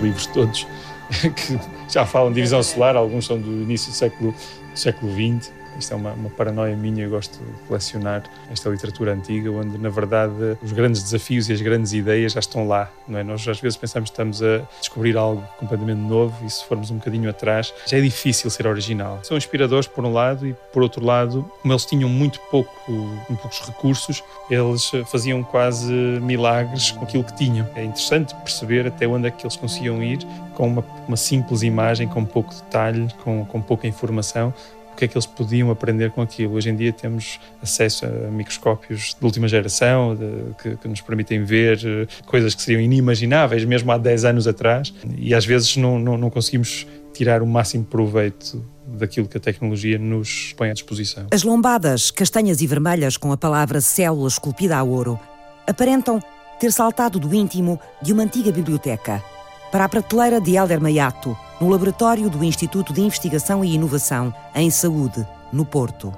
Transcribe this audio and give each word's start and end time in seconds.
livros 0.00 0.26
todos 0.26 0.66
que 1.34 1.58
já 1.88 2.04
falam 2.04 2.30
de 2.30 2.36
divisão 2.36 2.62
solar, 2.62 2.96
alguns 2.96 3.26
são 3.26 3.38
do 3.38 3.50
início 3.62 3.90
do 3.90 3.94
século, 3.94 4.32
do 4.72 4.78
século 4.78 5.12
XX 5.12 5.57
isto 5.78 5.92
é 5.92 5.96
uma, 5.96 6.12
uma 6.12 6.30
paranoia 6.30 6.76
minha, 6.76 7.04
eu 7.04 7.10
gosto 7.10 7.38
de 7.38 7.52
colecionar 7.66 8.22
esta 8.50 8.68
literatura 8.68 9.12
antiga, 9.12 9.50
onde 9.50 9.78
na 9.78 9.88
verdade 9.88 10.58
os 10.62 10.72
grandes 10.72 11.02
desafios 11.02 11.48
e 11.48 11.52
as 11.52 11.60
grandes 11.60 11.92
ideias 11.92 12.32
já 12.32 12.40
estão 12.40 12.66
lá, 12.66 12.90
não 13.06 13.18
é? 13.18 13.22
Nós 13.22 13.46
às 13.46 13.60
vezes 13.60 13.76
pensamos 13.76 14.10
que 14.10 14.14
estamos 14.14 14.42
a 14.42 14.62
descobrir 14.80 15.16
algo 15.16 15.42
completamente 15.58 16.00
novo 16.00 16.34
e 16.44 16.50
se 16.50 16.64
formos 16.64 16.90
um 16.90 16.96
bocadinho 16.96 17.30
atrás, 17.30 17.72
já 17.86 17.98
é 17.98 18.00
difícil 18.00 18.50
ser 18.50 18.66
original. 18.66 19.20
São 19.22 19.36
inspiradores 19.36 19.86
por 19.86 20.04
um 20.04 20.12
lado 20.12 20.46
e 20.46 20.54
por 20.72 20.82
outro 20.82 21.04
lado, 21.04 21.50
como 21.62 21.72
eles 21.72 21.84
tinham 21.84 22.08
muito 22.08 22.40
pouco, 22.50 22.72
muito 22.88 23.40
poucos 23.40 23.60
recursos, 23.60 24.22
eles 24.50 24.90
faziam 25.10 25.42
quase 25.42 25.92
milagres 25.92 26.90
com 26.90 27.04
aquilo 27.04 27.24
que 27.24 27.36
tinham. 27.36 27.68
É 27.74 27.84
interessante 27.84 28.34
perceber 28.36 28.86
até 28.86 29.06
onde 29.06 29.28
é 29.28 29.30
que 29.30 29.44
eles 29.44 29.56
conseguiam 29.56 30.02
ir 30.02 30.18
com 30.54 30.66
uma, 30.66 30.84
uma 31.06 31.16
simples 31.16 31.62
imagem, 31.62 32.08
com 32.08 32.24
pouco 32.24 32.52
detalhe, 32.54 33.08
com, 33.22 33.44
com 33.44 33.62
pouca 33.62 33.86
informação, 33.86 34.52
que 34.98 35.04
é 35.04 35.08
que 35.08 35.16
eles 35.16 35.26
podiam 35.26 35.70
aprender 35.70 36.10
com 36.10 36.20
aquilo. 36.20 36.54
Hoje 36.54 36.70
em 36.70 36.76
dia 36.76 36.92
temos 36.92 37.38
acesso 37.62 38.04
a 38.04 38.30
microscópios 38.30 39.14
de 39.18 39.24
última 39.24 39.46
geração 39.46 40.16
de, 40.16 40.54
que, 40.60 40.76
que, 40.76 40.88
nos 40.88 41.00
permitem 41.00 41.44
ver 41.44 41.80
eh, 41.84 42.06
coisas 42.26 42.54
que 42.54 42.62
seriam 42.62 42.82
inimagináveis 42.82 43.64
mesmo 43.64 43.92
há 43.92 43.96
10 43.96 44.24
anos 44.24 44.48
atrás 44.48 44.92
e 45.16 45.32
às 45.32 45.46
vezes 45.46 45.76
não, 45.76 45.98
não, 45.98 46.18
não 46.18 46.30
conseguimos 46.30 46.84
tirar 47.14 47.42
o 47.42 47.46
máximo 47.46 47.84
proveito 47.84 48.64
daquilo 48.86 49.28
que 49.28 49.36
a 49.36 49.40
tecnologia 49.40 49.98
nos 49.98 50.52
põe 50.56 50.70
à 50.70 50.72
disposição. 50.72 51.28
As 51.30 51.44
lombadas 51.44 52.10
castanhas 52.10 52.60
e 52.60 52.66
vermelhas 52.66 53.16
com 53.16 53.30
a 53.30 53.36
palavra 53.36 53.80
célula 53.80 54.28
esculpida 54.28 54.76
a 54.76 54.82
ouro 54.82 55.18
aparentam 55.66 56.20
ter 56.58 56.72
saltado 56.72 57.20
do 57.20 57.32
íntimo 57.32 57.78
de 58.02 58.12
uma 58.12 58.24
antiga 58.24 58.50
biblioteca 58.50 59.22
para 59.70 59.84
a 59.84 59.88
prateleira 59.88 60.40
de 60.40 60.56
Helder 60.56 60.80
Maiato, 60.80 61.36
no 61.60 61.68
laboratório 61.68 62.30
do 62.30 62.42
Instituto 62.44 62.92
de 62.92 63.00
Investigação 63.00 63.64
e 63.64 63.74
Inovação 63.74 64.32
em 64.54 64.70
Saúde, 64.70 65.26
no 65.52 65.64
Porto. 65.64 66.12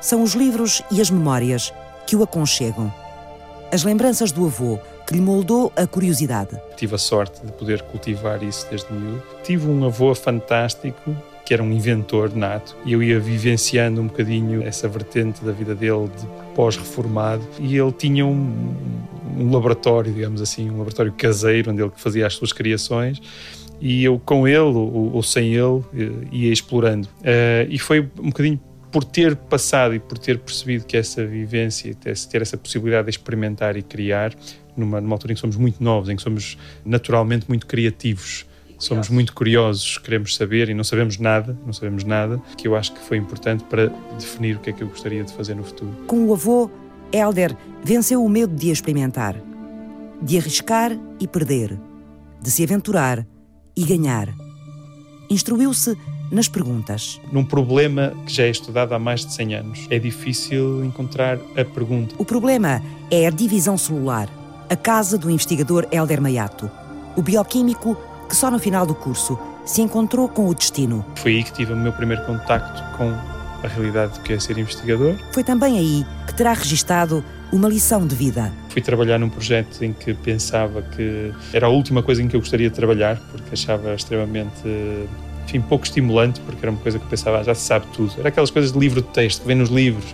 São 0.00 0.22
os 0.22 0.32
livros 0.32 0.82
e 0.90 1.00
as 1.00 1.10
memórias 1.10 1.72
que 2.06 2.16
o 2.16 2.22
aconchegam. 2.22 2.92
As 3.72 3.84
lembranças 3.84 4.32
do 4.32 4.46
avô 4.46 4.78
que 5.06 5.14
lhe 5.14 5.20
moldou 5.20 5.72
a 5.76 5.86
curiosidade. 5.86 6.60
Tive 6.76 6.94
a 6.94 6.98
sorte 6.98 7.44
de 7.44 7.52
poder 7.52 7.82
cultivar 7.82 8.42
isso 8.42 8.66
desde 8.70 8.92
miúdo. 8.92 9.22
Tive 9.42 9.68
um 9.68 9.84
avô 9.84 10.14
fantástico 10.14 11.16
que 11.48 11.54
era 11.54 11.62
um 11.62 11.72
inventor 11.72 12.36
nato, 12.36 12.76
e 12.84 12.92
eu 12.92 13.02
ia 13.02 13.18
vivenciando 13.18 14.02
um 14.02 14.06
bocadinho 14.06 14.62
essa 14.62 14.86
vertente 14.86 15.42
da 15.42 15.50
vida 15.50 15.74
dele 15.74 16.10
de 16.14 16.26
pós-reformado, 16.54 17.42
e 17.58 17.74
ele 17.74 17.90
tinha 17.90 18.26
um, 18.26 18.74
um 19.36 19.52
laboratório, 19.52 20.12
digamos 20.12 20.40
assim, 20.40 20.70
um 20.70 20.78
laboratório 20.78 21.12
caseiro, 21.12 21.70
onde 21.70 21.82
ele 21.82 21.92
fazia 21.96 22.26
as 22.26 22.34
suas 22.34 22.52
criações, 22.52 23.20
e 23.80 24.04
eu 24.04 24.18
com 24.18 24.46
ele 24.46 24.58
ou, 24.58 25.14
ou 25.14 25.22
sem 25.22 25.54
ele 25.54 25.82
ia 26.32 26.52
explorando. 26.52 27.08
Uh, 27.20 27.68
e 27.68 27.78
foi 27.78 28.00
um 28.18 28.28
bocadinho 28.28 28.60
por 28.90 29.04
ter 29.04 29.36
passado 29.36 29.94
e 29.94 29.98
por 29.98 30.18
ter 30.18 30.38
percebido 30.38 30.84
que 30.84 30.96
essa 30.96 31.24
vivência, 31.26 31.94
ter 31.94 32.42
essa 32.42 32.56
possibilidade 32.56 33.04
de 33.04 33.10
experimentar 33.10 33.76
e 33.76 33.82
criar, 33.82 34.34
numa, 34.76 35.00
numa 35.00 35.14
altura 35.14 35.32
em 35.32 35.34
que 35.34 35.40
somos 35.40 35.56
muito 35.56 35.82
novos, 35.82 36.08
em 36.08 36.16
que 36.16 36.22
somos 36.22 36.56
naturalmente 36.84 37.46
muito 37.48 37.66
criativos, 37.66 38.46
somos 38.78 39.08
muito 39.08 39.34
curiosos, 39.34 39.98
queremos 39.98 40.36
saber 40.36 40.68
e 40.68 40.74
não 40.74 40.84
sabemos 40.84 41.18
nada, 41.18 41.58
não 41.66 41.72
sabemos 41.72 42.04
nada, 42.04 42.40
que 42.56 42.68
eu 42.68 42.76
acho 42.76 42.92
que 42.94 43.00
foi 43.00 43.16
importante 43.16 43.64
para 43.64 43.88
definir 44.18 44.56
o 44.56 44.60
que 44.60 44.70
é 44.70 44.72
que 44.72 44.82
eu 44.82 44.88
gostaria 44.88 45.24
de 45.24 45.32
fazer 45.32 45.54
no 45.54 45.64
futuro. 45.64 45.90
Com 46.06 46.26
o 46.26 46.32
avô, 46.32 46.70
Helder 47.12 47.56
venceu 47.82 48.24
o 48.24 48.28
medo 48.28 48.54
de 48.54 48.70
experimentar, 48.70 49.36
de 50.20 50.38
arriscar 50.38 50.96
e 51.20 51.26
perder, 51.26 51.78
de 52.40 52.50
se 52.50 52.62
aventurar 52.62 53.26
e 53.76 53.84
ganhar. 53.84 54.28
Instruiu-se 55.30 55.96
nas 56.30 56.48
perguntas. 56.48 57.20
Num 57.32 57.44
problema 57.44 58.12
que 58.26 58.32
já 58.32 58.44
é 58.44 58.50
estudado 58.50 58.92
há 58.94 58.98
mais 58.98 59.24
de 59.24 59.32
100 59.32 59.54
anos, 59.54 59.86
é 59.90 59.98
difícil 59.98 60.84
encontrar 60.84 61.38
a 61.56 61.64
pergunta. 61.64 62.14
O 62.18 62.24
problema 62.24 62.82
é 63.10 63.26
a 63.26 63.30
divisão 63.30 63.78
celular, 63.78 64.28
a 64.68 64.76
casa 64.76 65.16
do 65.16 65.30
investigador 65.30 65.86
Helder 65.90 66.20
Maiato, 66.20 66.70
o 67.16 67.22
bioquímico 67.22 67.96
que 68.28 68.36
só 68.36 68.50
no 68.50 68.58
final 68.58 68.84
do 68.84 68.94
curso 68.94 69.38
se 69.64 69.80
encontrou 69.80 70.28
com 70.28 70.48
o 70.48 70.54
destino. 70.54 71.04
Foi 71.16 71.36
aí 71.36 71.44
que 71.44 71.52
tive 71.52 71.72
o 71.72 71.76
meu 71.76 71.92
primeiro 71.92 72.24
contacto 72.26 72.82
com 72.96 73.37
a 73.62 73.68
realidade 73.68 74.14
do 74.14 74.20
que 74.20 74.32
é 74.32 74.38
ser 74.38 74.58
investigador. 74.58 75.14
Foi 75.32 75.44
também 75.44 75.78
aí 75.78 76.06
que 76.26 76.34
terá 76.34 76.52
registado 76.52 77.24
uma 77.52 77.68
lição 77.68 78.06
de 78.06 78.14
vida. 78.14 78.52
Fui 78.68 78.82
trabalhar 78.82 79.18
num 79.18 79.28
projeto 79.28 79.82
em 79.82 79.92
que 79.92 80.14
pensava 80.14 80.82
que 80.82 81.32
era 81.52 81.66
a 81.66 81.70
última 81.70 82.02
coisa 82.02 82.22
em 82.22 82.28
que 82.28 82.36
eu 82.36 82.40
gostaria 82.40 82.68
de 82.68 82.74
trabalhar, 82.74 83.18
porque 83.32 83.54
achava 83.54 83.94
extremamente 83.94 84.68
enfim, 85.48 85.60
pouco 85.62 85.84
estimulante, 85.84 86.40
porque 86.40 86.58
era 86.60 86.70
uma 86.70 86.80
coisa 86.80 86.98
que 86.98 87.04
eu 87.04 87.08
pensava, 87.08 87.38
ah, 87.38 87.42
já 87.42 87.54
se 87.54 87.62
sabe 87.62 87.86
tudo. 87.94 88.12
Era 88.18 88.28
aquelas 88.28 88.50
coisas 88.50 88.70
de 88.70 88.78
livro 88.78 89.00
de 89.00 89.08
texto 89.08 89.40
que 89.40 89.46
vem 89.46 89.56
nos 89.56 89.70
livros, 89.70 90.04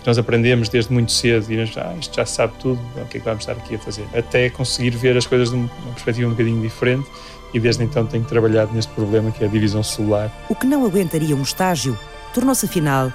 que 0.00 0.06
nós 0.06 0.16
aprendemos 0.16 0.70
desde 0.70 0.90
muito 0.90 1.12
cedo 1.12 1.52
e 1.52 1.56
nós, 1.58 1.76
ah, 1.76 1.94
isto 2.00 2.16
já 2.16 2.24
se 2.24 2.34
sabe 2.34 2.54
tudo, 2.58 2.80
o 2.96 3.04
que 3.06 3.18
é 3.18 3.20
que 3.20 3.26
vamos 3.26 3.40
estar 3.40 3.52
aqui 3.52 3.74
a 3.74 3.78
fazer? 3.78 4.06
Até 4.16 4.48
conseguir 4.48 4.90
ver 4.90 5.14
as 5.16 5.26
coisas 5.26 5.50
de 5.50 5.56
uma 5.56 5.68
perspectiva 5.92 6.28
um 6.28 6.30
bocadinho 6.30 6.62
diferente 6.62 7.06
e 7.52 7.60
desde 7.60 7.84
então 7.84 8.06
tenho 8.06 8.24
trabalhado 8.24 8.72
neste 8.72 8.90
problema 8.92 9.30
que 9.30 9.44
é 9.44 9.46
a 9.46 9.50
divisão 9.50 9.82
celular. 9.82 10.32
O 10.48 10.54
que 10.54 10.66
não 10.66 10.86
aguentaria 10.86 11.36
um 11.36 11.42
estágio 11.42 11.98
tornou-se 12.34 12.66
afinal 12.66 13.12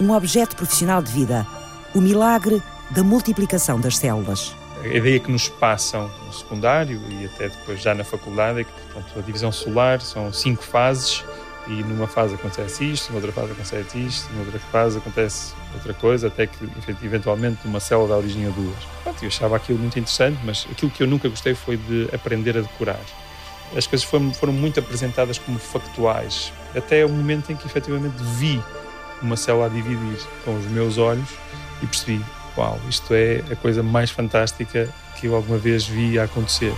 um 0.00 0.12
objeto 0.12 0.56
profissional 0.56 1.02
de 1.02 1.12
vida, 1.12 1.46
o 1.94 2.00
milagre 2.00 2.62
da 2.90 3.02
multiplicação 3.02 3.80
das 3.80 3.96
células. 3.96 4.54
A 4.82 4.86
ideia 4.86 5.18
que 5.18 5.30
nos 5.30 5.48
passam 5.48 6.10
no 6.26 6.32
secundário 6.32 7.00
e 7.08 7.24
até 7.24 7.48
depois 7.48 7.80
já 7.80 7.94
na 7.94 8.04
faculdade 8.04 8.60
é 8.60 8.64
que 8.64 8.70
portanto, 8.72 9.18
a 9.18 9.22
divisão 9.22 9.50
solar 9.50 10.00
são 10.00 10.32
cinco 10.32 10.62
fases 10.62 11.24
e 11.66 11.82
numa 11.82 12.06
fase 12.06 12.34
acontece 12.34 12.84
isto, 12.84 13.08
numa 13.08 13.24
outra 13.24 13.32
fase 13.32 13.52
acontece 13.52 13.98
isto, 13.98 14.30
numa 14.32 14.44
outra 14.44 14.60
fase 14.60 14.98
acontece 14.98 15.54
outra 15.74 15.94
coisa, 15.94 16.26
até 16.26 16.46
que 16.46 16.58
eventualmente 17.02 17.60
numa 17.64 17.80
célula 17.80 18.08
dá 18.08 18.16
origem 18.16 18.46
a 18.46 18.50
duas. 18.50 18.76
Eu 19.22 19.28
achava 19.28 19.56
aquilo 19.56 19.78
muito 19.78 19.98
interessante, 19.98 20.38
mas 20.44 20.66
aquilo 20.70 20.90
que 20.90 21.02
eu 21.02 21.06
nunca 21.06 21.28
gostei 21.28 21.54
foi 21.54 21.76
de 21.76 22.08
aprender 22.12 22.58
a 22.58 22.60
decorar. 22.60 23.00
As 23.76 23.86
coisas 23.86 24.06
foram, 24.06 24.32
foram 24.32 24.52
muito 24.52 24.78
apresentadas 24.78 25.38
como 25.38 25.58
factuais, 25.58 26.52
até 26.76 27.04
o 27.04 27.08
momento 27.08 27.50
em 27.50 27.56
que 27.56 27.66
efetivamente 27.66 28.14
vi 28.38 28.62
uma 29.20 29.36
célula 29.36 29.66
a 29.66 29.68
dividir 29.68 30.18
com 30.44 30.56
os 30.56 30.64
meus 30.66 30.98
olhos 30.98 31.28
e 31.82 31.86
percebi 31.86 32.24
uau, 32.56 32.78
isto 32.88 33.12
é 33.14 33.42
a 33.50 33.56
coisa 33.56 33.82
mais 33.82 34.10
fantástica 34.10 34.88
que 35.16 35.26
eu 35.26 35.34
alguma 35.34 35.58
vez 35.58 35.84
vi 35.86 36.18
acontecer. 36.18 36.72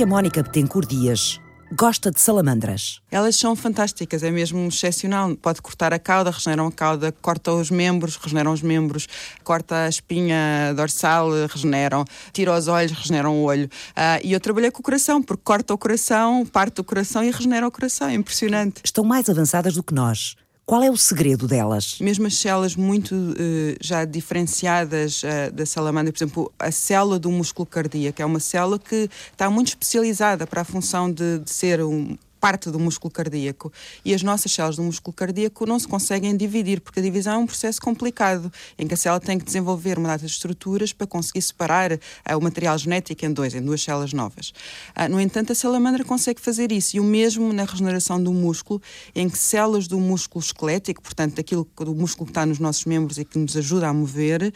Que 0.00 0.04
a 0.04 0.06
Mónica 0.06 0.42
Betancourt 0.42 0.88
Dias 0.88 1.38
gosta 1.76 2.10
de 2.10 2.18
salamandras. 2.18 3.02
Elas 3.10 3.36
são 3.36 3.54
fantásticas, 3.54 4.22
é 4.22 4.30
mesmo 4.30 4.66
excepcional. 4.66 5.36
Pode 5.36 5.60
cortar 5.60 5.92
a 5.92 5.98
cauda, 5.98 6.30
regeneram 6.30 6.68
a 6.68 6.72
cauda, 6.72 7.12
corta 7.20 7.52
os 7.52 7.70
membros, 7.70 8.16
regeneram 8.16 8.50
os 8.50 8.62
membros, 8.62 9.06
corta 9.44 9.84
a 9.84 9.88
espinha 9.90 10.72
dorsal, 10.74 11.28
regeneram, 11.46 12.06
tira 12.32 12.56
os 12.56 12.66
olhos, 12.66 12.92
regeneram 12.92 13.42
o 13.42 13.42
olho. 13.42 13.66
Uh, 13.90 14.24
e 14.24 14.32
eu 14.32 14.40
trabalhei 14.40 14.70
com 14.70 14.80
o 14.80 14.82
coração, 14.82 15.22
porque 15.22 15.42
corta 15.44 15.74
o 15.74 15.76
coração, 15.76 16.46
parte 16.46 16.80
o 16.80 16.84
coração 16.84 17.22
e 17.22 17.30
regenera 17.30 17.68
o 17.68 17.70
coração. 17.70 18.08
É 18.08 18.14
impressionante. 18.14 18.80
Estão 18.82 19.04
mais 19.04 19.28
avançadas 19.28 19.74
do 19.74 19.82
que 19.82 19.92
nós. 19.92 20.34
Qual 20.70 20.84
é 20.84 20.88
o 20.88 20.96
segredo 20.96 21.48
delas? 21.48 21.98
Mesmo 21.98 22.28
as 22.28 22.36
células 22.36 22.76
muito 22.76 23.12
uh, 23.12 23.34
já 23.80 24.04
diferenciadas 24.04 25.20
uh, 25.24 25.52
da 25.52 25.66
salamandra, 25.66 26.12
por 26.12 26.18
exemplo, 26.18 26.52
a 26.56 26.70
célula 26.70 27.18
do 27.18 27.28
músculo 27.28 27.66
cardíaco 27.66 28.22
é 28.22 28.24
uma 28.24 28.38
célula 28.38 28.78
que 28.78 29.10
está 29.32 29.50
muito 29.50 29.70
especializada 29.70 30.46
para 30.46 30.60
a 30.60 30.64
função 30.64 31.10
de, 31.10 31.40
de 31.40 31.50
ser 31.50 31.82
um, 31.82 32.16
parte 32.40 32.70
do 32.70 32.78
músculo 32.78 33.12
cardíaco. 33.12 33.72
E 34.04 34.14
as 34.14 34.22
nossas 34.22 34.50
células 34.50 34.76
do 34.76 34.82
músculo 34.82 35.14
cardíaco 35.14 35.66
não 35.66 35.78
se 35.78 35.86
conseguem 35.86 36.36
dividir, 36.36 36.80
porque 36.80 37.00
a 37.00 37.02
divisão 37.02 37.34
é 37.34 37.38
um 37.38 37.46
processo 37.46 37.80
complicado, 37.80 38.50
em 38.78 38.86
que 38.88 38.94
a 38.94 38.96
célula 38.96 39.20
tem 39.20 39.38
que 39.38 39.44
desenvolver 39.44 39.98
uma 39.98 40.08
data 40.08 40.24
de 40.24 40.32
estruturas 40.32 40.92
para 40.92 41.06
conseguir 41.06 41.42
separar 41.42 41.92
uh, 41.92 41.98
o 42.36 42.40
material 42.40 42.76
genético 42.78 43.24
em 43.24 43.32
dois, 43.32 43.54
em 43.54 43.60
duas 43.60 43.82
células 43.82 44.12
novas. 44.12 44.52
Uh, 44.96 45.08
no 45.10 45.20
entanto, 45.20 45.52
a 45.52 45.54
salamandra 45.54 46.04
consegue 46.04 46.40
fazer 46.40 46.72
isso, 46.72 46.96
e 46.96 47.00
o 47.00 47.04
mesmo 47.04 47.52
na 47.52 47.64
regeneração 47.64 48.22
do 48.22 48.32
músculo, 48.32 48.80
em 49.14 49.28
que 49.28 49.38
células 49.38 49.86
do 49.86 50.00
músculo 50.00 50.42
esquelético, 50.42 51.02
portanto, 51.02 51.34
daquilo 51.36 51.68
do 51.76 51.94
músculo 51.94 52.26
que 52.26 52.30
está 52.30 52.46
nos 52.46 52.58
nossos 52.58 52.86
membros 52.86 53.18
e 53.18 53.24
que 53.24 53.38
nos 53.38 53.56
ajuda 53.56 53.88
a 53.88 53.92
mover, 53.92 54.42
uh, 54.42 54.52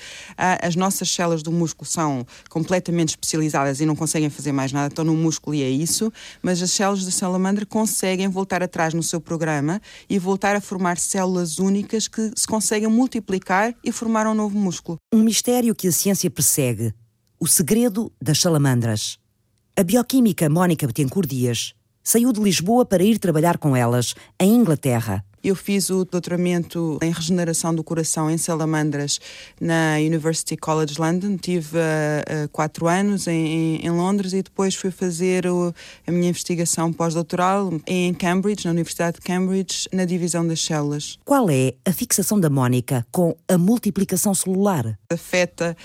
as 0.62 0.74
nossas 0.74 1.10
células 1.10 1.42
do 1.42 1.52
músculo 1.52 1.86
são 1.86 2.26
completamente 2.48 3.10
especializadas 3.10 3.80
e 3.80 3.86
não 3.86 3.94
conseguem 3.94 4.30
fazer 4.30 4.52
mais 4.52 4.72
nada, 4.72 4.88
estão 4.88 5.04
no 5.04 5.14
músculo 5.14 5.54
e 5.54 5.62
é 5.62 5.68
isso, 5.68 6.12
mas 6.42 6.62
as 6.62 6.70
células 6.70 7.04
da 7.04 7.10
salamandra 7.10 7.66
conseguem 7.74 8.28
voltar 8.28 8.62
atrás 8.62 8.94
no 8.94 9.02
seu 9.02 9.20
programa 9.20 9.82
e 10.08 10.16
voltar 10.16 10.54
a 10.54 10.60
formar 10.60 10.96
células 10.96 11.58
únicas 11.58 12.06
que 12.06 12.30
se 12.36 12.46
conseguem 12.46 12.88
multiplicar 12.88 13.74
e 13.82 13.90
formar 13.90 14.28
um 14.28 14.34
novo 14.34 14.56
músculo. 14.56 14.96
Um 15.12 15.24
mistério 15.24 15.74
que 15.74 15.88
a 15.88 15.92
ciência 15.92 16.30
persegue. 16.30 16.94
O 17.40 17.48
segredo 17.48 18.12
das 18.22 18.38
salamandras. 18.38 19.18
A 19.76 19.82
bioquímica 19.82 20.48
Mónica 20.48 20.86
Betancourt 20.86 21.28
Dias 21.28 21.74
saiu 22.00 22.32
de 22.32 22.40
Lisboa 22.40 22.86
para 22.86 23.02
ir 23.02 23.18
trabalhar 23.18 23.58
com 23.58 23.74
elas 23.74 24.14
em 24.38 24.54
Inglaterra. 24.54 25.24
Eu 25.44 25.54
fiz 25.54 25.90
o 25.90 26.06
doutoramento 26.06 26.98
em 27.02 27.12
regeneração 27.12 27.74
do 27.74 27.84
coração 27.84 28.30
em 28.30 28.38
salamandras 28.38 29.20
na 29.60 29.96
University 29.98 30.56
College 30.56 30.94
London. 30.98 31.36
Tive 31.36 31.76
uh, 31.76 32.48
quatro 32.50 32.88
anos 32.88 33.26
em, 33.26 33.76
em, 33.76 33.90
Londres 33.90 34.32
e 34.32 34.42
depois 34.42 34.74
fui 34.74 34.90
fazer 34.90 35.46
o, 35.46 35.74
a 36.06 36.10
minha 36.10 36.30
investigação 36.30 36.90
pós-doutoral 36.90 37.70
em 37.86 38.14
Cambridge, 38.14 38.64
na 38.64 38.70
Universidade 38.70 39.16
de 39.16 39.20
Cambridge, 39.20 39.86
na 39.92 40.06
divisão 40.06 40.48
das 40.48 40.64
células. 40.64 41.18
Qual 41.26 41.50
é 41.50 41.74
a 41.84 41.92
fixação 41.92 42.40
da 42.40 42.48
Mónica 42.48 43.06
com 43.12 43.36
a 43.46 43.58
multiplicação 43.58 44.34
celular? 44.34 44.98
Afeta 45.10 45.76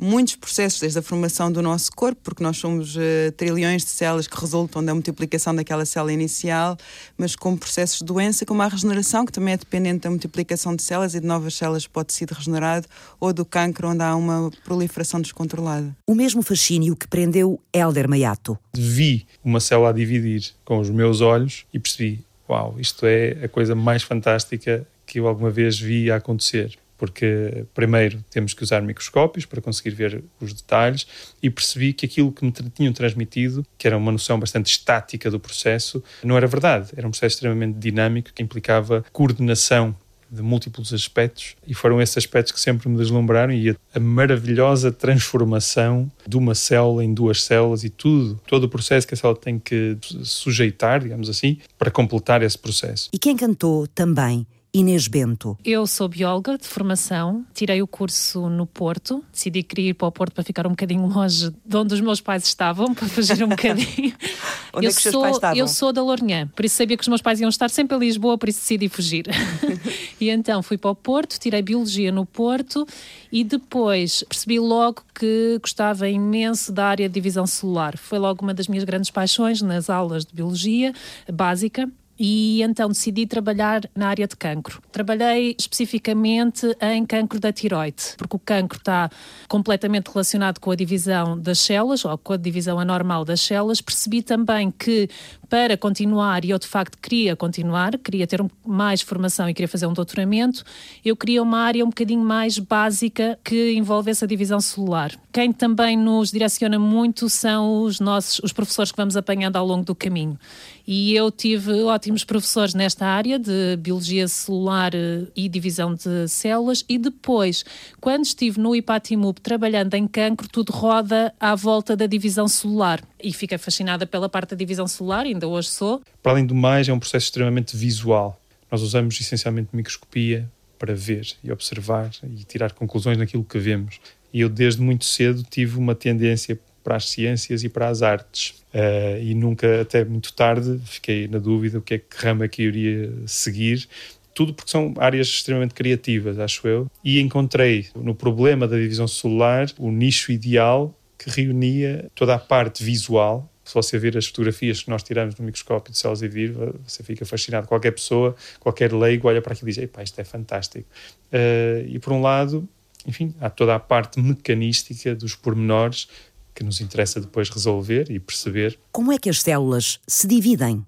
muitos 0.00 0.36
processos 0.36 0.80
desde 0.80 0.98
a 0.98 1.02
formação 1.02 1.50
do 1.50 1.62
nosso 1.62 1.90
corpo, 1.92 2.20
porque 2.22 2.42
nós 2.42 2.56
somos 2.58 2.96
uh, 2.96 3.00
trilhões 3.36 3.84
de 3.84 3.90
células 3.90 4.26
que 4.26 4.38
resultam 4.38 4.84
da 4.84 4.94
multiplicação 4.94 5.54
daquela 5.54 5.84
célula 5.84 6.12
inicial, 6.12 6.76
mas 7.16 7.34
como 7.34 7.56
processos 7.56 7.98
de 7.98 8.04
doença, 8.04 8.44
como 8.44 8.62
a 8.62 8.68
regeneração, 8.68 9.24
que 9.24 9.32
também 9.32 9.54
é 9.54 9.56
dependente 9.56 10.00
da 10.00 10.10
multiplicação 10.10 10.76
de 10.76 10.82
células 10.82 11.14
e 11.14 11.20
de 11.20 11.26
novas 11.26 11.54
células 11.54 11.86
pode 11.86 12.12
ser 12.12 12.28
regenerado, 12.30 12.86
ou 13.18 13.32
do 13.32 13.44
cancro, 13.44 13.88
onde 13.88 14.02
há 14.02 14.14
uma 14.14 14.50
proliferação 14.64 15.20
descontrolada. 15.20 15.96
O 16.06 16.14
mesmo 16.14 16.42
fascínio 16.42 16.94
que 16.94 17.08
prendeu 17.08 17.60
Helder 17.72 18.08
Maiato. 18.08 18.58
Vi 18.74 19.26
uma 19.44 19.60
célula 19.60 19.90
a 19.90 19.92
dividir 19.92 20.54
com 20.64 20.78
os 20.78 20.90
meus 20.90 21.20
olhos 21.20 21.64
e 21.72 21.78
percebi, 21.78 22.24
uau, 22.48 22.76
isto 22.78 23.06
é 23.06 23.44
a 23.44 23.48
coisa 23.48 23.74
mais 23.74 24.02
fantástica 24.02 24.86
que 25.06 25.20
eu 25.20 25.28
alguma 25.28 25.50
vez 25.50 25.78
vi 25.78 26.10
a 26.10 26.16
acontecer 26.16 26.76
porque 26.96 27.64
primeiro 27.74 28.24
temos 28.30 28.54
que 28.54 28.62
usar 28.62 28.80
microscópios 28.82 29.44
para 29.44 29.60
conseguir 29.60 29.90
ver 29.90 30.24
os 30.40 30.52
detalhes 30.52 31.06
e 31.42 31.50
percebi 31.50 31.92
que 31.92 32.06
aquilo 32.06 32.32
que 32.32 32.44
me 32.44 32.52
tinham 32.52 32.92
transmitido, 32.92 33.64
que 33.76 33.86
era 33.86 33.96
uma 33.96 34.12
noção 34.12 34.38
bastante 34.38 34.70
estática 34.70 35.30
do 35.30 35.38
processo, 35.38 36.02
não 36.22 36.36
era 36.36 36.46
verdade. 36.46 36.90
Era 36.96 37.06
um 37.06 37.10
processo 37.10 37.36
extremamente 37.36 37.78
dinâmico 37.78 38.30
que 38.34 38.42
implicava 38.42 39.04
coordenação 39.12 39.94
de 40.30 40.42
múltiplos 40.42 40.92
aspectos 40.92 41.54
e 41.66 41.74
foram 41.74 42.00
esses 42.00 42.16
aspectos 42.18 42.52
que 42.52 42.60
sempre 42.60 42.88
me 42.88 42.96
deslumbraram 42.96 43.52
e 43.52 43.70
a, 43.70 43.76
a, 43.94 44.00
maravilhosa 44.00 44.90
transformação 44.90 46.10
de 46.26 46.36
uma 46.36 46.54
célula 46.54 47.04
em 47.04 47.14
duas 47.14 47.42
células 47.44 47.84
e 47.84 47.90
tudo, 47.90 48.40
todo 48.46 48.64
o 48.64 48.68
processo 48.68 49.06
que 49.06 49.14
a 49.14 49.16
célula 49.16 49.38
tem 49.38 49.58
que 49.58 49.96
sujeitar, 50.22 51.00
digamos 51.00 51.28
assim, 51.28 51.58
para 51.78 51.90
completar 51.90 52.42
esse 52.42 52.58
processo. 52.58 53.08
E 53.12 53.18
quem 53.18 53.36
cantou 53.36 53.86
também 53.86 54.46
Inês 54.76 55.08
Bento. 55.08 55.56
Eu 55.64 55.86
sou 55.86 56.06
bióloga 56.06 56.58
de 56.58 56.66
formação, 56.66 57.46
tirei 57.54 57.80
o 57.80 57.86
curso 57.86 58.50
no 58.50 58.66
Porto, 58.66 59.24
decidi 59.32 59.62
que 59.62 59.74
queria 59.74 59.90
ir 59.92 59.94
para 59.94 60.06
o 60.06 60.12
Porto 60.12 60.34
para 60.34 60.44
ficar 60.44 60.66
um 60.66 60.70
bocadinho 60.70 61.06
longe 61.06 61.50
de 61.64 61.76
onde 61.78 61.94
os 61.94 62.00
meus 62.02 62.20
pais 62.20 62.44
estavam, 62.44 62.92
para 62.92 63.08
fugir 63.08 63.42
um 63.42 63.48
bocadinho. 63.48 64.12
onde 64.74 64.84
eu 64.84 64.90
é 64.90 64.92
que 64.92 65.08
os 65.08 65.12
sou, 65.12 65.22
pais 65.22 65.36
estavam? 65.36 65.56
Eu 65.56 65.66
sou 65.66 65.94
da 65.94 66.02
Lourinhã, 66.02 66.46
por 66.48 66.62
isso 66.62 66.76
sabia 66.76 66.94
que 66.94 67.00
os 67.00 67.08
meus 67.08 67.22
pais 67.22 67.40
iam 67.40 67.48
estar 67.48 67.70
sempre 67.70 67.96
a 67.96 67.98
Lisboa, 67.98 68.36
por 68.36 68.50
isso 68.50 68.60
decidi 68.60 68.86
fugir. 68.90 69.24
e 70.20 70.28
então 70.28 70.62
fui 70.62 70.76
para 70.76 70.90
o 70.90 70.94
Porto, 70.94 71.38
tirei 71.38 71.62
Biologia 71.62 72.12
no 72.12 72.26
Porto 72.26 72.86
e 73.32 73.44
depois 73.44 74.24
percebi 74.24 74.60
logo 74.60 75.02
que 75.14 75.58
gostava 75.58 76.06
imenso 76.06 76.70
da 76.70 76.84
área 76.84 77.08
de 77.08 77.14
divisão 77.14 77.46
celular. 77.46 77.96
Foi 77.96 78.18
logo 78.18 78.42
uma 78.44 78.52
das 78.52 78.68
minhas 78.68 78.84
grandes 78.84 79.10
paixões 79.10 79.62
nas 79.62 79.88
aulas 79.88 80.26
de 80.26 80.34
Biologia 80.34 80.92
básica 81.32 81.90
e 82.18 82.62
então 82.62 82.88
decidi 82.88 83.26
trabalhar 83.26 83.82
na 83.94 84.08
área 84.08 84.26
de 84.26 84.36
cancro. 84.36 84.82
Trabalhei 84.90 85.54
especificamente 85.58 86.66
em 86.80 87.04
cancro 87.04 87.38
da 87.38 87.52
tiroide, 87.52 88.14
porque 88.16 88.36
o 88.36 88.38
cancro 88.38 88.78
está 88.78 89.10
completamente 89.48 90.08
relacionado 90.08 90.58
com 90.58 90.70
a 90.70 90.76
divisão 90.76 91.38
das 91.38 91.58
células, 91.58 92.04
ou 92.04 92.16
com 92.18 92.32
a 92.32 92.36
divisão 92.36 92.78
anormal 92.78 93.24
das 93.24 93.40
células. 93.40 93.80
Percebi 93.80 94.22
também 94.22 94.70
que 94.70 95.08
para 95.48 95.76
continuar, 95.76 96.44
e 96.44 96.50
eu 96.50 96.58
de 96.58 96.66
facto 96.66 96.98
queria 97.00 97.36
continuar, 97.36 97.96
queria 97.98 98.26
ter 98.26 98.44
mais 98.66 99.00
formação 99.00 99.48
e 99.48 99.54
queria 99.54 99.68
fazer 99.68 99.86
um 99.86 99.92
doutoramento, 99.92 100.64
eu 101.04 101.16
queria 101.16 101.42
uma 101.42 101.60
área 101.60 101.84
um 101.84 101.88
bocadinho 101.88 102.24
mais 102.24 102.58
básica 102.58 103.38
que 103.44 103.72
envolvesse 103.74 104.24
a 104.24 104.26
divisão 104.26 104.60
celular. 104.60 105.12
Quem 105.32 105.52
também 105.52 105.96
nos 105.96 106.32
direciona 106.32 106.78
muito 106.78 107.28
são 107.28 107.82
os 107.82 108.00
nossos 108.00 108.40
os 108.42 108.52
professores 108.52 108.90
que 108.90 108.96
vamos 108.96 109.16
apanhando 109.16 109.56
ao 109.56 109.66
longo 109.66 109.84
do 109.84 109.94
caminho. 109.94 110.38
E 110.86 111.16
eu 111.16 111.32
tive 111.32 111.72
ótimos 111.82 112.22
professores 112.22 112.72
nesta 112.72 113.04
área 113.06 113.40
de 113.40 113.76
biologia 113.76 114.28
celular 114.28 114.94
eh, 114.94 115.26
e 115.34 115.48
divisão 115.48 115.94
de 115.94 116.28
células 116.28 116.84
e 116.88 116.96
depois, 116.96 117.64
quando 118.00 118.24
estive 118.24 118.60
no 118.60 118.74
IPATIMUB 118.76 119.40
trabalhando 119.40 119.94
em 119.94 120.06
cancro, 120.06 120.46
tudo 120.48 120.70
roda 120.70 121.34
à 121.40 121.56
volta 121.56 121.96
da 121.96 122.06
divisão 122.06 122.46
celular. 122.46 123.02
E 123.20 123.32
fiquei 123.32 123.58
fascinada 123.58 124.06
pela 124.06 124.28
parte 124.28 124.50
da 124.50 124.56
divisão 124.56 124.86
celular, 124.86 125.26
ainda 125.26 125.48
hoje 125.48 125.70
sou. 125.70 126.02
Para 126.22 126.32
além 126.32 126.46
do 126.46 126.54
mais, 126.54 126.88
é 126.88 126.92
um 126.92 127.00
processo 127.00 127.26
extremamente 127.26 127.76
visual. 127.76 128.40
Nós 128.70 128.80
usamos 128.80 129.20
essencialmente 129.20 129.70
microscopia 129.72 130.48
para 130.78 130.94
ver 130.94 131.26
e 131.42 131.50
observar 131.50 132.10
e 132.22 132.44
tirar 132.44 132.72
conclusões 132.72 133.18
naquilo 133.18 133.42
que 133.42 133.58
vemos. 133.58 133.98
E 134.32 134.40
eu, 134.40 134.48
desde 134.48 134.82
muito 134.82 135.04
cedo, 135.04 135.42
tive 135.48 135.78
uma 135.78 135.94
tendência 135.94 136.58
para 136.86 136.94
as 136.94 137.08
ciências 137.08 137.64
e 137.64 137.68
para 137.68 137.88
as 137.88 138.00
artes. 138.00 138.50
Uh, 138.72 139.20
e 139.20 139.34
nunca, 139.34 139.80
até 139.80 140.04
muito 140.04 140.32
tarde, 140.32 140.80
fiquei 140.84 141.26
na 141.26 141.38
dúvida 141.38 141.78
o 141.78 141.82
que 141.82 141.94
é 141.94 141.98
que 141.98 142.16
rama 142.16 142.44
é 142.44 142.48
que 142.48 142.62
eu 142.62 142.68
iria 142.68 143.12
seguir. 143.26 143.88
Tudo 144.32 144.54
porque 144.54 144.70
são 144.70 144.94
áreas 144.98 145.26
extremamente 145.26 145.74
criativas, 145.74 146.38
acho 146.38 146.68
eu. 146.68 146.88
E 147.02 147.18
encontrei 147.18 147.88
no 147.96 148.14
problema 148.14 148.68
da 148.68 148.76
divisão 148.76 149.08
celular 149.08 149.66
o 149.78 149.90
nicho 149.90 150.30
ideal 150.30 150.96
que 151.18 151.28
reunia 151.28 152.08
toda 152.14 152.36
a 152.36 152.38
parte 152.38 152.84
visual. 152.84 153.52
Se 153.64 153.74
você 153.74 153.98
ver 153.98 154.16
as 154.16 154.26
fotografias 154.26 154.84
que 154.84 154.88
nós 154.88 155.02
tiramos 155.02 155.34
no 155.34 155.44
microscópio 155.44 155.90
de 155.90 155.98
células 155.98 156.22
e 156.22 156.28
vírus, 156.28 156.72
você 156.86 157.02
fica 157.02 157.26
fascinado. 157.26 157.66
Qualquer 157.66 157.90
pessoa, 157.90 158.36
qualquer 158.60 158.92
leigo 158.92 159.26
olha 159.26 159.42
para 159.42 159.54
aquilo 159.54 159.70
e 159.70 159.72
diz: 159.72 159.82
Epá, 159.82 160.04
isto 160.04 160.20
é 160.20 160.24
fantástico. 160.24 160.86
Uh, 161.32 161.88
e 161.88 161.98
por 161.98 162.12
um 162.12 162.22
lado, 162.22 162.68
enfim, 163.06 163.34
há 163.40 163.48
toda 163.50 163.74
a 163.74 163.80
parte 163.80 164.20
mecanística 164.20 165.16
dos 165.16 165.34
pormenores 165.34 166.08
que 166.56 166.64
nos 166.64 166.80
interessa 166.80 167.20
depois 167.20 167.50
resolver 167.50 168.10
e 168.10 168.18
perceber. 168.18 168.78
Como 168.90 169.12
é 169.12 169.18
que 169.18 169.28
as 169.28 169.42
células 169.42 170.00
se 170.08 170.26
dividem? 170.26 170.84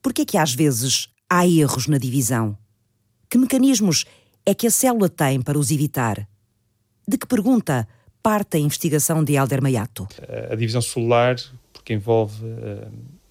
Por 0.00 0.14
que 0.14 0.22
é 0.22 0.24
que 0.24 0.38
às 0.38 0.54
vezes 0.54 1.08
há 1.28 1.46
erros 1.46 1.88
na 1.88 1.98
divisão? 1.98 2.56
Que 3.28 3.36
mecanismos 3.36 4.04
é 4.46 4.54
que 4.54 4.66
a 4.66 4.70
célula 4.70 5.08
tem 5.08 5.42
para 5.42 5.58
os 5.58 5.72
evitar? 5.72 6.28
De 7.06 7.18
que 7.18 7.26
pergunta 7.26 7.88
parte 8.22 8.56
a 8.56 8.60
investigação 8.60 9.24
de 9.24 9.34
Helder 9.34 9.60
Maiato? 9.60 10.06
A 10.48 10.54
divisão 10.54 10.80
celular, 10.80 11.36
porque 11.72 11.92
envolve 11.92 12.40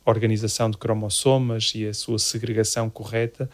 a 0.06 0.10
organização 0.10 0.70
de 0.70 0.78
cromossomas 0.78 1.72
e 1.74 1.88
a 1.88 1.94
sua 1.94 2.20
segregação 2.20 2.90
correta, 2.90 3.50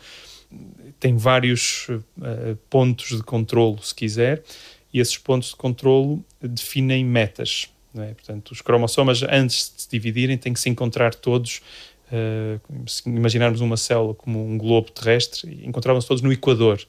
tem 0.99 1.15
vários 1.15 1.87
uh, 1.89 2.55
pontos 2.69 3.15
de 3.15 3.21
controlo, 3.21 3.83
se 3.83 3.93
quiser, 3.93 4.43
e 4.91 4.99
esses 4.99 5.17
pontos 5.17 5.49
de 5.49 5.55
controlo 5.55 6.23
definem 6.41 7.05
metas. 7.05 7.69
É? 7.95 8.13
Portanto, 8.13 8.51
os 8.51 8.61
cromossomas, 8.61 9.23
antes 9.23 9.73
de 9.75 9.81
se 9.83 9.89
dividirem, 9.89 10.37
têm 10.37 10.53
que 10.53 10.59
se 10.59 10.69
encontrar 10.69 11.15
todos. 11.15 11.61
Uh, 12.11 12.87
se 12.87 13.07
imaginarmos 13.07 13.59
uma 13.59 13.75
célula 13.75 14.13
como 14.13 14.45
um 14.45 14.57
globo 14.57 14.91
terrestre, 14.91 15.61
encontravam-se 15.63 16.07
todos 16.07 16.21
no 16.21 16.31
Equador. 16.31 16.79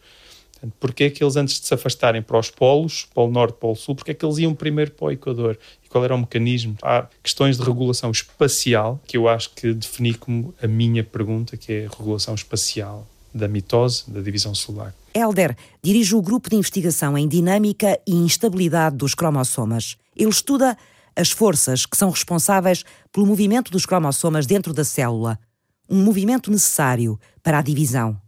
Portanto, 0.52 0.74
porque 0.80 1.04
é 1.04 1.10
que 1.10 1.22
eles, 1.22 1.36
antes 1.36 1.60
de 1.60 1.66
se 1.66 1.74
afastarem 1.74 2.20
para 2.20 2.38
os 2.38 2.50
polos, 2.50 3.06
Polo 3.14 3.30
Norte, 3.30 3.56
Polo 3.58 3.76
Sul, 3.76 3.94
porque 3.94 4.10
é 4.10 4.14
que 4.14 4.24
eles 4.24 4.38
iam 4.38 4.54
primeiro 4.54 4.90
para 4.90 5.06
o 5.06 5.10
Equador? 5.12 5.58
E 5.84 5.88
qual 5.88 6.04
era 6.04 6.14
o 6.14 6.18
mecanismo? 6.18 6.76
Há 6.82 7.06
questões 7.22 7.56
de 7.56 7.62
regulação 7.62 8.10
espacial, 8.10 9.00
que 9.06 9.16
eu 9.16 9.28
acho 9.28 9.50
que 9.54 9.72
defini 9.72 10.14
como 10.14 10.52
a 10.60 10.66
minha 10.66 11.04
pergunta, 11.04 11.56
que 11.56 11.72
é 11.72 11.86
a 11.86 11.96
regulação 11.96 12.34
espacial 12.34 13.06
da 13.32 13.46
mitose, 13.46 14.10
da 14.10 14.20
divisão 14.20 14.54
celular. 14.54 14.94
Helder 15.14 15.56
dirige 15.82 16.14
o 16.14 16.22
grupo 16.22 16.50
de 16.50 16.56
investigação 16.56 17.16
em 17.16 17.28
dinâmica 17.28 17.98
e 18.06 18.14
instabilidade 18.14 18.96
dos 18.96 19.14
cromossomas. 19.14 19.96
Ele 20.18 20.30
estuda 20.30 20.76
as 21.16 21.30
forças 21.30 21.86
que 21.86 21.96
são 21.96 22.10
responsáveis 22.10 22.84
pelo 23.12 23.26
movimento 23.26 23.70
dos 23.70 23.86
cromossomas 23.86 24.46
dentro 24.46 24.74
da 24.74 24.84
célula. 24.84 25.38
um 25.88 26.04
movimento 26.04 26.50
necessário 26.50 27.18
para 27.42 27.58
a 27.58 27.62
divisão. 27.62 28.20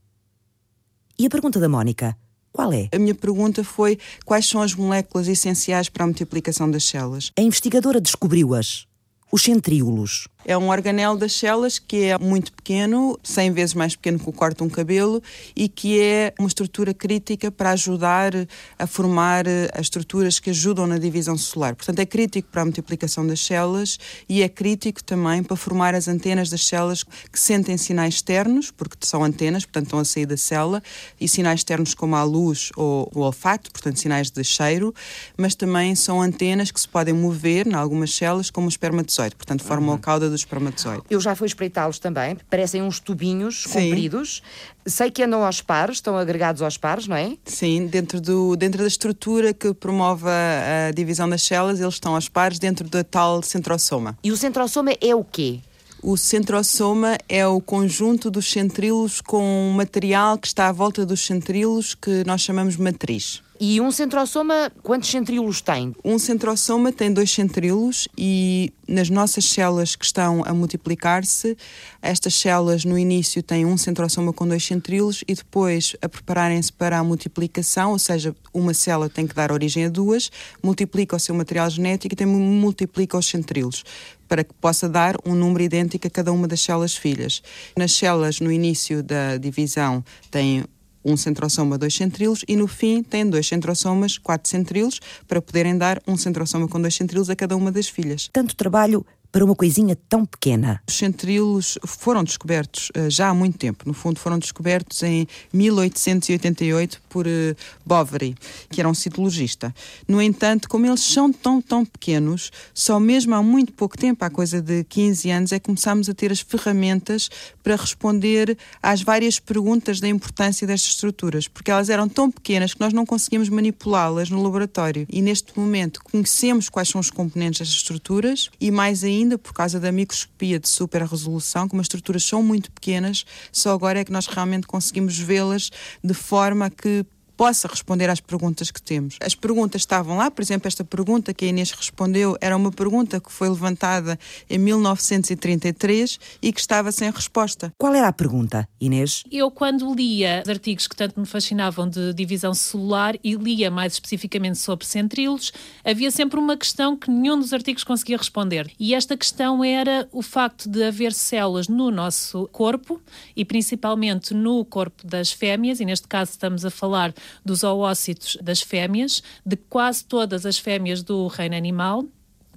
E 1.18 1.26
a 1.26 1.28
pergunta 1.28 1.60
da 1.60 1.68
Mónica? 1.68 2.16
Qual 2.50 2.72
é? 2.72 2.88
A 2.90 2.98
minha 2.98 3.14
pergunta 3.14 3.62
foi 3.62 3.98
quais 4.24 4.46
são 4.46 4.62
as 4.62 4.74
moléculas 4.74 5.28
essenciais 5.28 5.90
para 5.90 6.04
a 6.04 6.06
multiplicação 6.06 6.70
das 6.70 6.84
células. 6.84 7.30
A 7.38 7.42
investigadora 7.42 8.00
descobriu-as 8.00 8.86
os 9.30 9.42
centríolos. 9.42 10.26
É 10.44 10.56
um 10.56 10.70
organelo 10.70 11.18
das 11.18 11.32
células 11.32 11.78
que 11.78 12.04
é 12.04 12.18
muito 12.18 12.52
pequeno, 12.52 13.18
100 13.22 13.52
vezes 13.52 13.74
mais 13.74 13.94
pequeno 13.94 14.18
que 14.18 14.28
o 14.28 14.32
corte 14.32 14.58
de 14.58 14.62
um 14.62 14.70
cabelo, 14.70 15.22
e 15.54 15.68
que 15.68 16.00
é 16.00 16.32
uma 16.38 16.48
estrutura 16.48 16.94
crítica 16.94 17.50
para 17.50 17.72
ajudar 17.72 18.32
a 18.78 18.86
formar 18.86 19.44
as 19.74 19.82
estruturas 19.82 20.40
que 20.40 20.50
ajudam 20.50 20.86
na 20.86 20.96
divisão 20.98 21.36
celular. 21.36 21.74
Portanto, 21.74 21.98
é 21.98 22.06
crítico 22.06 22.48
para 22.50 22.62
a 22.62 22.64
multiplicação 22.64 23.26
das 23.26 23.40
células 23.40 23.98
e 24.28 24.42
é 24.42 24.48
crítico 24.48 25.04
também 25.04 25.42
para 25.42 25.56
formar 25.56 25.94
as 25.94 26.08
antenas 26.08 26.48
das 26.48 26.66
células 26.66 27.02
que 27.02 27.38
sentem 27.38 27.76
sinais 27.76 28.14
externos, 28.14 28.70
porque 28.70 28.96
são 29.02 29.22
antenas, 29.22 29.64
portanto, 29.64 29.84
estão 29.84 29.98
a 29.98 30.04
sair 30.04 30.26
da 30.26 30.36
célula, 30.36 30.82
e 31.20 31.28
sinais 31.28 31.60
externos 31.60 31.92
como 31.92 32.16
a 32.16 32.22
luz 32.22 32.70
ou 32.76 33.10
o 33.14 33.20
olfato, 33.20 33.70
portanto, 33.70 33.98
sinais 33.98 34.30
de 34.30 34.42
cheiro, 34.42 34.94
mas 35.36 35.54
também 35.54 35.94
são 35.94 36.22
antenas 36.22 36.70
que 36.70 36.80
se 36.80 36.88
podem 36.88 37.12
mover 37.12 37.66
em 37.66 37.74
algumas 37.74 38.14
células 38.14 38.50
como 38.50 38.66
o 38.66 38.70
espermatozoide, 38.70 39.36
portanto, 39.36 39.62
formam 39.62 39.90
uhum. 39.90 39.96
a 39.96 39.98
cauda 39.98 40.29
do 40.30 40.36
espermatozoide. 40.36 41.02
Eu 41.10 41.20
já 41.20 41.34
fui 41.34 41.46
espreitá-los 41.46 41.98
também, 41.98 42.36
parecem 42.48 42.82
uns 42.82 42.98
tubinhos 43.00 43.64
Sim. 43.64 43.90
compridos. 43.90 44.42
Sei 44.86 45.10
que 45.10 45.22
andam 45.22 45.44
aos 45.44 45.60
pares, 45.60 45.96
estão 45.96 46.16
agregados 46.16 46.62
aos 46.62 46.76
pares, 46.76 47.06
não 47.06 47.16
é? 47.16 47.36
Sim, 47.44 47.86
dentro, 47.86 48.20
do, 48.20 48.56
dentro 48.56 48.80
da 48.80 48.88
estrutura 48.88 49.52
que 49.52 49.74
promove 49.74 50.26
a, 50.28 50.90
divisão 50.92 51.28
das 51.28 51.42
células, 51.42 51.80
eles 51.80 51.94
estão 51.94 52.14
aos 52.14 52.28
pares 52.28 52.58
dentro 52.58 52.88
da 52.88 53.04
tal 53.04 53.42
centrosoma. 53.42 54.18
E 54.24 54.32
o 54.32 54.36
centrosoma 54.36 54.92
é 55.00 55.14
o 55.14 55.22
quê? 55.22 55.60
O 56.02 56.16
centrosoma 56.16 57.18
é 57.28 57.46
o 57.46 57.60
conjunto 57.60 58.30
dos 58.30 58.50
centríolos 58.50 59.20
com 59.20 59.42
um 59.42 59.72
material 59.72 60.38
que 60.38 60.46
está 60.46 60.68
à 60.68 60.72
volta 60.72 61.04
dos 61.04 61.26
centríolos 61.26 61.94
que 61.94 62.24
nós 62.24 62.40
chamamos 62.40 62.76
matriz. 62.78 63.42
E 63.62 63.78
um 63.78 63.90
centrosoma, 63.90 64.72
quantos 64.82 65.10
centríolos 65.10 65.60
tem? 65.60 65.94
Um 66.02 66.18
centrosoma 66.18 66.90
tem 66.90 67.12
dois 67.12 67.30
centríolos 67.30 68.08
e 68.16 68.72
nas 68.88 69.10
nossas 69.10 69.44
células 69.44 69.94
que 69.94 70.02
estão 70.02 70.42
a 70.46 70.54
multiplicar-se, 70.54 71.54
estas 72.00 72.34
células 72.36 72.86
no 72.86 72.98
início 72.98 73.42
têm 73.42 73.66
um 73.66 73.76
centrosoma 73.76 74.32
com 74.32 74.48
dois 74.48 74.64
centríolos 74.64 75.22
e 75.28 75.34
depois 75.34 75.94
a 76.00 76.08
prepararem-se 76.08 76.72
para 76.72 76.98
a 76.98 77.04
multiplicação, 77.04 77.90
ou 77.90 77.98
seja, 77.98 78.34
uma 78.50 78.72
célula 78.72 79.10
tem 79.10 79.26
que 79.26 79.34
dar 79.34 79.52
origem 79.52 79.84
a 79.84 79.90
duas, 79.90 80.32
multiplica 80.62 81.14
o 81.14 81.20
seu 81.20 81.34
material 81.34 81.68
genético 81.68 82.14
e 82.18 82.24
multiplica 82.24 83.18
os 83.18 83.26
centríolos 83.26 83.84
para 84.26 84.42
que 84.42 84.54
possa 84.54 84.88
dar 84.88 85.16
um 85.26 85.34
número 85.34 85.64
idêntico 85.64 86.06
a 86.06 86.10
cada 86.10 86.32
uma 86.32 86.48
das 86.48 86.62
células 86.62 86.96
filhas. 86.96 87.42
Nas 87.76 87.92
células 87.92 88.40
no 88.40 88.50
início 88.50 89.02
da 89.02 89.36
divisão 89.36 90.02
tem 90.30 90.64
um 91.04 91.16
centrosoma, 91.16 91.78
dois 91.78 91.94
centríolos, 91.94 92.44
e 92.46 92.56
no 92.56 92.66
fim 92.66 93.02
tem 93.02 93.28
dois 93.28 93.46
centrosomas, 93.46 94.18
quatro 94.18 94.48
centríolos, 94.48 95.00
para 95.26 95.40
poderem 95.40 95.76
dar 95.76 96.00
um 96.06 96.16
centrosoma 96.16 96.68
com 96.68 96.80
dois 96.80 96.94
centríolos 96.94 97.30
a 97.30 97.36
cada 97.36 97.56
uma 97.56 97.72
das 97.72 97.88
filhas. 97.88 98.28
Tanto 98.32 98.54
trabalho 98.54 99.04
para 99.32 99.44
uma 99.44 99.54
coisinha 99.54 99.96
tão 100.08 100.24
pequena? 100.24 100.82
Os 100.88 100.96
centríolos 100.96 101.78
foram 101.86 102.24
descobertos 102.24 102.90
uh, 102.96 103.08
já 103.08 103.28
há 103.28 103.34
muito 103.34 103.58
tempo. 103.58 103.84
No 103.86 103.94
fundo, 103.94 104.18
foram 104.18 104.38
descobertos 104.38 105.02
em 105.02 105.26
1888 105.52 107.00
por 107.10 107.26
uh, 107.26 107.56
Bovary, 107.84 108.34
que 108.70 108.80
era 108.80 108.88
um 108.88 108.94
citologista. 108.94 109.74
No 110.08 110.22
entanto, 110.22 110.68
como 110.68 110.86
eles 110.86 111.00
são 111.00 111.30
tão, 111.30 111.60
tão 111.60 111.84
pequenos, 111.84 112.50
só 112.72 112.98
mesmo 112.98 113.34
há 113.34 113.42
muito 113.42 113.72
pouco 113.72 113.98
tempo, 113.98 114.24
há 114.24 114.30
coisa 114.30 114.62
de 114.62 114.84
15 114.84 115.30
anos, 115.30 115.52
é 115.52 115.58
que 115.58 115.66
começámos 115.66 116.08
a 116.08 116.14
ter 116.14 116.30
as 116.30 116.40
ferramentas 116.40 117.28
para 117.62 117.76
responder 117.76 118.56
às 118.82 119.02
várias 119.02 119.38
perguntas 119.38 120.00
da 120.00 120.08
importância 120.08 120.66
destas 120.66 120.92
estruturas, 120.92 121.48
porque 121.48 121.70
elas 121.70 121.90
eram 121.90 122.08
tão 122.08 122.30
pequenas 122.30 122.72
que 122.72 122.80
nós 122.80 122.92
não 122.92 123.04
conseguíamos 123.04 123.48
manipulá-las 123.48 124.30
no 124.30 124.42
laboratório. 124.42 125.06
E 125.10 125.20
neste 125.20 125.58
momento 125.58 126.00
conhecemos 126.04 126.68
quais 126.68 126.88
são 126.88 127.00
os 127.00 127.10
componentes 127.10 127.58
destas 127.58 127.76
estruturas 127.76 128.48
e 128.60 128.70
mais 128.70 129.02
ainda 129.02 129.36
por 129.36 129.52
causa 129.52 129.80
da 129.80 129.90
microscopia 129.90 130.60
de 130.60 130.68
super 130.68 131.02
resolução, 131.02 131.68
como 131.68 131.80
as 131.80 131.86
estruturas 131.86 132.22
são 132.24 132.42
muito 132.42 132.70
pequenas, 132.70 133.24
só 133.52 133.72
agora 133.72 134.00
é 134.00 134.04
que 134.04 134.12
nós 134.12 134.26
realmente 134.26 134.66
conseguimos 134.66 135.18
vê-las 135.18 135.70
de 136.02 136.14
forma 136.14 136.70
que 136.70 136.99
possa 137.40 137.66
responder 137.66 138.10
às 138.10 138.20
perguntas 138.20 138.70
que 138.70 138.82
temos. 138.82 139.16
As 139.18 139.34
perguntas 139.34 139.80
estavam 139.80 140.18
lá, 140.18 140.30
por 140.30 140.42
exemplo, 140.42 140.68
esta 140.68 140.84
pergunta 140.84 141.32
que 141.32 141.46
a 141.46 141.48
Inês 141.48 141.70
respondeu 141.70 142.36
era 142.38 142.54
uma 142.54 142.70
pergunta 142.70 143.18
que 143.18 143.32
foi 143.32 143.48
levantada 143.48 144.18
em 144.50 144.58
1933 144.58 146.20
e 146.42 146.52
que 146.52 146.60
estava 146.60 146.92
sem 146.92 147.10
resposta. 147.10 147.72
Qual 147.78 147.94
era 147.94 148.08
a 148.08 148.12
pergunta, 148.12 148.68
Inês? 148.78 149.24
Eu, 149.32 149.50
quando 149.50 149.90
lia 149.94 150.42
os 150.44 150.50
artigos 150.50 150.86
que 150.86 150.94
tanto 150.94 151.18
me 151.18 151.24
fascinavam 151.24 151.88
de 151.88 152.12
divisão 152.12 152.52
celular 152.52 153.16
e 153.24 153.34
lia 153.36 153.70
mais 153.70 153.94
especificamente 153.94 154.58
sobre 154.58 154.84
centríolos, 154.84 155.50
havia 155.82 156.10
sempre 156.10 156.38
uma 156.38 156.58
questão 156.58 156.94
que 156.94 157.10
nenhum 157.10 157.38
dos 157.38 157.54
artigos 157.54 157.84
conseguia 157.84 158.18
responder. 158.18 158.70
E 158.78 158.94
esta 158.94 159.16
questão 159.16 159.64
era 159.64 160.06
o 160.12 160.20
facto 160.20 160.68
de 160.68 160.84
haver 160.84 161.14
células 161.14 161.68
no 161.68 161.90
nosso 161.90 162.46
corpo 162.52 163.00
e 163.34 163.46
principalmente 163.46 164.34
no 164.34 164.62
corpo 164.62 165.06
das 165.06 165.32
fêmeas, 165.32 165.80
e 165.80 165.86
neste 165.86 166.06
caso 166.06 166.32
estamos 166.32 166.66
a 166.66 166.70
falar 166.70 167.14
dos 167.44 167.62
oócitos 167.62 168.36
das 168.42 168.60
fêmeas, 168.60 169.22
de 169.44 169.56
quase 169.56 170.04
todas 170.04 170.46
as 170.46 170.58
fêmeas 170.58 171.02
do 171.02 171.26
reino 171.26 171.56
animal, 171.56 172.04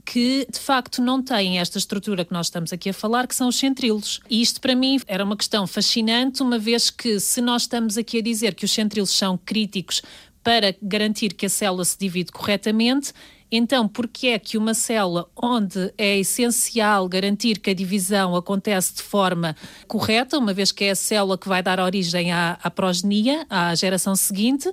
que 0.05 0.45
de 0.51 0.59
facto 0.59 1.01
não 1.01 1.21
têm 1.21 1.59
esta 1.59 1.77
estrutura 1.77 2.25
que 2.25 2.33
nós 2.33 2.47
estamos 2.47 2.73
aqui 2.73 2.89
a 2.89 2.93
falar, 2.93 3.27
que 3.27 3.35
são 3.35 3.47
os 3.47 3.55
centríolos. 3.55 4.19
E 4.29 4.41
isto 4.41 4.59
para 4.59 4.75
mim 4.75 4.99
era 5.07 5.23
uma 5.23 5.37
questão 5.37 5.65
fascinante, 5.65 6.43
uma 6.43 6.59
vez 6.59 6.89
que 6.89 7.19
se 7.19 7.41
nós 7.41 7.63
estamos 7.63 7.97
aqui 7.97 8.17
a 8.17 8.21
dizer 8.21 8.53
que 8.53 8.65
os 8.65 8.71
centríolos 8.71 9.11
são 9.11 9.37
críticos 9.37 10.01
para 10.43 10.75
garantir 10.81 11.33
que 11.33 11.45
a 11.45 11.49
célula 11.49 11.85
se 11.85 11.97
divide 11.97 12.31
corretamente, 12.31 13.13
então, 13.55 13.87
por 13.87 14.07
que 14.07 14.29
é 14.29 14.39
que 14.39 14.57
uma 14.57 14.73
célula 14.73 15.29
onde 15.35 15.93
é 15.95 16.17
essencial 16.17 17.07
garantir 17.07 17.59
que 17.59 17.69
a 17.69 17.73
divisão 17.75 18.35
acontece 18.35 18.95
de 18.95 19.03
forma 19.03 19.55
correta, 19.87 20.39
uma 20.39 20.51
vez 20.55 20.71
que 20.71 20.85
é 20.85 20.89
a 20.89 20.95
célula 20.95 21.37
que 21.37 21.47
vai 21.47 21.61
dar 21.61 21.79
origem 21.79 22.31
à, 22.31 22.57
à 22.63 22.71
progenia, 22.71 23.45
à 23.47 23.75
geração 23.75 24.15
seguinte, 24.15 24.71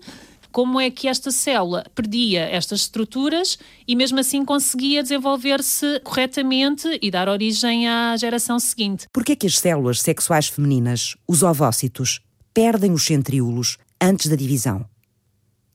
como 0.50 0.80
é 0.80 0.90
que 0.90 1.08
esta 1.08 1.30
célula 1.30 1.84
perdia 1.94 2.40
estas 2.40 2.80
estruturas 2.80 3.58
e 3.86 3.94
mesmo 3.94 4.18
assim 4.18 4.46
conseguia 4.46 5.02
desenvolver-se 5.02 6.00
corretamente 6.00 6.88
e 7.02 7.10
dar 7.10 7.28
origem 7.28 7.86
à 7.86 8.16
geração 8.16 8.58
seguinte. 8.58 9.06
Por 9.12 9.26
que 9.26 9.32
é 9.32 9.36
que 9.36 9.46
as 9.46 9.58
células 9.58 10.00
sexuais 10.00 10.48
femininas, 10.48 11.16
os 11.28 11.42
ovócitos, 11.42 12.20
perdem 12.54 12.92
os 12.92 13.04
centríolos 13.04 13.76
antes 14.00 14.28
da 14.28 14.36
divisão? 14.36 14.89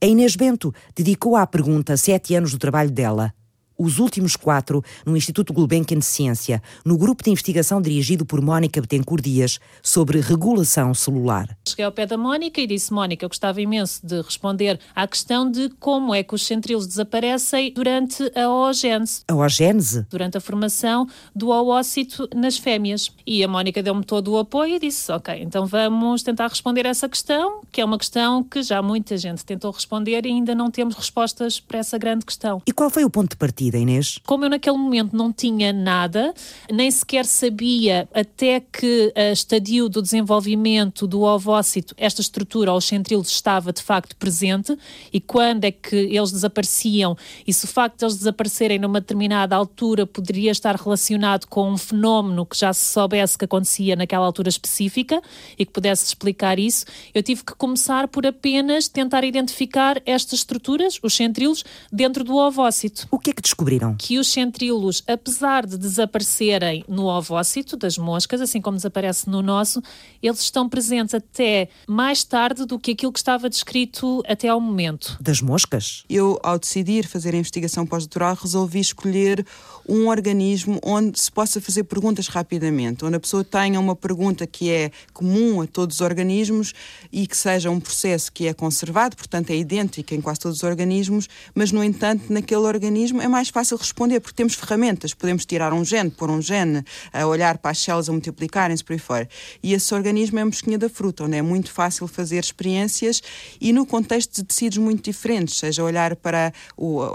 A 0.05 0.07
Inês 0.07 0.35
Bento 0.35 0.71
dedicou 0.95 1.35
à 1.35 1.47
pergunta 1.47 1.97
sete 1.97 2.35
anos 2.35 2.51
do 2.51 2.59
trabalho 2.59 2.91
dela 2.91 3.33
os 3.77 3.99
últimos 3.99 4.35
quatro 4.35 4.83
no 5.05 5.15
Instituto 5.17 5.53
Gulbenkian 5.53 5.99
de 5.99 6.05
Ciência, 6.05 6.61
no 6.83 6.97
grupo 6.97 7.23
de 7.23 7.29
investigação 7.29 7.81
dirigido 7.81 8.25
por 8.25 8.41
Mónica 8.41 8.81
Betancourt 8.81 9.23
Dias 9.23 9.59
sobre 9.81 10.19
regulação 10.19 10.93
celular. 10.93 11.57
Cheguei 11.67 11.85
ao 11.85 11.91
pé 11.91 12.05
da 12.05 12.17
Mónica 12.17 12.61
e 12.61 12.67
disse: 12.67 12.93
Mónica, 12.93 13.25
eu 13.25 13.29
gostava 13.29 13.61
imenso 13.61 14.05
de 14.05 14.21
responder 14.21 14.79
à 14.95 15.07
questão 15.07 15.49
de 15.49 15.69
como 15.79 16.13
é 16.13 16.23
que 16.23 16.33
os 16.33 16.45
centríolos 16.45 16.87
desaparecem 16.87 17.73
durante 17.73 18.23
a 18.35 18.49
oogênese. 18.49 19.23
A 19.27 19.35
oogênese? 19.35 20.05
Durante 20.09 20.37
a 20.37 20.41
formação 20.41 21.07
do 21.35 21.49
oócito 21.49 22.29
nas 22.35 22.57
fêmeas. 22.57 23.11
E 23.25 23.43
a 23.43 23.47
Mónica 23.47 23.81
deu-me 23.83 24.03
todo 24.03 24.31
o 24.31 24.37
apoio 24.37 24.75
e 24.75 24.79
disse: 24.79 25.11
Ok, 25.11 25.35
então 25.41 25.65
vamos 25.65 26.23
tentar 26.23 26.47
responder 26.47 26.85
essa 26.85 27.09
questão, 27.09 27.61
que 27.71 27.81
é 27.81 27.85
uma 27.85 27.97
questão 27.97 28.43
que 28.43 28.61
já 28.61 28.81
muita 28.81 29.17
gente 29.17 29.43
tentou 29.43 29.71
responder 29.71 30.25
e 30.25 30.29
ainda 30.29 30.55
não 30.55 30.71
temos 30.71 30.95
respostas 30.95 31.59
para 31.59 31.79
essa 31.79 31.97
grande 31.97 32.25
questão. 32.25 32.61
E 32.65 32.71
qual 32.71 32.89
foi 32.89 33.03
o 33.03 33.09
ponto 33.09 33.31
de 33.31 33.35
partida? 33.35 33.64
Inês? 33.73 34.19
Como 34.25 34.45
eu 34.45 34.49
naquele 34.49 34.77
momento 34.77 35.15
não 35.15 35.31
tinha 35.31 35.71
nada, 35.71 36.33
nem 36.71 36.91
sequer 36.91 37.25
sabia 37.25 38.07
até 38.13 38.59
que 38.59 39.11
a 39.15 39.31
estadio 39.31 39.87
do 39.89 40.01
desenvolvimento 40.01 41.07
do 41.07 41.21
ovócito, 41.21 41.95
esta 41.97 42.21
estrutura 42.21 42.71
aos 42.71 42.85
centríolos 42.85 43.29
estava 43.29 43.71
de 43.71 43.81
facto 43.81 44.15
presente 44.15 44.77
e 45.11 45.19
quando 45.19 45.63
é 45.63 45.71
que 45.71 45.95
eles 45.95 46.31
desapareciam 46.31 47.17
e 47.47 47.53
se 47.53 47.65
o 47.65 47.67
facto 47.67 47.99
de 47.99 48.05
eles 48.05 48.17
desaparecerem 48.17 48.77
numa 48.77 48.99
determinada 48.99 49.55
altura 49.55 50.05
poderia 50.05 50.51
estar 50.51 50.75
relacionado 50.75 51.47
com 51.47 51.71
um 51.71 51.77
fenómeno 51.77 52.45
que 52.45 52.57
já 52.57 52.73
se 52.73 52.85
soubesse 52.85 53.37
que 53.37 53.45
acontecia 53.45 53.95
naquela 53.95 54.25
altura 54.25 54.49
específica 54.49 55.21
e 55.57 55.65
que 55.65 55.71
pudesse 55.71 56.05
explicar 56.05 56.59
isso, 56.59 56.85
eu 57.13 57.23
tive 57.23 57.43
que 57.43 57.55
começar 57.55 58.07
por 58.07 58.25
apenas 58.25 58.87
tentar 58.87 59.23
identificar 59.23 60.01
estas 60.05 60.39
estruturas, 60.39 60.99
os 61.01 61.13
centríolos, 61.13 61.63
dentro 61.91 62.23
do 62.23 62.35
ovócito. 62.35 63.07
O 63.11 63.19
que 63.19 63.31
é 63.31 63.33
que 63.33 63.41
descobriram? 63.55 63.95
Que 63.97 64.19
os 64.19 64.27
centríolos, 64.27 65.01
apesar 65.07 65.65
de 65.65 65.77
desaparecerem 65.77 66.83
no 66.87 67.05
ovócito 67.05 67.77
das 67.77 67.97
moscas, 67.97 68.41
assim 68.41 68.61
como 68.61 68.75
desaparece 68.75 69.29
no 69.29 69.41
nosso, 69.41 69.81
eles 70.21 70.41
estão 70.41 70.67
presentes 70.67 71.13
até 71.13 71.69
mais 71.87 72.23
tarde 72.23 72.65
do 72.65 72.77
que 72.77 72.91
aquilo 72.91 73.13
que 73.13 73.19
estava 73.19 73.49
descrito 73.49 74.21
até 74.27 74.49
ao 74.49 74.59
momento. 74.59 75.17
Das 75.21 75.41
moscas? 75.41 76.03
Eu, 76.09 76.39
ao 76.43 76.59
decidir 76.59 77.07
fazer 77.07 77.33
a 77.33 77.37
investigação 77.37 77.85
pós-doutoral, 77.85 78.35
resolvi 78.35 78.79
escolher 78.79 79.45
um 79.87 80.07
organismo 80.07 80.79
onde 80.83 81.19
se 81.19 81.31
possa 81.31 81.61
fazer 81.61 81.83
perguntas 81.83 82.27
rapidamente, 82.27 83.05
onde 83.05 83.15
a 83.15 83.19
pessoa 83.19 83.43
tenha 83.43 83.79
uma 83.79 83.95
pergunta 83.95 84.47
que 84.47 84.69
é 84.69 84.91
comum 85.13 85.61
a 85.61 85.67
todos 85.67 85.97
os 85.97 86.01
organismos 86.01 86.73
e 87.11 87.27
que 87.27 87.37
seja 87.37 87.69
um 87.69 87.79
processo 87.79 88.31
que 88.31 88.47
é 88.47 88.53
conservado, 88.53 89.15
portanto 89.15 89.51
é 89.51 89.55
idêntico 89.55 90.13
em 90.13 90.21
quase 90.21 90.39
todos 90.39 90.57
os 90.57 90.63
organismos, 90.63 91.27
mas 91.53 91.71
no 91.71 91.83
entanto 91.83 92.31
naquele 92.31 92.61
organismo 92.61 93.21
é 93.21 93.27
mais 93.27 93.49
fácil 93.49 93.77
responder 93.77 94.19
porque 94.19 94.35
temos 94.35 94.55
ferramentas, 94.55 95.13
podemos 95.13 95.45
tirar 95.45 95.73
um 95.73 95.85
gene, 95.85 96.09
pôr 96.09 96.29
um 96.29 96.41
gene, 96.41 96.83
a 97.13 97.25
olhar 97.25 97.57
para 97.57 97.71
as 97.71 97.77
células 97.79 98.09
a 98.09 98.11
multiplicarem-se 98.11 98.83
por 98.83 98.93
aí 98.93 98.99
fora. 98.99 99.29
E 99.61 99.73
esse 99.73 99.93
organismo 99.93 100.39
é 100.39 100.41
a 100.41 100.45
mosquinha 100.45 100.77
da 100.77 100.89
fruta, 100.89 101.23
onde 101.23 101.37
é 101.37 101.41
muito 101.41 101.71
fácil 101.71 102.07
fazer 102.07 102.39
experiências 102.39 103.21
e 103.61 103.71
no 103.71 103.85
contexto 103.85 104.35
de 104.35 104.43
tecidos 104.43 104.77
muito 104.77 105.03
diferentes, 105.03 105.57
seja 105.57 105.83
olhar 105.83 106.15
para 106.15 106.51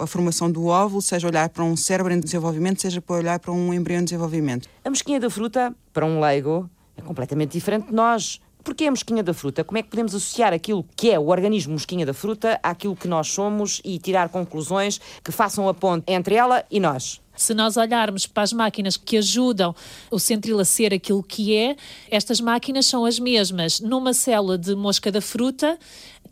a 0.00 0.06
formação 0.06 0.50
do 0.50 0.66
óvulo, 0.66 1.02
seja 1.02 1.26
olhar 1.26 1.48
para 1.48 1.64
um 1.64 1.76
cérebro 1.76 2.12
em 2.12 2.20
desenvolvimento, 2.20 2.60
seja 2.81 3.00
para 3.00 3.17
olhar 3.17 3.38
para 3.38 3.52
um 3.52 3.73
embrião 3.73 4.00
em 4.00 4.05
desenvolvimento. 4.05 4.69
A 4.85 4.90
mosquinha 4.90 5.19
da 5.19 5.31
fruta, 5.31 5.75
para 5.93 6.05
um 6.05 6.21
leigo, 6.21 6.69
é 6.97 7.02
completamente 7.02 7.52
diferente 7.52 7.88
de 7.88 7.95
nós. 7.95 8.40
Porquê 8.62 8.85
a 8.85 8.90
mosquinha 8.90 9.23
da 9.23 9.33
fruta? 9.33 9.64
Como 9.64 9.79
é 9.79 9.83
que 9.83 9.88
podemos 9.88 10.14
associar 10.14 10.52
aquilo 10.52 10.85
que 10.95 11.11
é 11.11 11.19
o 11.19 11.29
organismo 11.29 11.73
mosquinha 11.73 12.05
da 12.05 12.12
fruta 12.12 12.61
àquilo 12.62 12.95
que 12.95 13.09
nós 13.09 13.29
somos 13.29 13.81
e 13.83 13.99
tirar 13.99 14.29
conclusões 14.29 15.00
que 15.25 15.33
façam 15.33 15.67
a 15.67 15.73
ponte 15.73 16.05
entre 16.12 16.35
ela 16.35 16.64
e 16.71 16.79
nós? 16.79 17.21
Se 17.35 17.55
nós 17.55 17.79
olharmos 17.79 18.26
para 18.26 18.43
as 18.43 18.52
máquinas 18.52 18.99
que 18.99 19.17
ajudam 19.17 19.75
o 20.11 20.19
centril 20.19 20.61
a 20.61 20.64
ser 20.64 20.93
aquilo 20.93 21.23
que 21.23 21.57
é, 21.57 21.75
estas 22.11 22.38
máquinas 22.38 22.85
são 22.85 23.07
as 23.07 23.19
mesmas 23.19 23.81
numa 23.81 24.12
célula 24.12 24.59
de 24.59 24.75
mosca 24.75 25.11
da 25.11 25.23
fruta 25.23 25.79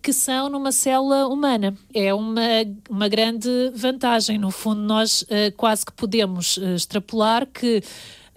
que 0.03 0.13
são 0.13 0.49
numa 0.49 0.73
célula 0.73 1.27
humana. 1.27 1.77
É 1.93 2.13
uma, 2.15 2.41
uma 2.89 3.09
grande 3.09 3.49
vantagem. 3.75 4.39
No 4.39 4.51
fundo, 4.51 4.81
nós 4.81 5.23
uh, 5.23 5.53
quase 5.57 5.85
que 5.85 5.93
podemos 5.93 6.57
uh, 6.57 6.75
extrapolar 6.75 7.47
que 7.47 7.83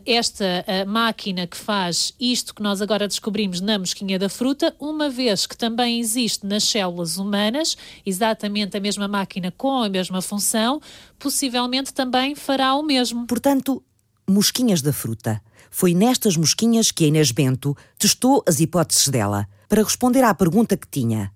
esta 0.04 0.66
máquina 0.88 1.46
que 1.46 1.56
faz 1.56 2.12
isto 2.20 2.56
que 2.56 2.64
nós 2.64 2.82
agora 2.82 3.08
descobrimos 3.08 3.62
na 3.62 3.78
mosquinha 3.78 4.18
da 4.18 4.30
fruta, 4.30 4.76
uma 4.80 5.12
vez 5.12 5.46
que 5.46 5.56
também 5.56 6.00
existe 6.00 6.44
nas 6.44 6.64
células 6.64 7.18
humanas, 7.18 7.78
exatamente 8.04 8.76
a 8.76 8.80
mesma 8.80 9.08
máquina 9.08 9.54
com 9.56 9.84
a 9.84 9.88
mesma 9.88 10.20
função, 10.20 10.82
possivelmente 11.20 11.94
também 11.94 12.34
fará 12.34 12.74
o 12.74 12.82
mesmo. 12.82 13.28
Portanto, 13.28 13.84
mosquinhas 14.28 14.82
da 14.82 14.92
fruta. 14.92 15.42
Foi 15.70 15.94
nestas 15.94 16.36
mosquinhas 16.36 16.92
que 16.92 17.06
a 17.06 17.08
Inês 17.08 17.32
Bento 17.32 17.76
testou 17.98 18.44
as 18.48 18.60
hipóteses 18.60 19.08
dela 19.08 19.48
para 19.70 19.84
responder 19.84 20.24
à 20.24 20.34
pergunta 20.34 20.76
que 20.76 20.88
tinha: 20.88 21.32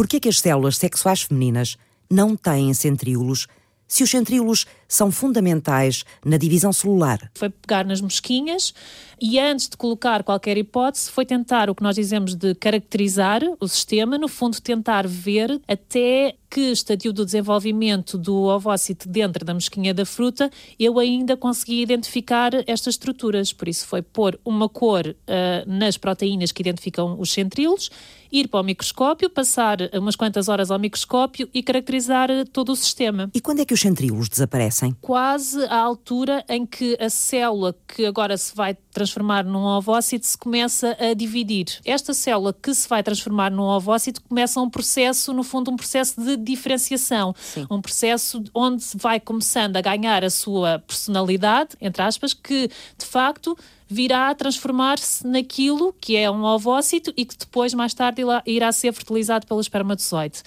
por 0.00 0.08
que, 0.08 0.16
é 0.16 0.20
que 0.20 0.30
as 0.30 0.40
células 0.40 0.78
sexuais 0.78 1.20
femininas 1.20 1.76
não 2.10 2.34
têm 2.34 2.72
centríolos 2.72 3.46
se 3.86 4.02
os 4.02 4.08
centríolos 4.08 4.64
são 4.90 5.10
fundamentais 5.10 6.04
na 6.24 6.36
divisão 6.36 6.72
celular. 6.72 7.30
Foi 7.34 7.48
pegar 7.48 7.84
nas 7.86 8.00
mosquinhas 8.00 8.74
e 9.22 9.38
antes 9.38 9.68
de 9.68 9.76
colocar 9.76 10.24
qualquer 10.24 10.56
hipótese, 10.58 11.10
foi 11.10 11.24
tentar 11.24 11.68
o 11.68 11.74
que 11.74 11.82
nós 11.82 11.94
dizemos 11.94 12.34
de 12.34 12.54
caracterizar 12.54 13.42
o 13.60 13.68
sistema, 13.68 14.18
no 14.18 14.28
fundo 14.28 14.60
tentar 14.60 15.06
ver 15.06 15.60
até 15.68 16.34
que 16.50 16.72
estadio 16.72 17.12
do 17.12 17.24
desenvolvimento 17.24 18.18
do 18.18 18.34
ovócito 18.44 19.08
dentro 19.08 19.44
da 19.44 19.54
mosquinha 19.54 19.94
da 19.94 20.04
fruta 20.04 20.50
eu 20.78 20.98
ainda 20.98 21.36
consegui 21.36 21.80
identificar 21.80 22.50
estas 22.66 22.94
estruturas. 22.94 23.52
Por 23.52 23.68
isso 23.68 23.86
foi 23.86 24.02
pôr 24.02 24.40
uma 24.44 24.68
cor 24.68 25.06
uh, 25.06 25.14
nas 25.70 25.96
proteínas 25.96 26.50
que 26.50 26.62
identificam 26.62 27.20
os 27.20 27.30
centríolos, 27.30 27.90
ir 28.32 28.48
para 28.48 28.60
o 28.60 28.64
microscópio, 28.64 29.28
passar 29.30 29.78
umas 29.92 30.16
quantas 30.16 30.48
horas 30.48 30.70
ao 30.70 30.78
microscópio 30.78 31.48
e 31.52 31.62
caracterizar 31.62 32.28
todo 32.52 32.72
o 32.72 32.76
sistema. 32.76 33.30
E 33.34 33.40
quando 33.40 33.60
é 33.60 33.64
que 33.64 33.74
os 33.74 33.80
centríolos 33.80 34.28
desaparecem? 34.28 34.79
Quase 35.00 35.62
à 35.64 35.76
altura 35.76 36.44
em 36.48 36.64
que 36.64 36.96
a 37.00 37.10
célula 37.10 37.74
que 37.86 38.06
agora 38.06 38.36
se 38.36 38.54
vai 38.54 38.74
transformar 38.92 39.44
num 39.44 39.64
ovócito 39.64 40.26
se 40.26 40.36
começa 40.36 40.96
a 40.98 41.14
dividir. 41.14 41.80
Esta 41.84 42.14
célula 42.14 42.52
que 42.52 42.74
se 42.74 42.88
vai 42.88 43.02
transformar 43.02 43.50
num 43.50 43.64
ovócito 43.64 44.22
começa 44.22 44.60
um 44.60 44.70
processo, 44.70 45.32
no 45.32 45.42
fundo, 45.42 45.70
um 45.70 45.76
processo 45.76 46.20
de 46.20 46.36
diferenciação. 46.36 47.34
Sim. 47.38 47.66
Um 47.70 47.80
processo 47.80 48.42
onde 48.54 48.84
vai 48.96 49.20
começando 49.20 49.76
a 49.76 49.80
ganhar 49.80 50.24
a 50.24 50.30
sua 50.30 50.78
personalidade, 50.78 51.76
entre 51.80 52.02
aspas, 52.02 52.32
que 52.32 52.68
de 52.98 53.06
facto 53.06 53.56
virá 53.90 54.30
a 54.30 54.34
transformar-se 54.34 55.26
naquilo 55.26 55.92
que 56.00 56.16
é 56.16 56.30
um 56.30 56.44
ovócito 56.44 57.12
e 57.16 57.24
que 57.24 57.36
depois, 57.36 57.74
mais 57.74 57.92
tarde, 57.92 58.22
irá 58.46 58.70
ser 58.70 58.92
fertilizado 58.92 59.46
pelo 59.48 59.60
espermatozoide. 59.60 60.42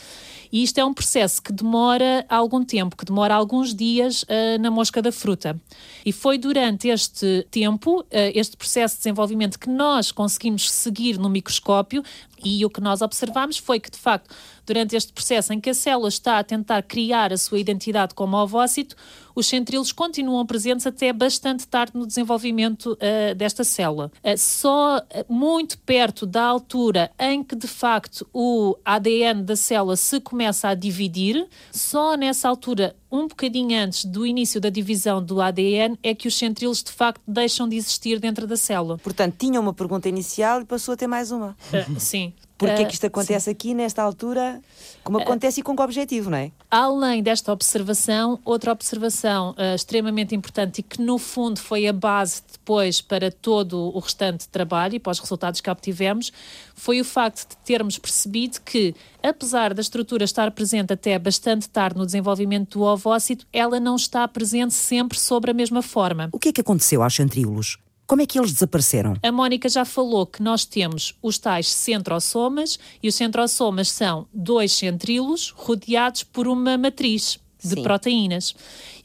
E 0.50 0.64
isto 0.64 0.78
é 0.78 0.86
um 0.86 0.94
processo 0.94 1.42
que 1.42 1.52
demora 1.52 2.26
algum 2.30 2.64
tempo, 2.64 2.96
que 2.96 3.04
demora 3.04 3.34
alguns 3.34 3.74
dias 3.74 4.24
uh, 4.24 4.62
na 4.62 4.72
mosca 4.72 5.02
da 5.02 5.12
fruta. 5.12 5.60
E 6.06 6.14
foi 6.14 6.38
durante 6.38 6.88
este 6.88 7.46
tempo, 7.52 8.02
uh, 8.02 8.06
este 8.34 8.56
processo 8.56 8.96
de 8.96 9.00
desenvolvimento, 9.00 9.60
que 9.60 9.70
nós 9.70 10.12
conseguimos 10.12 10.72
seguir 10.72 11.18
no 11.18 11.28
microscópio 11.28 12.04
e 12.44 12.66
o 12.66 12.70
que 12.70 12.82
nós 12.82 13.02
observamos 13.02 13.58
foi 13.58 13.80
que, 13.80 13.90
de 13.90 13.98
facto, 13.98 14.34
durante 14.66 14.96
este 14.96 15.12
processo 15.12 15.54
em 15.54 15.60
que 15.60 15.70
a 15.70 15.74
célula 15.74 16.10
está 16.10 16.40
a 16.40 16.44
tentar 16.44 16.82
criar 16.84 17.34
a 17.34 17.38
sua 17.38 17.60
identidade 17.60 18.14
como 18.14 18.38
ovócito, 18.38 18.96
os 19.36 19.48
centríolos 19.48 19.92
continuam 19.92 20.46
presentes 20.46 20.86
até 20.86 21.12
bastante 21.12 21.68
tarde 21.68 21.94
no 21.96 22.06
desenvolvimento 22.06 22.94
uh, 22.94 23.36
desta 23.36 23.64
célula. 23.64 24.12
Uh, 24.24 24.38
só 24.38 24.98
uh, 24.98 25.34
muito 25.34 25.78
perto 25.80 26.26
da 26.26 26.44
altura 26.44 27.12
em 27.20 27.44
que, 27.44 27.56
de 27.56 27.68
facto, 27.68 28.28
o 28.34 28.78
ADN 28.86 29.44
da 29.44 29.56
célula 29.56 29.96
se 29.96 30.20
começa 30.20 30.70
a 30.70 30.76
dividir, 30.76 31.48
só 31.72 32.16
nessa 32.16 32.48
altura 32.48 32.96
um 33.14 33.28
bocadinho 33.28 33.80
antes 33.80 34.06
do 34.06 34.26
início 34.26 34.60
da 34.60 34.70
divisão 34.70 35.24
do 35.24 35.40
ADN 35.40 36.00
é 36.02 36.16
que 36.16 36.28
os 36.28 36.36
centríolos 36.36 36.82
de 36.82 36.92
facto 36.92 37.22
deixam 37.28 37.70
de 37.70 37.76
existir 37.76 38.20
dentro 38.20 38.48
da 38.48 38.58
célula. 38.58 38.98
Portanto, 38.98 39.36
tinha 39.38 39.60
uma 39.60 39.72
pergunta 39.72 40.10
inicial 40.10 40.62
e 40.62 40.66
passou 40.66 40.96
a 40.96 40.98
ter 40.98 41.06
mais 41.06 41.30
uma. 41.30 41.56
Uh, 41.72 42.00
sim. 42.00 42.34
Porquê 42.58 42.84
é 42.84 42.86
que 42.86 42.94
isto 42.94 43.06
acontece 43.06 43.50
aqui, 43.50 43.74
nesta 43.74 44.02
altura, 44.02 44.62
como 45.04 45.18
acontece 45.18 45.60
e 45.60 45.64
com 45.64 45.76
que 45.76 45.82
objetivo, 45.82 46.30
não 46.30 46.38
é? 46.38 46.52
Além 46.70 47.22
desta 47.22 47.52
observação, 47.52 48.40
outra 48.46 48.72
observação 48.72 49.52
uh, 49.52 49.76
extremamente 49.76 50.36
importante 50.36 50.80
e 50.80 50.84
que, 50.84 51.02
no 51.02 51.18
fundo, 51.18 51.60
foi 51.60 51.88
a 51.88 51.94
base 51.94 52.42
depois 52.52 53.02
para 53.02 53.32
todo 53.32 53.96
o 53.96 54.00
restante 54.00 54.48
trabalho 54.48 54.96
e 54.96 55.00
para 55.00 55.12
os 55.12 55.20
resultados 55.20 55.62
que 55.62 55.70
obtivemos, 55.70 56.32
foi 56.76 57.02
o 57.02 57.06
facto 57.06 57.50
de 57.50 57.58
termos 57.58 57.98
percebido 57.98 58.60
que, 58.62 58.96
apesar 59.22 59.74
da 59.74 59.82
estrutura 59.82 60.24
estar 60.24 60.50
presente 60.52 60.94
até 60.94 61.18
bastante 61.18 61.68
tarde 61.68 61.98
no 61.98 62.06
desenvolvimento 62.06 62.78
do 62.78 62.84
ovócito, 62.84 63.46
ela 63.52 63.80
não 63.80 63.96
está 63.96 64.28
presente 64.28 64.74
sempre 64.74 65.20
sobre 65.20 65.52
a 65.52 65.54
mesma 65.54 65.82
forma. 65.82 66.30
O 66.32 66.40
que 66.40 66.50
é 66.50 66.54
que 66.54 66.62
aconteceu 66.62 67.04
aos 67.04 67.16
centríolos? 67.16 67.78
Como 68.06 68.22
é 68.22 68.26
que 68.26 68.38
eles 68.38 68.52
desapareceram? 68.52 69.16
A 69.24 69.32
Mónica 69.32 69.70
já 69.70 69.86
falou 69.86 70.26
que 70.26 70.44
nós 70.44 70.66
temos 70.66 71.16
os 71.22 71.38
tais 71.38 71.68
centrosomas 71.68 72.78
e 73.02 73.08
os 73.08 73.16
centrosomas 73.16 73.90
são 73.90 74.28
dois 74.34 74.74
centríolos 74.74 75.52
rodeados 75.56 76.24
por 76.24 76.48
uma 76.48 76.78
matriz 76.78 77.40
de 77.64 77.76
Sim. 77.76 77.84
proteínas. 77.84 78.54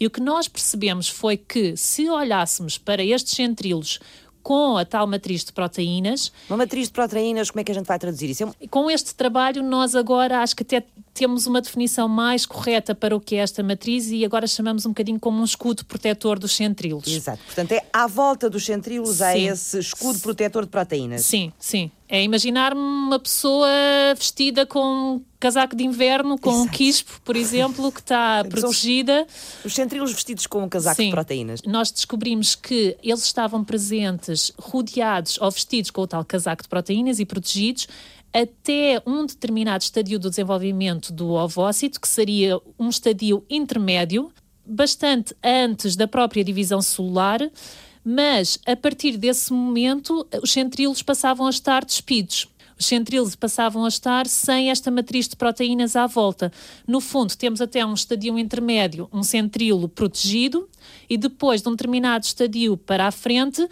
E 0.01 0.07
o 0.07 0.11
que 0.11 0.21
nós 0.21 0.49
percebemos 0.49 1.09
foi 1.09 1.37
que 1.37 1.77
se 1.77 2.09
olhássemos 2.09 2.77
para 2.77 3.05
estes 3.05 3.35
centríolos 3.35 4.01
com 4.43 4.77
a 4.77 4.85
tal 4.85 5.07
matriz 5.07 5.45
de 5.45 5.53
proteínas. 5.53 6.33
Uma 6.49 6.59
matriz 6.59 6.89
de 6.89 6.93
proteínas, 6.95 7.51
como 7.51 7.61
é 7.61 7.65
que 7.65 7.71
a 7.71 7.75
gente 7.75 7.87
vai 7.87 7.99
traduzir 7.99 8.31
isso? 8.31 8.45
É 8.61 8.67
com 8.67 8.91
este 8.91 9.15
trabalho, 9.15 9.63
nós 9.63 9.95
agora 9.95 10.41
acho 10.41 10.57
que 10.57 10.63
até 10.63 10.85
temos 11.19 11.49
uma 11.49 11.61
definição 11.61 12.09
mais 12.09 12.47
correta 12.47 12.95
para 12.95 13.15
o 13.15 13.21
que 13.21 13.35
é 13.35 13.39
esta 13.39 13.61
matriz 13.61 14.09
e 14.09 14.25
agora 14.25 14.47
chamamos 14.47 14.87
um 14.87 14.91
bocadinho 14.91 15.19
como 15.19 15.41
um 15.41 15.45
escudo 15.45 15.85
protetor 15.85 16.39
dos 16.39 16.55
centríolos. 16.55 17.09
Exato. 17.09 17.43
Portanto, 17.45 17.73
é 17.73 17.85
à 17.93 18.07
volta 18.07 18.49
dos 18.49 18.65
centríolos 18.65 19.21
há 19.21 19.37
esse 19.37 19.81
escudo 19.81 20.21
protetor 20.21 20.65
de 20.65 20.71
proteínas. 20.71 21.23
Sim, 21.25 21.53
sim. 21.59 21.91
É 22.09 22.23
imaginar-me 22.23 22.81
uma 22.81 23.19
pessoa 23.19 23.69
vestida 24.17 24.65
com 24.65 24.81
um 25.17 25.25
casaco 25.39 25.77
de 25.77 25.85
inverno, 25.85 26.39
com 26.39 26.51
Exato. 26.51 26.65
um 26.65 26.69
quispo, 26.69 27.21
por 27.23 27.37
exemplo, 27.37 27.93
que 27.93 28.01
está 28.01 28.45
protegida. 28.49 29.27
Os 29.65 29.75
centríolos 29.75 30.13
vestidos 30.13 30.47
com 30.47 30.63
um 30.63 30.69
casaco 30.69 30.97
Sim. 30.97 31.07
de 31.07 31.11
proteínas. 31.11 31.61
Nós 31.67 31.91
descobrimos 31.91 32.55
que 32.55 32.97
eles 33.03 33.25
estavam 33.25 33.63
presentes, 33.63 34.53
rodeados 34.59 35.39
ou 35.39 35.51
vestidos 35.51 35.91
com 35.91 36.01
o 36.01 36.07
tal 36.07 36.25
casaco 36.25 36.63
de 36.63 36.69
proteínas 36.69 37.19
e 37.19 37.27
protegidos 37.27 37.89
até 38.33 39.03
um 39.07 39.25
determinado 39.25 39.83
estadio 39.83 40.19
do 40.19 40.31
desenvolvimento 40.31 41.13
do 41.13 41.31
ovócito, 41.31 42.01
que 42.01 42.09
seria 42.09 42.61
um 42.79 42.89
estadio 42.89 43.45
intermédio, 43.49 44.31
bastante 44.65 45.35
antes 45.43 45.97
da 45.97 46.07
própria 46.07 46.45
divisão 46.45 46.83
celular, 46.83 47.41
mas 48.05 48.59
a 48.67 48.77
partir 48.77 49.17
desse 49.17 49.53
momento 49.53 50.27
os 50.43 50.53
centríolos 50.53 51.03
passavam 51.03 51.47
a 51.47 51.51
estar 51.51 51.85
despidos. 51.85 52.49
os 52.79 52.87
centríolos 52.87 53.35
passavam 53.35 53.85
a 53.85 53.89
estar 53.89 54.27
sem 54.27 54.71
esta 54.71 54.91
matriz 54.91 55.29
de 55.29 55.35
proteínas 55.35 55.97
à 55.97 56.07
volta. 56.07 56.53
No 56.87 57.01
fundo, 57.01 57.37
temos 57.37 57.61
até 57.61 57.85
um 57.85 57.95
estadio 57.95 58.39
intermédio, 58.39 59.09
um 59.13 59.23
centríolo 59.23 59.89
protegido, 59.89 60.69
e 61.11 61.19
depois 61.19 61.61
de 61.61 61.69
um 61.69 61.73
determinado 61.73 62.25
estadio 62.25 62.77
para 62.77 63.09
a 63.09 63.11
frente, 63.11 63.69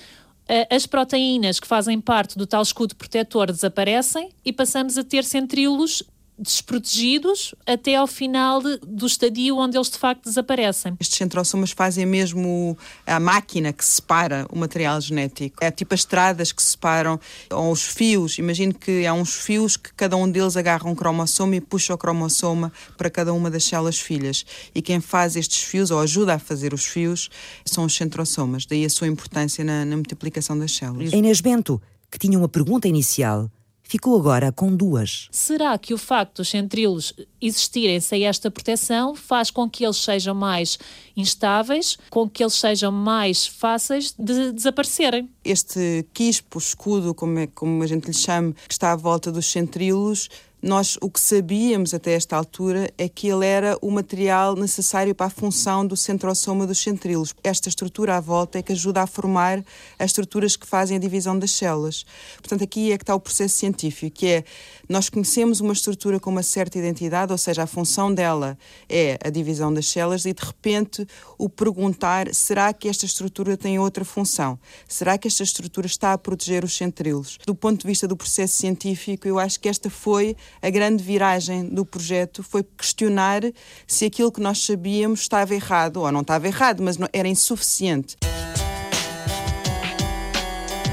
as 0.70 0.86
proteínas 0.86 1.58
que 1.58 1.66
fazem 1.66 2.00
parte 2.00 2.38
do 2.38 2.46
tal 2.46 2.62
escudo 2.62 2.94
protetor 2.94 3.50
desaparecem 3.50 4.30
e 4.44 4.52
passamos 4.52 4.96
a 4.96 5.04
ter 5.04 5.24
centríolos 5.24 6.02
desprotegidos 6.38 7.54
até 7.66 7.96
ao 7.96 8.06
final 8.06 8.62
de, 8.62 8.78
do 8.78 9.06
estadio 9.06 9.56
onde 9.56 9.76
eles 9.76 9.90
de 9.90 9.98
facto 9.98 10.24
desaparecem. 10.24 10.96
Estes 11.00 11.16
centrosomas 11.16 11.70
fazem 11.70 12.04
mesmo 12.04 12.76
a 13.06 13.18
máquina 13.18 13.72
que 13.72 13.84
separa 13.84 14.46
o 14.50 14.58
material 14.58 15.00
genético. 15.00 15.62
É 15.62 15.70
tipo 15.70 15.94
as 15.94 16.00
estradas 16.00 16.52
que 16.52 16.62
separam, 16.62 17.18
ou 17.50 17.72
os 17.72 17.82
fios. 17.82 18.38
Imagino 18.38 18.72
que 18.74 19.06
há 19.06 19.12
uns 19.12 19.34
fios 19.34 19.76
que 19.76 19.92
cada 19.94 20.16
um 20.16 20.30
deles 20.30 20.56
agarra 20.56 20.88
um 20.88 20.94
cromossoma 20.94 21.56
e 21.56 21.60
puxa 21.60 21.94
o 21.94 21.98
cromossoma 21.98 22.72
para 22.96 23.10
cada 23.10 23.32
uma 23.32 23.50
das 23.50 23.64
células 23.64 23.98
filhas. 23.98 24.44
E 24.74 24.80
quem 24.80 25.00
faz 25.00 25.36
estes 25.36 25.62
fios, 25.62 25.90
ou 25.90 26.00
ajuda 26.00 26.34
a 26.34 26.38
fazer 26.38 26.72
os 26.72 26.84
fios, 26.86 27.30
são 27.64 27.84
os 27.84 27.94
centrosomas. 27.94 28.66
Daí 28.66 28.84
a 28.84 28.90
sua 28.90 29.08
importância 29.08 29.64
na, 29.64 29.84
na 29.84 29.96
multiplicação 29.96 30.58
das 30.58 30.72
células. 30.72 31.12
Inês 31.12 31.40
Bento, 31.40 31.80
que 32.10 32.18
tinha 32.18 32.38
uma 32.38 32.48
pergunta 32.48 32.86
inicial, 32.86 33.50
ficou 33.88 34.18
agora 34.18 34.52
com 34.52 34.74
duas. 34.74 35.28
Será 35.30 35.76
que 35.78 35.94
o 35.94 35.98
facto 35.98 36.36
dos 36.36 36.48
centríolos 36.48 37.14
existirem 37.40 38.00
sem 38.00 38.26
esta 38.26 38.50
proteção 38.50 39.14
faz 39.14 39.50
com 39.50 39.68
que 39.68 39.84
eles 39.84 39.96
sejam 39.96 40.34
mais 40.34 40.78
instáveis, 41.16 41.96
com 42.10 42.28
que 42.28 42.42
eles 42.42 42.54
sejam 42.54 42.90
mais 42.92 43.46
fáceis 43.46 44.14
de 44.18 44.52
desaparecerem? 44.52 45.28
Este 45.44 46.06
quispo, 46.12 46.58
escudo, 46.58 47.14
como, 47.14 47.38
é, 47.38 47.46
como 47.46 47.82
a 47.82 47.86
gente 47.86 48.06
lhe 48.06 48.14
chama, 48.14 48.52
que 48.66 48.72
está 48.72 48.92
à 48.92 48.96
volta 48.96 49.30
dos 49.30 49.46
centríolos, 49.46 50.28
nós 50.66 50.98
o 51.00 51.08
que 51.08 51.20
sabíamos 51.20 51.94
até 51.94 52.12
esta 52.12 52.36
altura 52.36 52.92
é 52.98 53.08
que 53.08 53.28
ele 53.28 53.46
era 53.46 53.78
o 53.80 53.88
material 53.88 54.56
necessário 54.56 55.14
para 55.14 55.26
a 55.26 55.30
função 55.30 55.86
do 55.86 55.96
centrosoma 55.96 56.66
dos 56.66 56.78
centríolos. 56.78 57.32
Esta 57.44 57.68
estrutura 57.68 58.16
à 58.16 58.20
volta 58.20 58.58
é 58.58 58.62
que 58.62 58.72
ajuda 58.72 59.02
a 59.02 59.06
formar 59.06 59.64
as 59.96 60.06
estruturas 60.06 60.56
que 60.56 60.66
fazem 60.66 60.96
a 60.96 61.00
divisão 61.00 61.38
das 61.38 61.52
células. 61.52 62.04
Portanto, 62.38 62.64
aqui 62.64 62.90
é 62.90 62.98
que 62.98 63.04
está 63.04 63.14
o 63.14 63.20
processo 63.20 63.56
científico, 63.56 64.16
que 64.16 64.26
é 64.26 64.44
nós 64.88 65.08
conhecemos 65.08 65.60
uma 65.60 65.72
estrutura 65.72 66.18
com 66.18 66.30
uma 66.30 66.42
certa 66.42 66.78
identidade, 66.78 67.30
ou 67.30 67.38
seja, 67.38 67.62
a 67.62 67.66
função 67.66 68.12
dela 68.12 68.58
é 68.88 69.18
a 69.24 69.30
divisão 69.30 69.72
das 69.72 69.86
células 69.86 70.24
e 70.24 70.32
de 70.32 70.44
repente 70.44 71.06
o 71.38 71.48
perguntar 71.48 72.34
será 72.34 72.72
que 72.72 72.88
esta 72.88 73.06
estrutura 73.06 73.56
tem 73.56 73.78
outra 73.78 74.04
função? 74.04 74.58
Será 74.88 75.16
que 75.16 75.28
esta 75.28 75.44
estrutura 75.44 75.86
está 75.86 76.12
a 76.12 76.18
proteger 76.18 76.64
os 76.64 76.76
centríolos? 76.76 77.38
Do 77.46 77.54
ponto 77.54 77.80
de 77.80 77.86
vista 77.86 78.08
do 78.08 78.16
processo 78.16 78.54
científico, 78.54 79.28
eu 79.28 79.38
acho 79.38 79.60
que 79.60 79.68
esta 79.68 79.88
foi 79.88 80.36
a 80.60 80.70
grande 80.70 81.02
viragem 81.02 81.68
do 81.68 81.84
projeto 81.84 82.42
foi 82.42 82.62
questionar 82.62 83.42
se 83.86 84.04
aquilo 84.04 84.32
que 84.32 84.40
nós 84.40 84.64
sabíamos 84.64 85.20
estava 85.20 85.54
errado, 85.54 85.98
ou 85.98 86.12
não 86.12 86.20
estava 86.20 86.46
errado, 86.46 86.82
mas 86.82 86.96
não, 86.98 87.08
era 87.12 87.28
insuficiente. 87.28 88.16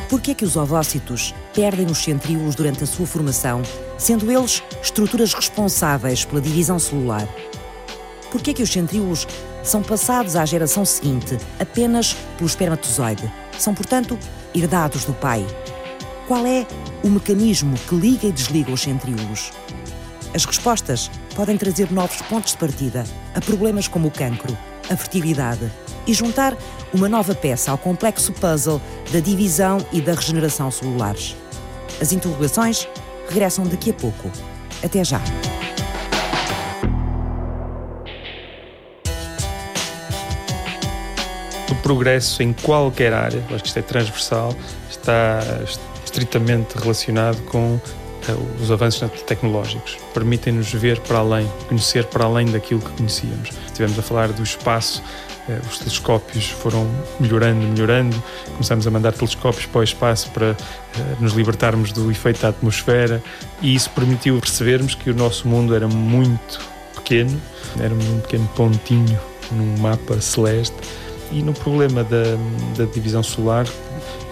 Por 0.09 0.21
que 0.21 0.31
é 0.31 0.33
que 0.35 0.45
os 0.45 0.55
ovócitos 0.55 1.33
perdem 1.55 1.87
os 1.87 1.97
centríolos 1.97 2.53
durante 2.53 2.83
a 2.83 2.87
sua 2.87 3.07
formação, 3.07 3.63
sendo 3.97 4.31
eles 4.31 4.61
estruturas 4.81 5.33
responsáveis 5.33 6.23
pela 6.23 6.39
divisão 6.39 6.77
celular? 6.77 7.27
Por 8.31 8.41
que 8.41 8.51
é 8.51 8.53
que 8.53 8.61
os 8.61 8.71
centríolos 8.71 9.27
são 9.63 9.81
passados 9.81 10.35
à 10.35 10.45
geração 10.45 10.85
seguinte 10.85 11.37
apenas 11.59 12.13
pelo 12.37 12.47
espermatozoide? 12.47 13.31
São, 13.57 13.73
portanto, 13.73 14.17
herdados 14.53 15.05
do 15.05 15.13
pai. 15.13 15.45
Qual 16.27 16.45
é 16.47 16.65
o 17.03 17.09
mecanismo 17.09 17.77
que 17.77 17.95
liga 17.95 18.27
e 18.27 18.31
desliga 18.31 18.71
os 18.71 18.81
centríolos? 18.81 19.51
As 20.33 20.45
respostas 20.45 21.11
podem 21.35 21.57
trazer 21.57 21.91
novos 21.91 22.21
pontos 22.23 22.53
de 22.53 22.57
partida 22.57 23.03
a 23.35 23.41
problemas 23.41 23.89
como 23.89 24.07
o 24.07 24.11
cancro, 24.11 24.57
a 24.89 24.95
fertilidade 24.95 25.69
e 26.07 26.13
juntar 26.13 26.55
uma 26.93 27.09
nova 27.09 27.35
peça 27.35 27.71
ao 27.71 27.77
complexo 27.77 28.31
puzzle 28.31 28.81
da 29.11 29.19
divisão 29.19 29.85
e 29.91 29.99
da 29.99 30.13
regeneração 30.13 30.71
celulares. 30.71 31.35
As 32.01 32.13
interrogações 32.13 32.87
regressam 33.27 33.65
daqui 33.67 33.89
a 33.89 33.93
pouco. 33.93 34.31
Até 34.81 35.03
já! 35.03 35.19
O 41.69 41.75
progresso 41.83 42.41
em 42.41 42.53
qualquer 42.53 43.13
área, 43.13 43.43
acho 43.51 43.61
que 43.61 43.67
isto 43.67 43.79
é 43.79 43.81
transversal, 43.81 44.55
está 44.89 45.41
estritamente 46.13 46.77
relacionado 46.77 47.41
com 47.45 47.79
eh, 48.27 48.35
os 48.61 48.71
avanços 48.71 49.09
tecnológicos. 49.23 49.97
Permitem-nos 50.13 50.71
ver 50.71 50.99
para 50.99 51.17
além, 51.17 51.51
conhecer 51.67 52.05
para 52.05 52.25
além 52.25 52.45
daquilo 52.51 52.79
que 52.79 52.91
conhecíamos. 52.91 53.49
Estivemos 53.65 53.97
a 53.97 54.01
falar 54.03 54.31
do 54.31 54.43
espaço, 54.43 55.03
eh, 55.49 55.59
os 55.67 55.79
telescópios 55.79 56.49
foram 56.49 56.87
melhorando, 57.19 57.65
melhorando. 57.65 58.23
Começamos 58.51 58.85
a 58.85 58.91
mandar 58.91 59.13
telescópios 59.13 59.65
para 59.65 59.81
o 59.81 59.83
espaço 59.83 60.29
para 60.29 60.51
eh, 60.51 60.55
nos 61.19 61.33
libertarmos 61.33 61.91
do 61.91 62.11
efeito 62.11 62.41
da 62.41 62.49
atmosfera 62.49 63.21
e 63.59 63.73
isso 63.73 63.89
permitiu 63.89 64.39
percebermos 64.39 64.93
que 64.93 65.09
o 65.09 65.15
nosso 65.15 65.47
mundo 65.47 65.75
era 65.75 65.87
muito 65.87 66.59
pequeno, 66.93 67.41
éramos 67.79 68.05
um 68.05 68.19
pequeno 68.19 68.47
pontinho 68.55 69.19
num 69.51 69.77
mapa 69.79 70.21
celeste 70.21 70.75
e 71.31 71.41
no 71.41 71.53
problema 71.53 72.03
da, 72.03 72.23
da 72.77 72.85
divisão 72.85 73.23
solar 73.23 73.65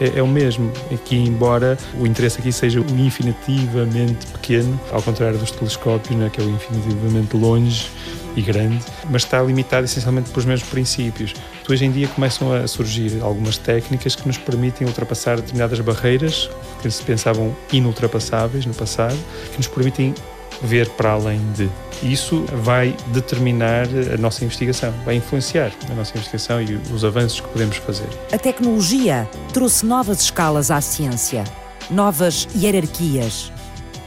é, 0.02 0.18
é, 0.18 0.24
o 0.24 0.28
mesmo. 0.28 0.72
Aqui, 0.92 1.16
embora 1.16 1.78
o 2.00 2.08
interesse 2.08 2.40
aqui 2.40 2.52
seja 2.52 2.82
o 2.82 2.86
infinitivamente 3.00 4.26
pequeno, 4.28 4.80
ao 4.92 5.02
contrário 5.02 5.38
dos 5.38 5.52
telescópios, 5.52 6.18
né, 6.18 6.30
que 6.34 6.42
é 6.42 6.44
o 6.44 6.50
infinitivamente 6.50 7.38
longe 7.38 7.88
e 8.36 8.42
grande, 8.42 8.84
mas 9.10 9.24
está 9.24 9.42
limitado 9.42 9.86
essencialmente 9.86 10.30
pelos 10.32 10.46
mesmos 10.46 10.68
princípios. 10.70 11.34
hoje 11.70 11.86
em 11.86 11.92
dia 11.92 12.08
começam 12.08 12.52
a 12.54 12.66
surgir 12.68 13.22
algumas 13.22 13.58
técnicas 13.58 14.16
que 14.16 14.26
nos 14.26 14.38
permitem 14.38 14.88
ultrapassar 14.88 15.36
determinadas 15.36 15.80
barreiras 15.82 16.50
que 16.82 16.90
se 16.90 17.04
pensavam 17.04 17.56
inultrapassáveis 17.72 18.66
no 18.66 18.74
passado, 18.74 19.18
que 19.52 19.58
nos 19.58 19.68
permitem 19.68 20.16
ver 20.62 20.90
para 20.90 21.12
além 21.12 21.40
de. 21.54 21.70
Isso 22.04 22.46
vai 22.64 22.96
determinar 23.08 23.86
a 24.14 24.18
nossa 24.18 24.44
investigação, 24.44 24.92
vai 25.06 25.16
influenciar 25.16 25.72
a 25.90 25.94
nossa 25.94 26.12
investigação 26.12 26.62
e 26.62 26.76
os 26.94 27.06
avanços 27.06 27.40
que 27.42 27.48
podemos 27.50 27.78
fazer. 27.78 28.08
A 28.32 28.38
tecnologia 28.38 29.30
trouxe 29.54 29.86
novas 29.86 30.22
escalas 30.22 30.72
à 30.72 30.82
ciência, 30.82 31.44
novas 31.90 32.48
hierarquias. 32.56 33.52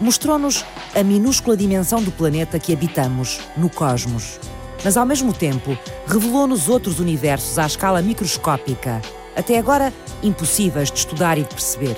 Mostrou-nos 0.01 0.65
a 0.95 1.05
minúscula 1.05 1.57
dimensão 1.57 2.03
do 2.03 2.11
planeta 2.11 2.59
que 2.59 2.73
habitamos, 2.73 3.41
no 3.57 3.71
cosmos. 3.71 4.41
Mas, 4.85 4.97
ao 4.97 5.07
mesmo 5.07 5.33
tempo, 5.33 5.79
revelou-nos 6.07 6.69
outros 6.69 6.99
universos 6.99 7.59
à 7.59 7.67
escala 7.67 8.03
microscópica, 8.03 9.01
até 9.37 9.57
agora 9.57 9.93
impossíveis 10.23 10.91
de 10.91 10.99
estudar 10.99 11.39
e 11.39 11.43
de 11.43 11.49
perceber. 11.49 11.97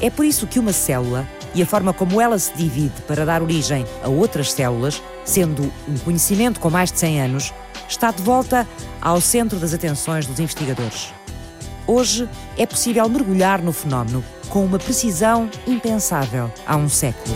É 0.00 0.10
por 0.10 0.24
isso 0.24 0.46
que 0.46 0.58
uma 0.58 0.72
célula 0.72 1.28
e 1.56 1.62
a 1.62 1.66
forma 1.66 1.94
como 1.94 2.20
ela 2.20 2.38
se 2.38 2.54
divide 2.54 3.00
para 3.08 3.24
dar 3.24 3.42
origem 3.42 3.86
a 4.02 4.08
outras 4.08 4.52
células, 4.52 5.02
sendo 5.24 5.72
um 5.88 5.96
conhecimento 6.04 6.60
com 6.60 6.68
mais 6.68 6.92
de 6.92 6.98
100 6.98 7.22
anos, 7.22 7.54
está 7.88 8.10
de 8.10 8.20
volta 8.22 8.68
ao 9.00 9.22
centro 9.22 9.58
das 9.58 9.72
atenções 9.72 10.26
dos 10.26 10.38
investigadores. 10.38 11.14
Hoje 11.86 12.28
é 12.58 12.66
possível 12.66 13.08
mergulhar 13.08 13.62
no 13.62 13.72
fenómeno 13.72 14.22
com 14.50 14.66
uma 14.66 14.78
precisão 14.78 15.48
impensável 15.66 16.52
há 16.66 16.76
um 16.76 16.90
século. 16.90 17.34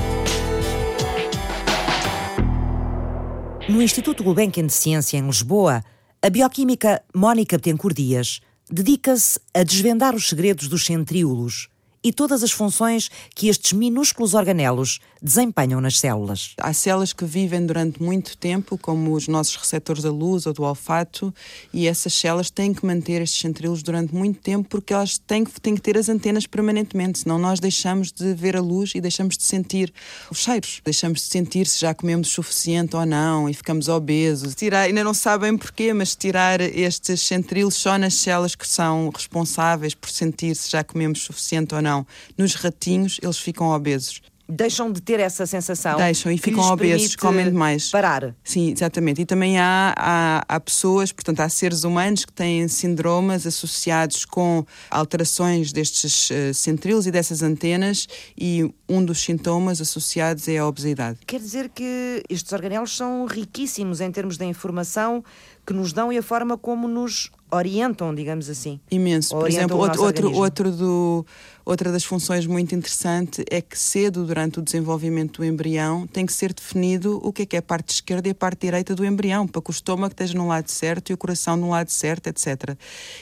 No 3.67 3.81
Instituto 3.81 4.23
Gulbenkian 4.23 4.67
de 4.67 4.73
Ciência, 4.75 5.17
em 5.17 5.25
Lisboa, 5.25 5.83
a 6.21 6.29
bioquímica 6.29 7.03
Mónica 7.15 7.57
Betancourt 7.57 7.97
Dias 7.97 8.41
dedica-se 8.71 9.41
a 9.55 9.63
desvendar 9.63 10.15
os 10.15 10.29
segredos 10.29 10.69
dos 10.69 10.85
centríolos, 10.85 11.70
e 12.03 12.13
todas 12.13 12.43
as 12.43 12.51
funções 12.51 13.11
que 13.35 13.49
estes 13.49 13.73
minúsculos 13.73 14.35
organelos 14.35 15.01
desempenham 15.23 15.81
nas 15.81 15.99
células. 15.99 16.55
Há 16.59 16.73
células 16.73 17.13
que 17.13 17.25
vivem 17.25 17.67
durante 17.67 18.03
muito 18.03 18.37
tempo, 18.37 18.79
como 18.79 19.13
os 19.13 19.29
nossos 19.29 19.57
receptores 19.57 20.03
da 20.03 20.11
luz 20.11 20.47
ou 20.47 20.53
do 20.53 20.63
olfato, 20.63 21.33
e 21.73 21.87
essas 21.87 22.15
células 22.15 22.51
têm 22.51 22.73
que 22.73 22.87
manter 22.87 23.21
estes 23.21 23.41
centríolos 23.41 23.83
durante 23.83 24.15
muito 24.15 24.41
tempo 24.41 24.69
porque 24.69 24.95
elas 24.95 25.19
têm 25.19 25.45
que, 25.45 25.61
têm 25.61 25.75
que 25.75 25.83
ter 25.83 25.99
as 25.99 26.09
antenas 26.09 26.47
permanentemente, 26.47 27.21
senão 27.21 27.39
nós 27.39 27.61
deixamos 27.61 28.11
de 28.11 28.33
ver 28.35 28.57
a 28.57 28.61
luz 28.61 28.93
e 28.95 29.01
deixamos 29.01 29.37
de 29.37 29.43
sentir 29.43 29.93
os 30.31 30.39
cheiros, 30.39 30.81
deixamos 30.85 31.21
de 31.21 31.27
sentir 31.27 31.67
se 31.67 31.81
já 31.81 31.93
comemos 31.93 32.29
suficiente 32.29 32.97
ou 32.97 33.05
não 33.05 33.49
e 33.49 33.53
ficamos 33.53 33.89
obesos. 33.89 34.55
Tirar, 34.55 34.83
ainda 34.83 35.05
não 35.05 35.13
sabem 35.13 35.57
porquê, 35.57 35.93
mas 35.93 36.17
tirar 36.17 36.61
estes 36.61 37.21
centríolos 37.21 37.75
só 37.75 37.99
nas 37.99 38.15
células 38.15 38.55
que 38.55 38.67
são 38.67 39.11
responsáveis 39.11 39.95
por 39.95 40.09
sentir 40.09 40.55
se 40.57 40.71
já 40.71 40.83
comemos 40.83 41.23
suficiente 41.23 41.75
ou 41.75 41.83
não, 41.83 41.90
nos 42.37 42.55
ratinhos 42.55 43.19
eles 43.23 43.39
ficam 43.39 43.69
obesos 43.69 44.21
deixam 44.51 44.93
de 44.93 45.01
ter 45.01 45.21
essa 45.21 45.47
sensação. 45.47 45.97
Deixam 45.97 46.33
e 46.33 46.37
ficam 46.37 46.63
obesos, 46.65 47.15
comem 47.17 47.47
demais. 47.47 47.91
Parar. 47.91 48.35
Sim, 48.43 48.73
exatamente. 48.73 49.23
E 49.23 49.25
também 49.25 49.59
há, 49.59 49.95
há, 49.97 50.45
há, 50.49 50.61
pessoas, 50.61 51.13
portanto, 51.13 51.41
há 51.41 51.49
seres 51.49 51.85
humanos 51.85 52.25
que 52.25 52.33
têm 52.33 52.67
síndromes 52.69 53.47
associados 53.47 54.25
com 54.25 54.65
alterações 54.91 55.73
destes 55.73 56.31
uh, 56.31 56.53
centríolos 56.53 57.07
e 57.07 57.11
dessas 57.11 57.43
antenas, 57.43 58.09
e 58.37 58.69
um 58.89 59.05
dos 59.05 59.21
sintomas 59.21 59.81
associados 59.81 60.49
é 60.49 60.59
a 60.59 60.67
obesidade. 60.67 61.19
Quer 61.27 61.39
dizer 61.39 61.69
que 61.69 62.23
estes 62.29 62.53
organelos 62.53 62.97
são 62.97 63.25
riquíssimos 63.27 64.01
em 64.01 64.11
termos 64.11 64.37
de 64.37 64.45
informação 64.45 65.23
que 65.67 65.73
nos 65.73 65.93
dão 65.93 66.13
e 66.13 66.19
a 66.19 66.23
forma 66.23 66.59
como 66.59 66.89
nos 66.89 67.31
orientam, 67.51 68.15
digamos 68.15 68.49
assim. 68.49 68.81
Imenso. 68.91 69.37
Por 69.37 69.49
exemplo, 69.49 69.77
outro, 69.77 70.03
outro, 70.03 70.33
outro 70.33 70.71
do, 70.73 71.27
outra 71.71 71.93
das 71.93 72.03
funções 72.03 72.47
muito 72.47 72.75
interessante 72.75 73.45
é 73.49 73.61
que 73.61 73.79
cedo 73.79 74.27
durante 74.27 74.59
o 74.59 74.63
desenvolvimento 74.63 75.41
do 75.41 75.45
embrião 75.45 76.05
tem 76.05 76.27
que 76.27 76.33
ser 76.33 76.53
definido 76.53 77.21
o 77.23 77.33
que 77.33 77.43
é 77.43 77.47
que 77.47 77.55
é 77.55 77.61
a 77.61 77.63
parte 77.63 77.95
esquerda 77.95 78.27
e 78.27 78.33
a 78.33 78.35
parte 78.35 78.63
direita 78.63 78.93
do 78.93 79.05
embrião, 79.05 79.47
para 79.47 79.63
que 79.63 79.71
o 79.71 79.73
estômago 79.73 80.13
esteja 80.13 80.37
no 80.37 80.49
lado 80.49 80.69
certo 80.69 81.11
e 81.11 81.13
o 81.13 81.17
coração 81.17 81.57
no 81.57 81.71
lado 81.71 81.89
certo, 81.89 82.27
etc. 82.27 82.77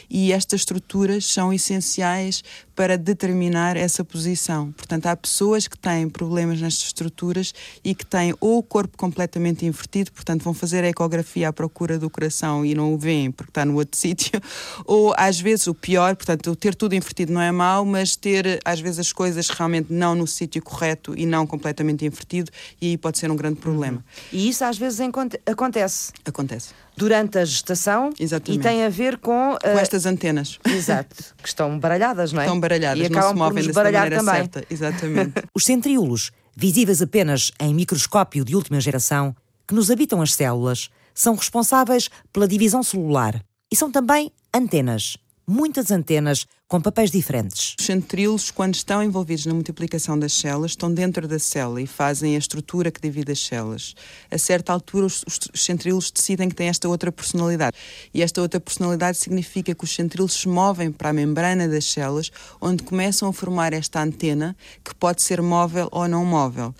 E 0.09 0.33
estas 0.33 0.61
estruturas 0.61 1.25
são 1.25 1.53
essenciais 1.53 2.43
para 2.75 2.97
determinar 2.97 3.77
essa 3.77 4.03
posição. 4.03 4.71
Portanto, 4.71 5.05
há 5.07 5.15
pessoas 5.15 5.67
que 5.67 5.77
têm 5.77 6.09
problemas 6.09 6.59
nestas 6.59 6.87
estruturas 6.87 7.53
e 7.83 7.93
que 7.93 8.05
têm 8.05 8.33
ou 8.39 8.57
o 8.57 8.63
corpo 8.63 8.97
completamente 8.97 9.65
invertido, 9.65 10.11
portanto, 10.11 10.43
vão 10.43 10.53
fazer 10.53 10.83
a 10.83 10.87
ecografia 10.87 11.49
à 11.49 11.53
procura 11.53 11.99
do 11.99 12.09
coração 12.09 12.65
e 12.65 12.73
não 12.73 12.93
o 12.93 12.97
veem 12.97 13.31
porque 13.31 13.51
está 13.51 13.63
no 13.63 13.75
outro 13.75 13.95
sítio, 13.99 14.41
ou 14.85 15.13
às 15.17 15.39
vezes 15.39 15.67
o 15.67 15.75
pior, 15.75 16.15
portanto, 16.15 16.55
ter 16.55 16.73
tudo 16.73 16.95
invertido 16.95 17.33
não 17.33 17.41
é 17.41 17.51
mau, 17.51 17.83
mas 17.85 18.15
ter 18.15 18.38
às 18.65 18.79
vezes 18.79 18.99
as 18.99 19.13
coisas 19.13 19.49
realmente 19.49 19.91
não 19.91 20.15
no 20.15 20.27
sítio 20.27 20.61
correto 20.61 21.13
e 21.17 21.25
não 21.25 21.45
completamente 21.45 22.05
invertido, 22.05 22.51
e 22.81 22.87
aí 22.87 22.97
pode 22.97 23.17
ser 23.17 23.31
um 23.31 23.35
grande 23.35 23.59
problema. 23.59 23.97
Uhum. 23.97 24.03
E 24.39 24.49
isso 24.49 24.63
às 24.63 24.77
vezes 24.77 24.99
acontece. 25.45 26.11
Acontece 26.25 26.73
durante 26.95 27.37
a 27.37 27.45
gestação 27.45 28.09
Exatamente. 28.19 28.59
e 28.59 28.61
tem 28.61 28.83
a 28.83 28.89
ver 28.89 29.17
com, 29.17 29.53
uh, 29.53 29.59
com 29.59 29.79
estas 29.79 30.05
antenas. 30.05 30.59
Exato, 30.65 31.15
que 31.41 31.47
estão 31.47 31.79
baralhadas, 31.79 32.33
não 32.33 32.41
é? 32.41 32.45
Estão 32.45 32.59
baralhadas, 32.59 33.05
e 33.05 33.09
não 33.09 33.29
se 33.29 33.33
movem 33.35 33.65
dessa 33.65 33.83
maneira 33.83 34.17
também. 34.17 34.35
certa. 34.35 34.65
Exatamente. 34.69 35.33
Os 35.55 35.63
centríolos, 35.63 36.31
visíveis 36.55 37.01
apenas 37.01 37.51
em 37.59 37.73
microscópio 37.73 38.43
de 38.43 38.53
última 38.53 38.81
geração, 38.81 39.33
que 39.65 39.73
nos 39.73 39.89
habitam 39.89 40.21
as 40.21 40.33
células, 40.33 40.89
são 41.13 41.35
responsáveis 41.35 42.09
pela 42.33 42.47
divisão 42.47 42.83
celular 42.83 43.41
e 43.71 43.75
são 43.75 43.89
também 43.89 44.31
antenas 44.53 45.17
muitas 45.49 45.89
antenas 45.89 46.45
com 46.69 46.79
papéis 46.79 47.09
diferentes. 47.09 47.75
Os 47.79 47.85
centríolos, 47.87 48.51
quando 48.51 48.75
estão 48.75 49.01
envolvidos 49.01 49.47
na 49.47 49.55
multiplicação 49.55 50.17
das 50.19 50.33
células, 50.33 50.71
estão 50.71 50.93
dentro 50.93 51.27
da 51.27 51.39
célula 51.39 51.81
e 51.81 51.87
fazem 51.87 52.35
a 52.35 52.37
estrutura 52.37 52.91
que 52.91 53.01
divide 53.01 53.31
as 53.31 53.39
células. 53.39 53.95
A 54.29 54.37
certa 54.37 54.71
altura, 54.71 55.07
os, 55.07 55.25
os 55.51 55.65
centríolos 55.65 56.11
decidem 56.11 56.47
que 56.47 56.53
têm 56.53 56.67
esta 56.67 56.87
outra 56.87 57.11
personalidade. 57.11 57.75
E 58.13 58.21
esta 58.21 58.39
outra 58.39 58.59
personalidade 58.59 59.17
significa 59.17 59.73
que 59.73 59.83
os 59.83 59.95
centríolos 59.95 60.33
se 60.33 60.47
movem 60.47 60.91
para 60.91 61.09
a 61.09 61.13
membrana 61.13 61.67
das 61.67 61.85
células, 61.85 62.31
onde 62.61 62.83
começam 62.83 63.27
a 63.27 63.33
formar 63.33 63.73
esta 63.73 64.03
antena 64.03 64.55
que 64.85 64.93
pode 64.93 65.23
ser 65.23 65.41
móvel 65.41 65.89
ou 65.91 66.07
não 66.07 66.23
móvel. 66.23 66.75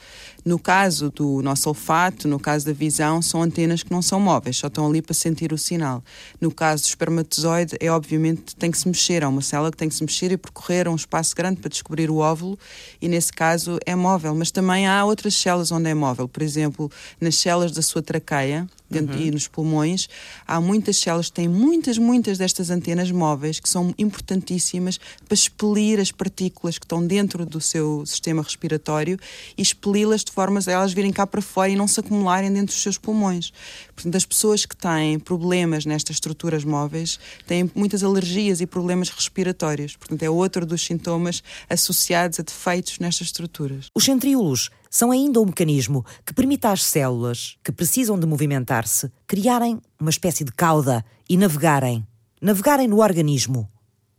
No 0.45 0.57
caso 0.57 1.11
do 1.11 1.41
nosso 1.41 1.69
olfato, 1.69 2.27
no 2.27 2.39
caso 2.39 2.65
da 2.65 2.73
visão, 2.73 3.21
são 3.21 3.41
antenas 3.41 3.83
que 3.83 3.91
não 3.91 4.01
são 4.01 4.19
móveis, 4.19 4.57
só 4.57 4.67
estão 4.67 4.87
ali 4.87 5.01
para 5.01 5.13
sentir 5.13 5.51
o 5.51 5.57
sinal. 5.57 6.03
No 6.39 6.51
caso 6.51 6.83
do 6.83 6.87
espermatozoide, 6.87 7.75
é 7.79 7.91
obviamente 7.91 8.55
tem 8.55 8.71
que 8.71 8.77
se 8.77 8.87
mexer, 8.87 9.23
é 9.23 9.27
uma 9.27 9.41
célula 9.41 9.71
que 9.71 9.77
tem 9.77 9.89
que 9.89 9.95
se 9.95 10.03
mexer 10.03 10.31
e 10.31 10.37
percorrer 10.37 10.87
um 10.87 10.95
espaço 10.95 11.35
grande 11.35 11.59
para 11.59 11.69
descobrir 11.69 12.09
o 12.09 12.17
óvulo, 12.17 12.57
e 13.01 13.07
nesse 13.07 13.33
caso 13.33 13.77
é 13.85 13.95
móvel. 13.95 14.33
Mas 14.33 14.49
também 14.49 14.87
há 14.87 15.03
outras 15.03 15.35
células 15.35 15.71
onde 15.71 15.89
é 15.89 15.93
móvel, 15.93 16.27
por 16.27 16.41
exemplo, 16.41 16.89
nas 17.19 17.35
células 17.35 17.71
da 17.71 17.81
sua 17.81 18.01
traqueia, 18.01 18.67
dentro, 18.89 19.15
uhum. 19.15 19.21
e 19.21 19.31
nos 19.31 19.47
pulmões, 19.47 20.09
há 20.47 20.59
muitas 20.59 20.97
células 20.97 21.27
que 21.27 21.33
têm 21.33 21.47
muitas, 21.47 21.97
muitas 21.97 22.37
destas 22.37 22.69
antenas 22.69 23.11
móveis 23.11 23.59
que 23.59 23.69
são 23.69 23.93
importantíssimas 23.97 24.99
para 25.25 25.33
expelir 25.33 25.99
as 25.99 26.11
partículas 26.11 26.77
que 26.77 26.85
estão 26.85 27.05
dentro 27.05 27.45
do 27.45 27.61
seu 27.61 28.05
sistema 28.05 28.41
respiratório 28.41 29.17
e 29.57 29.61
expeli-las 29.61 30.23
de 30.23 30.31
forma 30.31 30.59
a 30.65 30.71
elas 30.71 30.93
virem 30.93 31.11
cá 31.11 31.25
para 31.27 31.41
fora 31.41 31.69
e 31.69 31.75
não 31.75 31.87
se 31.87 31.99
acumularem 31.99 32.51
dentro 32.51 32.73
dos 32.73 32.81
seus 32.81 32.97
pulmões. 32.97 33.51
Portanto, 33.93 34.15
as 34.15 34.25
pessoas 34.25 34.65
que 34.65 34.75
têm 34.75 35.19
problemas 35.19 35.85
nestas 35.85 36.15
estruturas 36.15 36.63
móveis 36.63 37.19
têm 37.45 37.69
muitas 37.75 38.03
alergias 38.03 38.61
e 38.61 38.65
problemas 38.65 39.09
respiratórios. 39.09 39.95
Portanto, 39.95 40.23
é 40.23 40.29
outro 40.29 40.65
dos 40.65 40.85
sintomas 40.85 41.43
associados 41.69 42.39
a 42.39 42.43
defeitos 42.43 42.99
nestas 42.99 43.27
estruturas. 43.27 43.87
Os 43.95 44.05
centríolos 44.05 44.69
são 44.89 45.11
ainda 45.11 45.39
o 45.39 45.45
mecanismo 45.45 46.03
que 46.25 46.33
permite 46.33 46.65
às 46.65 46.83
células 46.83 47.57
que 47.63 47.71
precisam 47.71 48.19
de 48.19 48.25
movimentar-se 48.25 49.11
criarem 49.27 49.79
uma 49.99 50.09
espécie 50.09 50.43
de 50.43 50.51
cauda 50.51 51.05
e 51.29 51.37
navegarem. 51.37 52.05
Navegarem 52.41 52.87
no 52.87 53.01
organismo. 53.01 53.69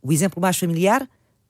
O 0.01 0.13
exemplo 0.13 0.41
mais 0.41 0.57
familiar? 0.57 1.07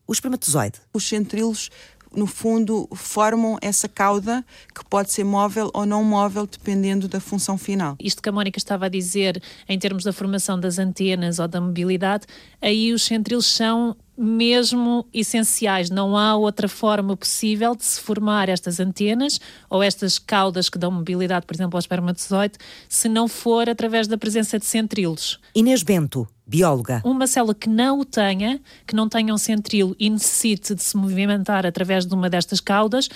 O 0.07 0.13
espermatozoide. 0.13 0.79
Os 0.93 1.07
centríolos 1.07 1.69
no 2.15 2.27
fundo, 2.27 2.87
formam 2.93 3.57
essa 3.61 3.87
cauda 3.87 4.45
que 4.75 4.83
pode 4.85 5.11
ser 5.11 5.23
móvel 5.23 5.69
ou 5.73 5.85
não 5.85 6.03
móvel, 6.03 6.45
dependendo 6.45 7.07
da 7.07 7.19
função 7.19 7.57
final. 7.57 7.95
Isto 7.99 8.21
que 8.21 8.29
a 8.29 8.31
Mónica 8.31 8.57
estava 8.57 8.85
a 8.85 8.89
dizer, 8.89 9.41
em 9.67 9.79
termos 9.79 10.03
da 10.03 10.11
formação 10.11 10.59
das 10.59 10.77
antenas 10.77 11.39
ou 11.39 11.47
da 11.47 11.61
mobilidade, 11.61 12.25
aí 12.61 12.93
os 12.93 13.03
centríolos 13.03 13.45
são 13.45 13.95
mesmo 14.17 15.07
essenciais. 15.13 15.89
Não 15.89 16.15
há 16.15 16.35
outra 16.35 16.67
forma 16.67 17.17
possível 17.17 17.75
de 17.75 17.83
se 17.83 17.99
formar 17.99 18.49
estas 18.49 18.79
antenas 18.79 19.39
ou 19.69 19.81
estas 19.81 20.19
caudas 20.19 20.69
que 20.69 20.77
dão 20.77 20.91
mobilidade, 20.91 21.45
por 21.45 21.55
exemplo, 21.55 21.77
ao 21.77 21.79
espermatozoide, 21.79 22.55
se 22.87 23.09
não 23.09 23.27
for 23.27 23.67
através 23.69 24.07
da 24.07 24.17
presença 24.17 24.59
de 24.59 24.65
centríolos. 24.65 25.39
Inês 25.55 25.81
Bento, 25.81 26.27
bióloga. 26.51 27.01
Uma 27.05 27.27
célula 27.27 27.55
que 27.55 27.69
não 27.69 28.01
o 28.01 28.05
tenha, 28.05 28.59
que 28.85 28.93
não 28.93 29.07
tenha 29.07 29.33
um 29.33 29.37
centríolo 29.37 29.95
e 29.97 30.09
necessite 30.09 30.75
de 30.75 30.83
se 30.83 30.97
movimentar 30.97 31.65
através 31.65 32.05
de 32.05 32.13
uma 32.13 32.29
destas 32.29 32.59
caudas, 32.59 33.07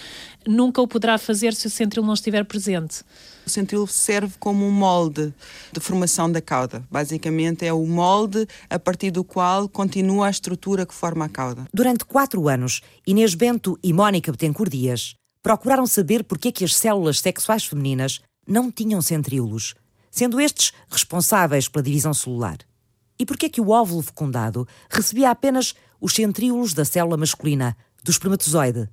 nunca 0.47 0.81
o 0.81 0.87
poderá 0.87 1.17
fazer 1.17 1.53
se 1.53 1.67
o 1.67 1.69
centríolo 1.69 2.07
não 2.07 2.13
estiver 2.13 2.45
presente. 2.45 3.03
O 3.45 3.49
centríolo 3.49 3.87
serve 3.87 4.35
como 4.39 4.65
um 4.65 4.71
molde 4.71 5.33
de 5.71 5.79
formação 5.81 6.31
da 6.31 6.41
cauda. 6.41 6.81
Basicamente, 6.89 7.65
é 7.65 7.73
o 7.73 7.85
molde 7.85 8.47
a 8.69 8.79
partir 8.79 9.11
do 9.11 9.23
qual 9.23 9.67
continua 9.67 10.27
a 10.27 10.29
estrutura 10.29 10.85
que 10.85 10.93
forma 10.93 11.25
a 11.25 11.29
cauda. 11.29 11.67
Durante 11.73 12.05
quatro 12.05 12.47
anos, 12.47 12.81
Inês 13.05 13.35
Bento 13.35 13.77
e 13.83 13.91
Mónica 13.91 14.31
Betancourt 14.31 14.71
Dias 14.71 15.13
procuraram 15.43 15.85
saber 15.85 16.23
porque 16.23 16.47
é 16.47 16.51
que 16.51 16.63
as 16.63 16.73
células 16.73 17.19
sexuais 17.19 17.65
femininas 17.65 18.21
não 18.47 18.71
tinham 18.71 19.01
centríolos, 19.01 19.75
sendo 20.09 20.39
estes 20.39 20.71
responsáveis 20.89 21.67
pela 21.67 21.83
divisão 21.83 22.13
celular. 22.13 22.57
E 23.19 23.25
porque 23.25 23.45
é 23.45 23.49
que 23.49 23.61
o 23.61 23.69
óvulo 23.69 24.01
fecundado 24.01 24.67
recebia 24.89 25.29
apenas 25.29 25.73
os 25.99 26.13
centríolos 26.13 26.73
da 26.73 26.83
célula 26.83 27.17
masculina, 27.17 27.75
do 28.03 28.11
espermatozoide, 28.11 28.89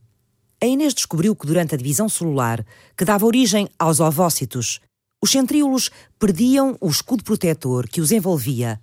a 0.62 0.64
Inês 0.64 0.94
descobriu 0.94 1.34
que 1.34 1.44
durante 1.44 1.74
a 1.74 1.76
divisão 1.76 2.08
celular, 2.08 2.64
que 2.96 3.04
dava 3.04 3.26
origem 3.26 3.68
aos 3.76 3.98
ovócitos, 3.98 4.78
os 5.20 5.28
centríolos 5.28 5.90
perdiam 6.20 6.78
o 6.80 6.88
escudo 6.88 7.24
protetor 7.24 7.88
que 7.88 8.00
os 8.00 8.12
envolvia 8.12 8.80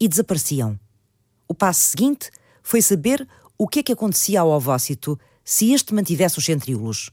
e 0.00 0.08
desapareciam. 0.08 0.76
O 1.46 1.54
passo 1.54 1.82
seguinte 1.82 2.32
foi 2.64 2.82
saber 2.82 3.28
o 3.56 3.68
que 3.68 3.78
é 3.78 3.82
que 3.84 3.92
acontecia 3.92 4.40
ao 4.40 4.50
ovócito 4.50 5.16
se 5.44 5.72
este 5.72 5.94
mantivesse 5.94 6.36
os 6.36 6.44
centríolos. 6.44 7.10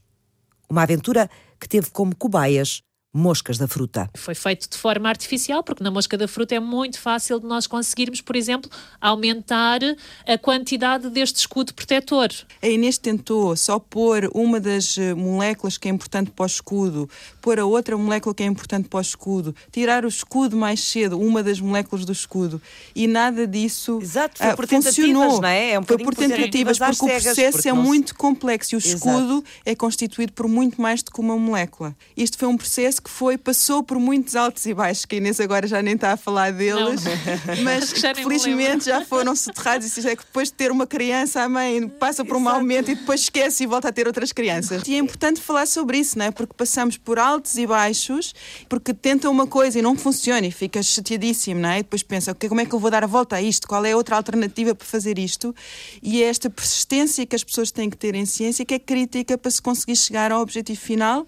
Uma 0.68 0.82
aventura 0.82 1.30
que 1.60 1.68
teve 1.68 1.88
como 1.90 2.16
cobaias 2.16 2.82
moscas 3.12 3.56
da 3.56 3.66
fruta. 3.66 4.08
Foi 4.16 4.34
feito 4.34 4.68
de 4.68 4.76
forma 4.76 5.08
artificial, 5.08 5.62
porque 5.62 5.82
na 5.82 5.90
mosca 5.90 6.16
da 6.16 6.28
fruta 6.28 6.54
é 6.54 6.60
muito 6.60 7.00
fácil 7.00 7.40
de 7.40 7.46
nós 7.46 7.66
conseguirmos, 7.66 8.20
por 8.20 8.36
exemplo, 8.36 8.70
aumentar 9.00 9.80
a 10.26 10.38
quantidade 10.38 11.08
deste 11.08 11.36
escudo 11.36 11.72
protetor. 11.72 12.28
A 12.62 12.68
Inês 12.68 12.98
tentou 12.98 13.56
só 13.56 13.78
pôr 13.78 14.30
uma 14.34 14.60
das 14.60 14.98
eh, 14.98 15.14
moléculas 15.14 15.78
que 15.78 15.88
é 15.88 15.90
importante 15.90 16.30
para 16.30 16.42
o 16.42 16.46
escudo, 16.46 17.08
pôr 17.40 17.58
a 17.58 17.64
outra 17.64 17.96
molécula 17.96 18.34
que 18.34 18.42
é 18.42 18.46
importante 18.46 18.88
para 18.88 18.98
o 18.98 19.00
escudo, 19.00 19.54
tirar 19.72 20.04
o 20.04 20.08
escudo 20.08 20.56
mais 20.56 20.80
cedo, 20.80 21.18
uma 21.18 21.42
das 21.42 21.60
moléculas 21.60 22.04
do 22.04 22.12
escudo, 22.12 22.60
e 22.94 23.06
nada 23.06 23.46
disso 23.46 23.98
Exato, 24.02 24.38
foi 24.38 24.52
uh, 24.52 24.56
por 24.56 24.68
funcionou. 24.68 25.40
Não 25.40 25.48
é? 25.48 25.72
É 25.72 25.80
um 25.80 25.82
foi 25.82 25.98
por 25.98 26.14
tentativas, 26.14 26.78
porque 26.78 27.04
o 27.04 27.08
processo 27.08 27.52
porque 27.52 27.68
é 27.68 27.72
muito 27.72 28.14
complexo 28.14 28.74
e 28.74 28.76
o 28.76 28.78
escudo 28.78 29.34
Exato. 29.34 29.44
é 29.64 29.74
constituído 29.74 30.32
por 30.32 30.46
muito 30.46 30.80
mais 30.80 31.02
do 31.02 31.10
que 31.10 31.20
uma 31.20 31.36
molécula. 31.36 31.96
Isto 32.16 32.36
foi 32.36 32.48
um 32.48 32.56
processo 32.56 32.97
processo 32.98 33.02
que 33.02 33.10
foi, 33.10 33.38
passou 33.38 33.82
por 33.82 33.98
muitos 33.98 34.36
altos 34.36 34.66
e 34.66 34.74
baixos, 34.74 35.04
que 35.04 35.14
a 35.14 35.18
Inês 35.18 35.40
agora 35.40 35.66
já 35.66 35.80
nem 35.80 35.94
está 35.94 36.12
a 36.12 36.16
falar 36.16 36.52
deles, 36.52 37.04
Não. 37.04 37.12
mas 37.62 37.90
Já 37.90 38.14
felizmente 38.14 38.86
já 38.86 39.04
foram 39.04 39.34
soterrados. 39.34 39.96
E 39.96 40.08
é 40.08 40.16
que 40.16 40.24
depois 40.24 40.48
de 40.48 40.54
ter 40.54 40.70
uma 40.70 40.86
criança, 40.86 41.42
a 41.42 41.48
mãe 41.48 41.88
passa 41.88 42.24
por 42.24 42.36
um 42.36 42.40
mau 42.40 42.56
momento 42.56 42.90
e 42.90 42.94
depois 42.94 43.22
esquece 43.22 43.64
e 43.64 43.66
volta 43.66 43.88
a 43.88 43.92
ter 43.92 44.06
outras 44.06 44.32
crianças. 44.32 44.82
E 44.86 44.94
é 44.94 44.98
importante 44.98 45.40
falar 45.40 45.66
sobre 45.66 45.98
isso, 45.98 46.18
não 46.18 46.26
é? 46.26 46.30
Porque 46.30 46.54
passamos 46.54 46.96
por 46.96 47.18
altos 47.18 47.56
e 47.56 47.66
baixos, 47.66 48.34
porque 48.68 48.92
tenta 48.92 49.30
uma 49.30 49.46
coisa 49.46 49.78
e 49.78 49.82
não 49.82 49.96
funciona 49.96 50.46
e 50.46 50.50
fica 50.50 50.82
chateadíssimo, 50.82 51.60
não 51.60 51.68
é? 51.68 51.78
E 51.80 51.82
depois 51.82 52.02
pensa, 52.02 52.32
"Ok, 52.32 52.48
como 52.48 52.60
é 52.60 52.66
que 52.66 52.74
eu 52.74 52.78
vou 52.78 52.90
dar 52.90 53.04
a 53.04 53.06
volta 53.06 53.36
a 53.36 53.42
isto? 53.42 53.68
Qual 53.68 53.84
é 53.84 53.92
a 53.92 53.96
outra 53.96 54.16
alternativa 54.16 54.74
para 54.74 54.86
fazer 54.86 55.18
isto? 55.18 55.54
E 56.02 56.22
é 56.22 56.26
esta 56.28 56.50
persistência 56.50 57.24
que 57.26 57.36
as 57.36 57.44
pessoas 57.44 57.70
têm 57.70 57.88
que 57.88 57.96
ter 57.96 58.14
em 58.14 58.26
ciência 58.26 58.64
que 58.64 58.74
é 58.74 58.78
crítica 58.78 59.36
para 59.36 59.50
se 59.50 59.60
conseguir 59.60 59.96
chegar 59.96 60.32
ao 60.32 60.40
objetivo 60.40 60.80
final 60.80 61.26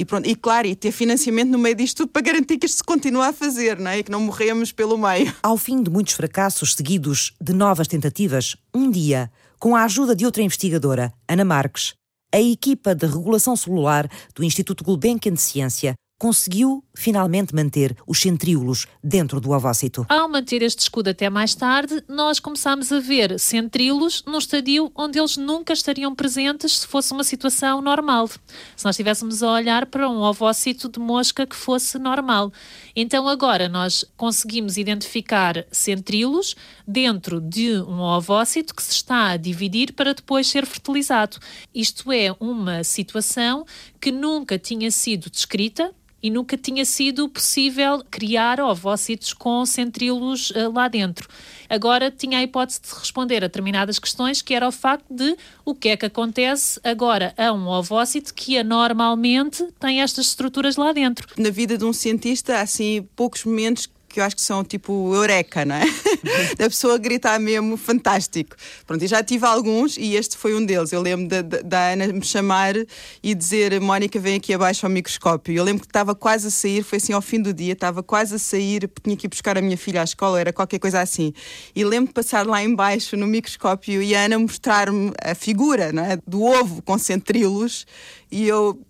e 0.00 0.04
pronto, 0.06 0.26
e 0.26 0.34
claro, 0.34 0.66
e 0.66 0.74
ter 0.74 0.92
financiamento 0.92 1.50
no 1.50 1.58
meio 1.58 1.74
disto 1.74 1.98
tudo 1.98 2.08
para 2.08 2.22
garantir 2.22 2.56
que 2.56 2.64
isto 2.64 2.78
se 2.78 2.82
continua 2.84 3.26
a 3.28 3.32
fazer, 3.34 3.78
não 3.78 3.90
é? 3.90 3.98
E 3.98 4.02
que 4.02 4.10
não 4.10 4.22
morremos 4.22 4.72
pelo 4.72 4.96
meio. 4.96 5.30
Ao 5.42 5.58
fim 5.58 5.82
de 5.82 5.90
muitos 5.90 6.14
fracassos 6.14 6.74
seguidos 6.74 7.34
de 7.38 7.52
novas 7.52 7.86
tentativas, 7.86 8.56
um 8.74 8.90
dia, 8.90 9.30
com 9.58 9.76
a 9.76 9.84
ajuda 9.84 10.16
de 10.16 10.24
outra 10.24 10.42
investigadora, 10.42 11.12
Ana 11.28 11.44
Marques, 11.44 11.92
a 12.32 12.40
equipa 12.40 12.94
de 12.94 13.04
regulação 13.04 13.54
celular 13.54 14.08
do 14.34 14.42
Instituto 14.42 14.82
Gulbenkian 14.82 15.34
de 15.34 15.42
Ciência 15.42 15.92
conseguiu 16.18 16.82
finalmente 17.00 17.54
manter 17.54 17.96
os 18.06 18.20
centríolos 18.20 18.86
dentro 19.02 19.40
do 19.40 19.52
ovócito. 19.52 20.04
Ao 20.06 20.28
manter 20.28 20.60
este 20.60 20.80
escudo 20.80 21.08
até 21.08 21.30
mais 21.30 21.54
tarde, 21.54 22.04
nós 22.06 22.38
começámos 22.38 22.92
a 22.92 23.00
ver 23.00 23.40
centríolos 23.40 24.22
num 24.26 24.36
estadio 24.36 24.92
onde 24.94 25.18
eles 25.18 25.38
nunca 25.38 25.72
estariam 25.72 26.14
presentes 26.14 26.80
se 26.80 26.86
fosse 26.86 27.12
uma 27.12 27.24
situação 27.24 27.80
normal. 27.80 28.28
Se 28.76 28.84
nós 28.84 28.94
estivéssemos 28.94 29.42
a 29.42 29.50
olhar 29.50 29.86
para 29.86 30.10
um 30.10 30.20
ovócito 30.20 30.90
de 30.90 31.00
mosca 31.00 31.46
que 31.46 31.56
fosse 31.56 31.98
normal. 31.98 32.52
Então 32.94 33.26
agora 33.26 33.66
nós 33.66 34.04
conseguimos 34.14 34.76
identificar 34.76 35.64
centríolos 35.72 36.54
dentro 36.86 37.40
de 37.40 37.80
um 37.80 38.00
ovócito 38.00 38.74
que 38.74 38.82
se 38.82 38.92
está 38.92 39.30
a 39.30 39.36
dividir 39.38 39.94
para 39.94 40.12
depois 40.12 40.46
ser 40.46 40.66
fertilizado. 40.66 41.38
Isto 41.74 42.12
é 42.12 42.36
uma 42.38 42.84
situação 42.84 43.64
que 43.98 44.12
nunca 44.12 44.58
tinha 44.58 44.90
sido 44.90 45.30
descrita 45.30 45.94
e 46.22 46.30
nunca 46.30 46.56
tinha 46.56 46.84
sido 46.84 47.28
possível 47.28 48.02
criar 48.10 48.60
ovócitos 48.60 49.32
com 49.32 49.64
centríolos 49.64 50.50
uh, 50.50 50.72
lá 50.72 50.88
dentro. 50.88 51.28
Agora 51.68 52.10
tinha 52.10 52.38
a 52.38 52.42
hipótese 52.42 52.80
de 52.82 52.94
responder 52.98 53.38
a 53.38 53.40
determinadas 53.40 53.98
questões, 53.98 54.42
que 54.42 54.54
era 54.54 54.66
o 54.66 54.72
facto 54.72 55.06
de 55.08 55.36
o 55.64 55.74
que 55.74 55.90
é 55.90 55.96
que 55.96 56.06
acontece 56.06 56.80
agora 56.82 57.32
a 57.36 57.52
um 57.52 57.68
ovócito 57.68 58.34
que 58.34 58.58
anormalmente 58.58 59.66
tem 59.78 60.02
estas 60.02 60.26
estruturas 60.26 60.76
lá 60.76 60.92
dentro. 60.92 61.28
Na 61.38 61.50
vida 61.50 61.78
de 61.78 61.84
um 61.84 61.92
cientista, 61.92 62.56
há 62.56 62.62
assim 62.62 63.06
poucos 63.14 63.44
momentos 63.44 63.88
que 64.10 64.20
eu 64.20 64.24
acho 64.24 64.34
que 64.34 64.42
são 64.42 64.64
tipo 64.64 65.14
eureka, 65.14 65.64
não 65.64 65.76
é? 65.76 65.84
da 66.58 66.68
pessoa 66.68 66.98
gritar 66.98 67.38
mesmo 67.38 67.76
fantástico. 67.76 68.56
Pronto, 68.86 69.02
e 69.04 69.06
já 69.06 69.22
tive 69.22 69.46
alguns 69.46 69.96
e 69.96 70.16
este 70.16 70.36
foi 70.36 70.54
um 70.54 70.64
deles. 70.64 70.92
Eu 70.92 71.00
lembro 71.00 71.28
da, 71.28 71.42
da, 71.42 71.58
da 71.62 71.92
Ana 71.92 72.08
me 72.08 72.24
chamar 72.24 72.74
e 73.22 73.34
dizer: 73.34 73.80
Mónica, 73.80 74.18
vem 74.18 74.36
aqui 74.36 74.52
abaixo 74.52 74.84
ao 74.84 74.90
microscópio. 74.90 75.54
Eu 75.54 75.62
lembro 75.62 75.82
que 75.82 75.86
estava 75.86 76.14
quase 76.14 76.48
a 76.48 76.50
sair, 76.50 76.82
foi 76.82 76.96
assim 76.98 77.12
ao 77.12 77.22
fim 77.22 77.40
do 77.40 77.54
dia, 77.54 77.72
estava 77.72 78.02
quase 78.02 78.34
a 78.34 78.38
sair, 78.38 78.88
porque 78.88 79.08
tinha 79.08 79.16
que 79.16 79.26
ir 79.26 79.30
buscar 79.30 79.56
a 79.56 79.62
minha 79.62 79.76
filha 79.76 80.00
à 80.00 80.04
escola, 80.04 80.40
era 80.40 80.52
qualquer 80.52 80.80
coisa 80.80 81.00
assim. 81.00 81.32
E 81.74 81.84
lembro 81.84 82.08
de 82.08 82.14
passar 82.14 82.46
lá 82.46 82.62
embaixo 82.62 83.16
no 83.16 83.26
microscópio 83.26 84.02
e 84.02 84.14
a 84.14 84.24
Ana 84.24 84.38
mostrar-me 84.38 85.12
a 85.22 85.34
figura 85.34 85.92
não 85.92 86.04
é? 86.04 86.18
do 86.26 86.42
ovo 86.42 86.82
com 86.82 86.98
centríolos 86.98 87.86
e 88.30 88.46
eu 88.46 88.80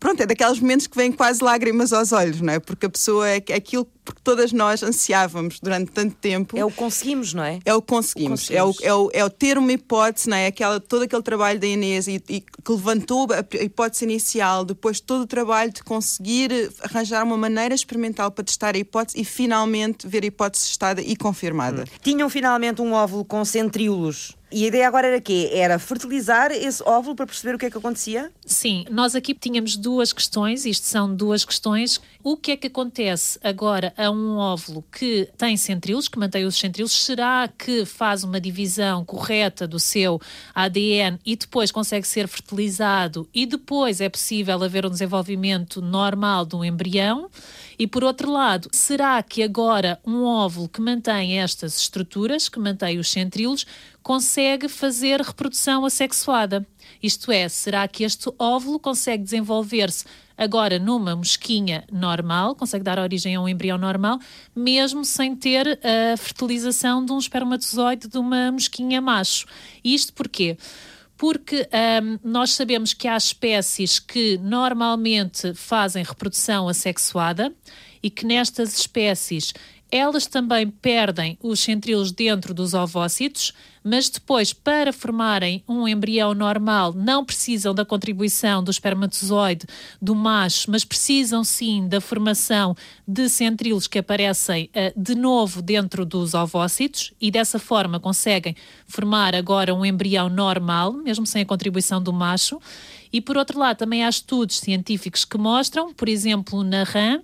pronto, 0.00 0.22
é 0.22 0.26
daqueles 0.26 0.58
momentos 0.58 0.86
que 0.86 0.96
vêm 0.96 1.12
quase 1.12 1.44
lágrimas 1.44 1.92
aos 1.92 2.10
olhos, 2.10 2.40
não 2.40 2.54
é? 2.54 2.58
Porque 2.58 2.86
a 2.86 2.90
pessoa 2.90 3.28
é 3.28 3.36
aquilo 3.54 3.86
que 4.12 4.22
todas 4.22 4.52
nós 4.52 4.82
ansiávamos 4.82 5.60
durante 5.60 5.90
tanto 5.92 6.14
tempo. 6.16 6.58
É 6.58 6.64
o 6.64 6.70
conseguimos, 6.70 7.34
não 7.34 7.44
é? 7.44 7.58
É 7.64 7.74
o 7.74 7.82
conseguimos. 7.82 8.48
O 8.48 8.52
é, 8.52 8.62
o, 8.62 8.66
conseguimos. 8.66 8.82
é, 8.82 8.94
o, 8.94 9.10
é 9.12 9.24
o 9.24 9.30
ter 9.30 9.58
uma 9.58 9.72
hipótese, 9.72 10.28
não 10.28 10.36
é? 10.36 10.46
Aquela, 10.46 10.80
todo 10.80 11.02
aquele 11.02 11.22
trabalho 11.22 11.58
da 11.58 11.66
Inês 11.66 12.06
e, 12.08 12.22
e 12.28 12.40
que 12.40 12.72
levantou 12.72 13.28
a, 13.32 13.62
hipótese 13.62 14.04
inicial, 14.04 14.64
depois 14.64 15.00
todo 15.00 15.22
o 15.22 15.26
trabalho 15.26 15.72
de 15.72 15.82
conseguir 15.82 16.70
arranjar 16.82 17.24
uma 17.24 17.36
maneira 17.36 17.74
experimental 17.74 18.30
para 18.30 18.44
testar 18.44 18.74
a 18.74 18.78
hipótese 18.78 19.20
e 19.20 19.24
finalmente 19.24 20.06
ver 20.06 20.22
a 20.22 20.26
hipótese 20.26 20.66
testada 20.66 21.00
e 21.00 21.16
confirmada. 21.16 21.84
Tinham 22.02 22.28
finalmente 22.28 22.82
um 22.82 22.92
óvulo 22.92 23.24
com 23.24 23.44
centríolos. 23.44 24.36
E 24.52 24.64
a 24.64 24.66
ideia 24.66 24.88
agora 24.88 25.06
era 25.06 25.20
quê? 25.20 25.48
Era 25.52 25.78
fertilizar 25.78 26.50
esse 26.50 26.82
óvulo 26.82 27.14
para 27.14 27.26
perceber 27.26 27.54
o 27.54 27.58
que 27.58 27.66
é 27.66 27.70
que 27.70 27.78
acontecia? 27.78 28.32
Sim, 28.44 28.84
nós 28.90 29.14
aqui 29.14 29.32
tínhamos 29.32 29.76
duas 29.76 30.12
questões, 30.12 30.66
isto 30.66 30.86
são 30.86 31.14
duas 31.14 31.44
questões. 31.44 32.00
O 32.22 32.36
que 32.36 32.50
é 32.50 32.56
que 32.56 32.66
acontece 32.66 33.38
agora 33.42 33.94
a 33.96 34.10
um 34.10 34.36
óvulo 34.36 34.84
que 34.92 35.26
tem 35.38 35.56
centríolos, 35.56 36.06
que 36.06 36.18
mantém 36.18 36.44
os 36.44 36.54
centríolos? 36.54 36.92
Será 36.92 37.48
que 37.48 37.86
faz 37.86 38.22
uma 38.22 38.38
divisão 38.38 39.02
correta 39.06 39.66
do 39.66 39.80
seu 39.80 40.20
ADN 40.54 41.18
e 41.24 41.34
depois 41.34 41.72
consegue 41.72 42.06
ser 42.06 42.28
fertilizado 42.28 43.26
e 43.32 43.46
depois 43.46 44.02
é 44.02 44.08
possível 44.10 44.62
haver 44.62 44.84
um 44.84 44.90
desenvolvimento 44.90 45.80
normal 45.80 46.44
de 46.44 46.56
um 46.56 46.62
embrião? 46.62 47.30
E 47.78 47.86
por 47.86 48.04
outro 48.04 48.30
lado, 48.30 48.68
será 48.70 49.22
que 49.22 49.42
agora 49.42 49.98
um 50.06 50.22
óvulo 50.24 50.68
que 50.68 50.82
mantém 50.82 51.40
estas 51.40 51.78
estruturas, 51.78 52.50
que 52.50 52.60
mantém 52.60 52.98
os 52.98 53.08
centríolos, 53.08 53.64
consegue 54.02 54.68
fazer 54.68 55.20
reprodução 55.20 55.84
assexuada? 55.84 56.66
Isto 57.02 57.30
é, 57.32 57.48
será 57.48 57.86
que 57.86 58.04
este 58.04 58.30
óvulo 58.38 58.78
consegue 58.78 59.22
desenvolver-se 59.22 60.04
agora 60.36 60.78
numa 60.78 61.14
mosquinha 61.14 61.84
normal, 61.92 62.54
consegue 62.54 62.82
dar 62.82 62.98
origem 62.98 63.34
a 63.34 63.40
um 63.42 63.48
embrião 63.48 63.76
normal, 63.76 64.18
mesmo 64.56 65.04
sem 65.04 65.36
ter 65.36 65.78
a 65.84 66.16
fertilização 66.16 67.04
de 67.04 67.12
um 67.12 67.18
espermatozoide 67.18 68.08
de 68.08 68.16
uma 68.16 68.50
mosquinha 68.50 69.00
macho? 69.00 69.46
Isto 69.84 70.14
porquê? 70.14 70.56
Porque 71.16 71.68
hum, 72.02 72.18
nós 72.24 72.52
sabemos 72.52 72.94
que 72.94 73.06
há 73.06 73.16
espécies 73.16 73.98
que 73.98 74.38
normalmente 74.38 75.52
fazem 75.54 76.02
reprodução 76.02 76.66
assexuada 76.66 77.54
e 78.02 78.08
que 78.08 78.24
nestas 78.24 78.78
espécies 78.78 79.52
elas 79.90 80.26
também 80.26 80.70
perdem 80.70 81.36
os 81.42 81.60
centríolos 81.60 82.12
dentro 82.12 82.54
dos 82.54 82.74
ovócitos, 82.74 83.52
mas 83.82 84.08
depois, 84.08 84.52
para 84.52 84.92
formarem 84.92 85.62
um 85.68 85.86
embrião 85.88 86.34
normal, 86.34 86.92
não 86.92 87.24
precisam 87.24 87.74
da 87.74 87.84
contribuição 87.84 88.62
do 88.62 88.70
espermatozoide 88.70 89.66
do 90.00 90.14
macho, 90.14 90.70
mas 90.70 90.84
precisam 90.84 91.42
sim 91.42 91.88
da 91.88 92.00
formação 92.00 92.76
de 93.06 93.28
centríolos 93.28 93.86
que 93.86 93.98
aparecem 93.98 94.70
uh, 94.74 95.00
de 95.00 95.14
novo 95.14 95.62
dentro 95.62 96.04
dos 96.04 96.34
ovócitos 96.34 97.12
e 97.20 97.30
dessa 97.30 97.58
forma 97.58 97.98
conseguem 97.98 98.54
formar 98.86 99.34
agora 99.34 99.74
um 99.74 99.84
embrião 99.84 100.28
normal, 100.28 100.92
mesmo 100.92 101.26
sem 101.26 101.42
a 101.42 101.46
contribuição 101.46 102.02
do 102.02 102.12
macho. 102.12 102.60
E 103.12 103.20
por 103.20 103.36
outro 103.36 103.58
lado, 103.58 103.78
também 103.78 104.04
há 104.04 104.08
estudos 104.08 104.58
científicos 104.58 105.24
que 105.24 105.36
mostram, 105.36 105.92
por 105.92 106.08
exemplo, 106.08 106.62
na 106.62 106.84
rã, 106.84 107.20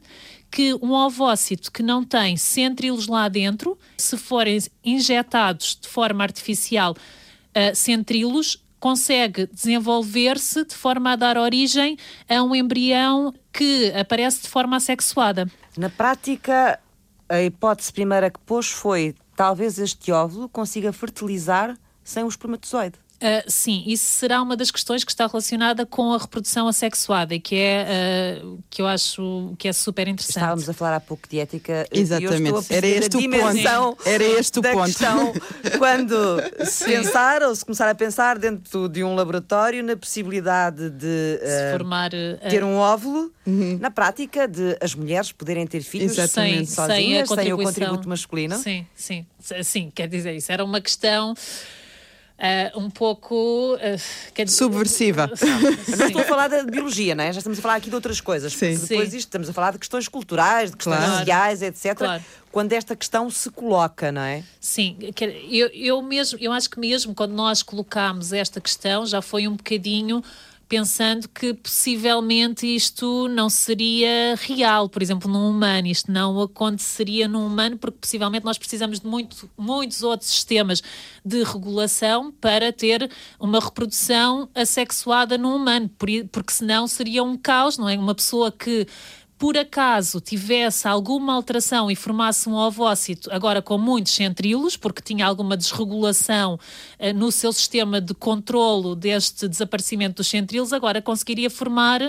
que 0.51 0.75
um 0.75 0.93
ovócito 0.93 1.71
que 1.71 1.83
não 1.83 2.05
tem 2.05 2.37
centríolos 2.37 3.07
lá 3.07 3.29
dentro, 3.29 3.79
se 3.99 4.17
forem 4.17 4.59
injetados 4.85 5.79
de 5.81 5.89
forma 5.89 6.23
artificial 6.23 6.93
uh, 6.93 7.75
centríolos, 7.75 8.63
consegue 8.79 9.47
desenvolver-se 9.47 10.65
de 10.65 10.75
forma 10.75 11.13
a 11.13 11.17
dar 11.17 11.37
origem 11.37 11.97
a 12.29 12.43
um 12.43 12.55
embrião 12.55 13.35
que 13.53 13.93
aparece 13.93 14.43
de 14.43 14.49
forma 14.49 14.77
assexuada. 14.77 15.51
Na 15.77 15.91
prática, 15.91 16.79
a 17.29 17.43
hipótese 17.43 17.93
primeira 17.93 18.31
que 18.31 18.39
pôs 18.41 18.69
foi 18.69 19.15
talvez 19.35 19.79
este 19.79 20.13
óvulo 20.13 20.49
consiga 20.49 20.93
fertilizar 20.93 21.77
sem 22.05 22.23
o 22.23 22.29
espermatozoide. 22.29 22.99
Uh, 23.17 23.51
sim, 23.51 23.83
isso 23.87 24.05
será 24.05 24.43
uma 24.43 24.55
das 24.57 24.71
questões 24.71 25.03
que 25.03 25.11
está 25.11 25.27
relacionada 25.27 25.87
com 25.87 26.13
a 26.13 26.19
reprodução 26.19 26.69
assexuada 26.69 27.35
e 27.35 27.41
que 27.41 27.55
é 27.57 28.41
uh, 28.43 28.63
que 28.69 28.83
eu 28.83 28.87
acho 28.87 29.55
que 29.59 29.69
é 29.69 29.73
super 29.73 30.07
interessante. 30.07 30.37
Estávamos 30.37 30.69
a 30.69 30.75
falar 30.75 30.97
há 30.97 31.01
pouco 31.01 31.27
de 31.27 31.39
ética 31.39 31.87
Exatamente. 31.91 32.43
e 32.43 32.49
eu 32.49 32.59
estou 32.59 32.75
a 32.75 32.77
Era 32.77 32.87
este 32.87 33.17
o 33.17 33.31
ponto. 33.31 34.09
Era 34.09 34.25
este 34.25 34.59
o 34.59 34.63
da 34.63 34.73
ponto. 34.73 34.85
questão 34.85 35.33
quando 35.79 36.17
se 36.67 36.85
pensar 36.85 37.43
ou 37.43 37.55
se 37.55 37.65
começar 37.65 37.89
a 37.89 37.95
pensar 37.95 38.39
dentro 38.39 38.87
de 38.87 39.03
um 39.03 39.15
laboratório 39.15 39.83
na 39.83 39.97
possibilidade 39.97 40.91
de 40.91 41.39
Se 41.39 41.69
uh, 41.69 41.79
formar 41.79 42.11
uh, 42.13 42.51
ter 42.51 42.63
um 42.63 42.77
óvulo, 42.77 43.33
na 43.81 43.91
prática 43.91 44.47
de 44.47 44.77
as 44.79 44.95
mulheres 44.95 45.33
poderem 45.33 45.67
ter 45.67 45.81
filhos 45.83 46.19
Exatamente. 46.19 46.67
sem, 46.67 46.67
sozinhas, 46.67 46.99
sem, 46.99 47.21
a 47.21 47.25
sem 47.25 47.25
o 47.25 47.29
contribuição. 47.29 47.65
contributo 47.65 48.09
masculino. 48.11 48.59
Sim, 48.59 48.87
sim, 48.95 49.27
sim, 49.63 49.91
quer 49.95 50.07
dizer, 50.07 50.35
isso 50.35 50.53
era 50.53 50.63
uma 50.63 50.83
questão 50.83 51.33
uh, 52.39 52.79
um 52.79 52.91
pouco 52.91 53.75
uh, 53.75 54.49
Subversiva. 54.49 55.31
Eu 55.89 55.97
não 55.97 56.07
estou 56.07 56.23
a 56.23 56.25
falar 56.25 56.49
da 56.49 56.63
biologia, 56.65 57.15
não 57.15 57.25
é? 57.25 57.33
Já 57.33 57.39
estamos 57.39 57.59
a 57.59 57.63
falar 57.63 57.77
aqui 57.77 57.89
de 57.89 57.95
outras 57.95 58.21
coisas. 58.21 58.53
Sim. 58.53 58.77
Depois 58.77 59.11
Sim. 59.11 59.17
isto, 59.17 59.29
estamos 59.29 59.49
a 59.49 59.53
falar 59.53 59.73
de 59.73 59.79
questões 59.79 60.09
culturais, 60.09 60.71
de 60.71 60.77
questões 60.77 60.99
Claro. 60.99 61.19
sociais, 61.19 61.63
etc. 61.63 61.97
Claro. 61.97 62.25
Quando 62.53 62.73
esta 62.73 62.97
questão 62.97 63.29
se 63.31 63.51
coloca, 63.51 64.11
não 64.11 64.23
é? 64.23 64.43
Sim, 64.61 64.97
eu, 65.51 65.69
eu 65.69 66.01
mesmo, 66.03 66.39
eu 66.41 66.53
acho 66.53 66.71
que 66.71 66.81
mesmo 66.81 67.15
quando 67.15 67.33
nós 67.33 67.63
colocámos 67.63 68.33
esta 68.33 68.61
questão 68.61 69.05
já 69.05 69.21
foi 69.21 69.47
um 69.47 69.57
bocadinho 69.57 70.23
pensando 70.69 71.29
que 71.29 71.55
possivelmente 71.55 72.67
isto 72.67 73.29
não 73.29 73.49
seria 73.49 74.35
real, 74.37 74.89
por 74.89 75.01
exemplo, 75.03 75.31
num 75.31 75.49
humano. 75.49 75.87
Isto 75.87 76.11
não 76.11 76.41
aconteceria 76.41 77.29
num 77.29 77.47
humano, 77.47 77.79
porque 77.79 77.99
possivelmente 78.01 78.45
nós 78.45 78.59
precisamos 78.59 79.01
de 79.01 79.07
muito, 79.07 79.49
muitos 79.57 80.03
outros 80.03 80.31
sistemas 80.31 80.83
de 81.25 81.43
regulação 81.45 82.33
para 82.33 82.73
ter 82.73 83.11
uma 83.39 83.61
reprodução 83.61 84.49
assexuada 84.55 85.39
num 85.39 85.55
humano, 85.55 85.89
porque 86.31 86.53
senão 86.53 86.87
seria 86.89 87.23
um 87.23 87.37
caos, 87.37 87.79
não 87.79 87.89
é? 87.89 87.97
Uma 87.97 88.15
pessoa 88.15 88.51
que 88.51 88.87
por 89.39 89.57
acaso 89.57 90.21
tivesse 90.21 90.89
alguma 90.89 91.35
alteração 91.35 91.91
e 91.91 91.97
formasse 91.97 92.49
um 92.49 92.55
ovócito, 92.55 93.29
agora 93.33 93.61
com 93.61 93.77
muitos 93.77 94.13
centríolos, 94.13 94.77
porque 94.77 95.03
tinha 95.03 95.27
alguma 95.27 95.57
desregulação 95.57 96.55
uh, 96.55 97.13
no 97.15 97.31
seu 97.31 97.53
sistema 97.53 98.01
de 98.01 98.15
controlo 98.15 98.97
deste 98.97 99.47
desaparecimento 99.47 100.17
dos 100.17 100.29
centríolos, 100.29 100.73
agora 100.73 101.03
conseguiria 101.03 101.51
formar 101.51 102.01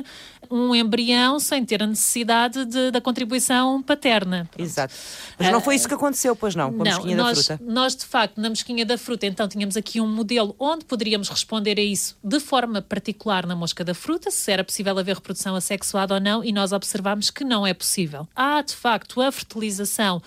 um 0.49 0.73
embrião 0.75 1.39
sem 1.39 1.63
ter 1.65 1.81
a 1.83 1.87
necessidade 1.87 2.65
de, 2.65 2.91
da 2.91 3.01
contribuição 3.01 3.81
paterna. 3.81 4.49
Exato. 4.57 4.93
Mas 5.37 5.51
não 5.51 5.61
foi 5.61 5.75
isso 5.75 5.87
que 5.87 5.93
aconteceu, 5.93 6.35
pois 6.35 6.55
não, 6.55 6.71
com 6.71 6.81
a 6.81 6.85
não, 6.85 6.91
mesquinha 6.91 7.17
nós, 7.17 7.37
da 7.37 7.57
fruta? 7.57 7.71
Nós, 7.71 7.95
de 7.95 8.05
facto, 8.05 8.41
na 8.41 8.49
mesquinha 8.49 8.85
da 8.85 8.97
fruta, 8.97 9.25
então 9.25 9.47
tínhamos 9.47 9.77
aqui 9.77 10.01
um 10.01 10.07
modelo 10.07 10.55
onde 10.59 10.85
poderíamos 10.85 11.29
responder 11.29 11.79
a 11.79 11.83
isso 11.83 12.17
de 12.23 12.39
forma 12.39 12.81
particular 12.81 13.45
na 13.45 13.55
mosca 13.55 13.83
da 13.83 13.93
fruta, 13.93 14.31
se 14.31 14.51
era 14.51 14.63
possível 14.63 14.97
haver 14.97 15.15
reprodução 15.15 15.55
assexuada 15.55 16.13
ou 16.13 16.19
não, 16.19 16.43
e 16.43 16.51
nós 16.51 16.71
observámos 16.71 17.29
que 17.29 17.43
não 17.43 17.65
é 17.65 17.73
possível. 17.73 18.27
Há, 18.35 18.61
de 18.61 18.73
facto, 18.73 19.21
a 19.21 19.31
fertilização 19.31 20.21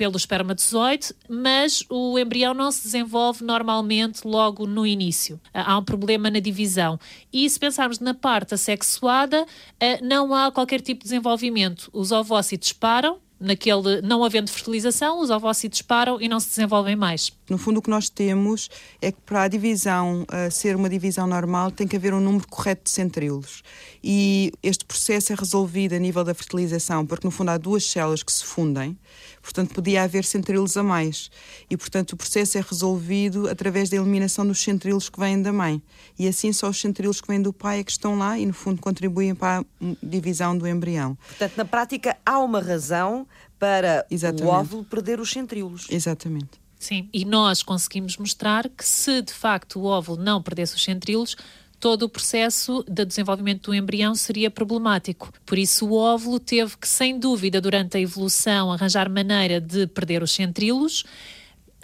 pelo 0.00 0.16
espermatozoide, 0.16 1.14
mas 1.28 1.84
o 1.90 2.18
embrião 2.18 2.54
não 2.54 2.72
se 2.72 2.84
desenvolve 2.84 3.44
normalmente 3.44 4.26
logo 4.26 4.66
no 4.66 4.86
início. 4.86 5.38
Há 5.52 5.76
um 5.76 5.84
problema 5.84 6.30
na 6.30 6.40
divisão. 6.40 6.98
E 7.30 7.50
se 7.50 7.60
pensarmos 7.60 7.98
na 7.98 8.14
parte 8.14 8.54
assexuada, 8.54 9.44
eh, 9.78 10.00
não 10.02 10.34
há 10.34 10.50
qualquer 10.50 10.80
tipo 10.80 11.00
de 11.00 11.10
desenvolvimento. 11.10 11.90
Os 11.92 12.12
ovócitos 12.12 12.72
param, 12.72 13.18
naquele 13.40 14.02
não 14.02 14.22
havendo 14.22 14.50
fertilização, 14.50 15.18
os 15.20 15.30
ovócitos 15.30 15.80
param 15.80 16.20
e 16.20 16.28
não 16.28 16.38
se 16.38 16.48
desenvolvem 16.48 16.94
mais. 16.94 17.32
No 17.48 17.56
fundo, 17.56 17.78
o 17.78 17.82
que 17.82 17.88
nós 17.88 18.10
temos 18.10 18.68
é 19.00 19.10
que 19.10 19.20
para 19.22 19.44
a 19.44 19.48
divisão 19.48 20.22
uh, 20.22 20.50
ser 20.50 20.76
uma 20.76 20.90
divisão 20.90 21.26
normal 21.26 21.70
tem 21.70 21.88
que 21.88 21.96
haver 21.96 22.12
um 22.12 22.20
número 22.20 22.46
correto 22.48 22.84
de 22.84 22.90
centríolos. 22.90 23.62
E 24.04 24.52
este 24.62 24.84
processo 24.84 25.32
é 25.32 25.36
resolvido 25.36 25.94
a 25.94 25.98
nível 25.98 26.22
da 26.22 26.34
fertilização, 26.34 27.06
porque 27.06 27.26
no 27.26 27.30
fundo 27.30 27.50
há 27.50 27.56
duas 27.56 27.84
células 27.84 28.22
que 28.22 28.32
se 28.32 28.44
fundem, 28.44 28.96
portanto 29.42 29.74
podia 29.74 30.02
haver 30.02 30.24
centríolos 30.24 30.76
a 30.76 30.82
mais. 30.82 31.30
E 31.68 31.76
portanto 31.76 32.12
o 32.12 32.16
processo 32.16 32.58
é 32.58 32.60
resolvido 32.60 33.48
através 33.48 33.88
da 33.88 33.96
eliminação 33.96 34.46
dos 34.46 34.62
centríolos 34.62 35.08
que 35.08 35.18
vêm 35.18 35.40
da 35.40 35.52
mãe. 35.52 35.82
E 36.18 36.28
assim 36.28 36.52
só 36.52 36.68
os 36.68 36.80
centríolos 36.80 37.20
que 37.20 37.28
vêm 37.28 37.40
do 37.40 37.52
pai 37.52 37.80
é 37.80 37.84
que 37.84 37.90
estão 37.90 38.16
lá 38.16 38.38
e 38.38 38.46
no 38.46 38.52
fundo 38.52 38.80
contribuem 38.80 39.34
para 39.34 39.60
a 39.60 39.64
divisão 40.02 40.56
do 40.56 40.66
embrião. 40.66 41.16
Portanto, 41.28 41.56
na 41.56 41.64
prática 41.64 42.16
há 42.24 42.38
uma 42.38 42.60
razão 42.60 43.26
para 43.58 44.06
Exatamente. 44.10 44.44
o 44.44 44.48
óvulo 44.48 44.84
perder 44.84 45.20
os 45.20 45.30
centríolos. 45.30 45.86
Exatamente. 45.90 46.60
Sim, 46.78 47.10
e 47.12 47.26
nós 47.26 47.62
conseguimos 47.62 48.16
mostrar 48.16 48.66
que 48.70 48.82
se 48.82 49.20
de 49.20 49.34
facto 49.34 49.78
o 49.78 49.84
óvulo 49.84 50.22
não 50.22 50.42
perdesse 50.42 50.74
os 50.74 50.82
centríolos, 50.82 51.36
todo 51.80 52.02
o 52.02 52.08
processo 52.08 52.84
de 52.86 53.04
desenvolvimento 53.06 53.70
do 53.70 53.74
embrião 53.74 54.14
seria 54.14 54.50
problemático. 54.50 55.32
Por 55.46 55.58
isso, 55.58 55.88
o 55.88 55.94
óvulo 55.94 56.38
teve 56.38 56.76
que, 56.76 56.86
sem 56.86 57.18
dúvida, 57.18 57.60
durante 57.60 57.96
a 57.96 58.00
evolução, 58.00 58.70
arranjar 58.70 59.08
maneira 59.08 59.60
de 59.60 59.86
perder 59.86 60.22
os 60.22 60.30
centríolos 60.30 61.04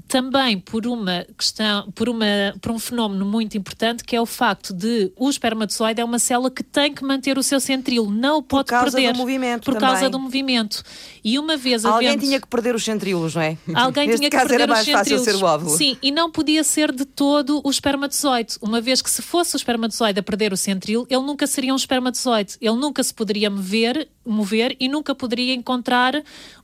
também 0.08 0.58
por 0.58 0.86
uma 0.86 1.26
questão, 1.36 1.90
por, 1.92 2.08
uma, 2.08 2.26
por 2.60 2.72
um 2.72 2.78
fenómeno 2.78 3.24
muito 3.24 3.56
importante 3.56 4.04
que 4.04 4.14
é 4.14 4.20
o 4.20 4.26
facto 4.26 4.72
de 4.72 5.12
o 5.16 5.28
espermatozoide 5.28 6.00
é 6.00 6.04
uma 6.04 6.18
célula 6.18 6.50
que 6.50 6.62
tem 6.62 6.92
que 6.92 7.04
manter 7.04 7.38
o 7.38 7.42
seu 7.42 7.60
centrilo, 7.60 8.10
não 8.10 8.38
o 8.38 8.42
pode 8.42 8.68
perder. 8.68 8.84
Por 8.84 8.92
causa 8.92 9.12
do 9.12 9.18
movimento 9.18 9.64
Por 9.64 9.74
também. 9.74 9.88
causa 9.88 10.10
do 10.10 10.18
movimento. 10.18 10.82
E 11.24 11.38
uma 11.38 11.56
vez 11.56 11.84
Alguém 11.84 12.08
havendo... 12.08 12.20
tinha 12.20 12.40
que 12.40 12.46
perder 12.46 12.74
os 12.74 12.84
centríolos, 12.84 13.34
não 13.34 13.42
é? 13.42 13.58
Alguém 13.74 14.06
Neste 14.08 14.20
tinha 14.20 14.30
que 14.30 14.36
caso 14.36 14.48
perder 14.48 14.62
era 14.64 14.72
mais 14.72 14.86
os 14.86 14.92
fácil 14.92 15.18
ser 15.18 15.34
o 15.34 15.44
óvulo. 15.44 15.76
Sim, 15.76 15.96
e 16.02 16.12
não 16.12 16.30
podia 16.30 16.62
ser 16.62 16.92
de 16.92 17.04
todo 17.04 17.60
o 17.64 17.70
espermatozoide. 17.70 18.56
Uma 18.60 18.80
vez 18.80 19.02
que 19.02 19.10
se 19.10 19.22
fosse 19.22 19.54
o 19.54 19.58
espermatozoide 19.58 20.20
a 20.20 20.22
perder 20.22 20.52
o 20.52 20.56
centrilo, 20.56 21.06
ele 21.10 21.22
nunca 21.22 21.46
seria 21.46 21.72
um 21.72 21.76
espermatozoide. 21.76 22.56
Ele 22.60 22.76
nunca 22.76 23.02
se 23.02 23.12
poderia 23.12 23.50
mover, 23.50 24.08
mover 24.26 24.76
e 24.80 24.88
nunca 24.88 25.14
poderia 25.14 25.54
encontrar 25.54 26.14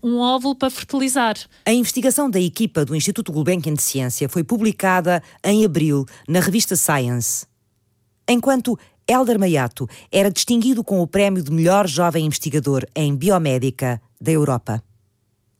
um 0.02 0.18
óvulo 0.18 0.54
para 0.54 0.70
fertilizar. 0.70 1.36
A 1.64 1.72
investigação 1.72 2.28
da 2.28 2.40
equipa 2.40 2.84
do 2.84 2.94
Instituto 2.94 3.32
Gulbenkian 3.32 3.74
de 3.74 3.82
Ciência 3.82 4.28
foi 4.28 4.42
publicada 4.42 5.22
em 5.44 5.64
abril 5.64 6.04
na 6.28 6.40
revista 6.40 6.76
Science. 6.76 7.46
Enquanto 8.28 8.78
Helder 9.06 9.38
Mayato 9.38 9.88
era 10.10 10.30
distinguido 10.30 10.84
com 10.84 11.00
o 11.00 11.06
prémio 11.06 11.42
de 11.42 11.50
melhor 11.50 11.86
jovem 11.86 12.26
investigador 12.26 12.86
em 12.94 13.14
biomédica 13.14 14.00
da 14.20 14.30
Europa. 14.30 14.82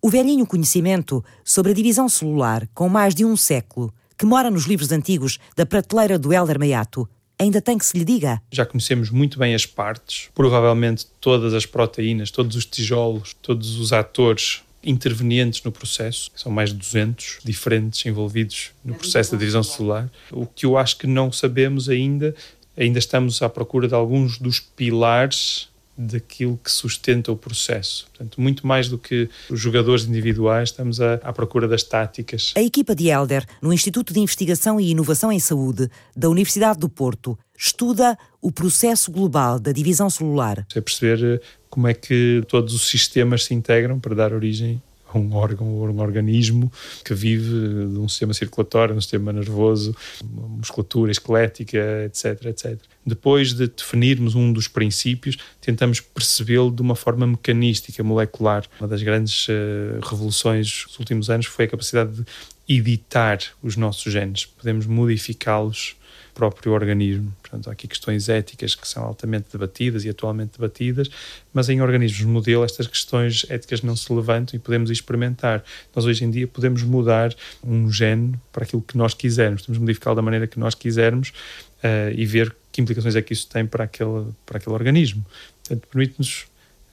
O 0.01 0.09
velhinho 0.09 0.47
conhecimento 0.47 1.25
sobre 1.45 1.73
a 1.73 1.75
divisão 1.75 2.09
celular, 2.09 2.69
com 2.75 2.89
mais 2.89 3.15
de 3.15 3.25
um 3.25 3.37
século, 3.37 3.93
que 4.17 4.27
mora 4.27 4.51
nos 4.51 4.65
livros 4.65 4.93
antigos 4.93 5.39
da 5.57 5.67
prateleira 5.67 6.19
do 6.19 6.33
Helder 6.33 6.59
Mayato, 6.59 7.09
ainda 7.43 7.61
tem 7.61 7.77
que 7.77 7.85
se 7.85 7.99
lhe 7.99 8.05
diga. 8.05 8.41
Já 8.51 8.65
conhecemos 8.65 9.11
muito 9.11 9.39
bem 9.39 9.55
as 9.55 9.67
partes, 9.67 10.29
provavelmente 10.35 11.07
todas 11.21 11.53
as 11.55 11.67
proteínas, 11.67 12.31
todos 12.31 12.57
os 12.57 12.65
tijolos, 12.65 13.35
todos 13.43 13.79
os 13.79 13.93
atores 13.93 14.63
intervenientes 14.85 15.63
no 15.63 15.71
processo, 15.71 16.31
são 16.35 16.51
mais 16.51 16.71
de 16.71 16.77
200 16.77 17.39
diferentes 17.45 18.05
envolvidos 18.05 18.71
no 18.85 18.95
processo 18.95 19.33
da 19.33 19.39
divisão 19.39 19.63
celular. 19.63 20.11
O 20.31 20.47
que 20.47 20.67
eu 20.67 20.77
acho 20.77 20.97
que 20.99 21.07
não 21.07 21.31
sabemos 21.31 21.89
ainda, 21.89 22.35
ainda 22.77 22.99
estamos 22.99 23.41
à 23.43 23.49
procura 23.49 23.87
de 23.87 23.95
alguns 23.95 24.39
dos 24.39 24.59
pilares 24.59 25.69
daquilo 25.97 26.59
que 26.63 26.71
sustenta 26.71 27.31
o 27.31 27.37
processo. 27.37 28.07
Portanto, 28.09 28.41
muito 28.41 28.67
mais 28.67 28.89
do 28.89 28.99
que 28.99 29.29
os 29.51 29.61
jogadores 29.61 30.05
individuais, 30.05 30.71
estamos 30.71 31.01
à, 31.01 31.15
à, 31.15 31.33
procura 31.33 31.69
das 31.69 31.83
táticas. 31.83 32.53
A 32.57 32.63
equipa 32.63 32.95
de 32.95 33.09
Elder, 33.09 33.47
no 33.61 33.73
Instituto 33.73 34.13
de 34.13 34.21
Investigação 34.21 34.81
e 34.81 34.91
Inovação 34.91 35.31
em 35.31 35.39
Saúde 35.39 35.91
da 36.17 36.29
Universidade 36.29 36.79
do 36.79 36.89
Porto, 36.89 37.39
estuda 37.57 38.19
o 38.41 38.51
processo 38.51 39.13
global 39.13 39.61
da 39.61 39.73
divisão 39.73 40.09
celular. 40.09 40.67
É 40.75 40.81
perceber 40.81 41.37
eh, 41.37 41.41
como 41.69 41.87
é 41.87 41.95
que 41.95 42.43
todos 42.49 42.75
os 42.75 42.89
sistemas 42.89 43.45
se 43.45 43.55
integram 43.55 44.01
para 44.01 44.15
dar 44.15 44.33
origem 44.33 44.83
um 45.19 45.35
órgão 45.35 45.69
ou 45.69 45.89
um 45.89 46.01
organismo 46.01 46.73
que 47.05 47.15
vive 47.15 47.51
de 47.89 47.99
um 47.99 48.09
sistema 48.09 48.35
circulatório, 48.35 48.95
um 48.95 49.01
sistema 49.01 49.33
nervoso, 49.33 49.95
musculatura 50.25 51.11
esquelética, 51.11 52.05
etc, 52.05 52.47
etc. 52.47 52.79
Depois 53.05 53.53
de 53.53 53.67
definirmos 53.69 54.35
um 54.35 54.53
dos 54.53 54.69
princípios, 54.69 55.37
tentamos 55.61 56.01
percebê-lo 56.01 56.71
de 56.71 56.83
uma 56.83 56.95
forma 56.95 57.27
mecanística, 57.27 58.03
molecular. 58.03 58.65
Uma 58.79 58.89
das 58.89 59.03
grandes 59.03 59.49
uh, 59.49 60.01
revoluções 60.03 60.85
dos 60.87 60.99
últimos 60.99 61.29
anos 61.31 61.47
foi 61.47 61.65
a 61.65 61.69
capacidade 61.69 62.13
de 62.13 62.25
editar 62.69 63.39
os 63.63 63.77
nossos 63.77 64.13
genes. 64.13 64.47
Podemos 64.47 64.87
modificá-los 64.87 65.97
próprio 66.35 66.73
organismo. 66.73 67.33
Portanto, 67.41 67.69
há 67.69 67.73
aqui 67.73 67.87
questões 67.87 68.29
éticas 68.29 68.75
que 68.75 68.87
são 68.87 69.03
altamente 69.05 69.47
debatidas 69.53 70.05
e 70.05 70.09
atualmente 70.09 70.53
debatidas, 70.59 71.09
mas 71.53 71.69
em 71.69 71.81
organismos 71.81 72.23
modelo 72.23 72.65
estas 72.65 72.87
questões 72.87 73.45
éticas 73.49 73.83
não 73.83 73.95
se 73.95 74.13
levantam 74.13 74.57
e 74.57 74.59
podemos 74.59 74.91
experimentar. 74.91 75.63
Nós 75.95 76.05
hoje 76.05 76.25
em 76.25 76.31
dia 76.31 76.47
podemos 76.47 76.83
mudar 76.83 77.35
um 77.63 77.91
gene 77.91 78.35
para 78.53 78.65
aquilo 78.65 78.83
que 78.83 78.97
nós 78.97 79.15
quisermos, 79.15 79.63
podemos 79.63 79.81
modificá-lo 79.81 80.17
da 80.17 80.23
maneira 80.23 80.47
que 80.47 80.59
nós 80.59 80.75
quisermos 80.75 81.33
uh, 81.83 82.13
e 82.15 82.25
ver 82.25 82.55
que 82.71 82.81
implicações 82.81 83.15
é 83.15 83.23
que 83.23 83.33
isso 83.33 83.49
tem 83.49 83.67
para 83.67 83.85
aquele, 83.85 84.27
para 84.47 84.59
aquele 84.59 84.75
organismo. 84.75 85.25
Portanto, 85.63 85.87
permite-nos 85.89 86.47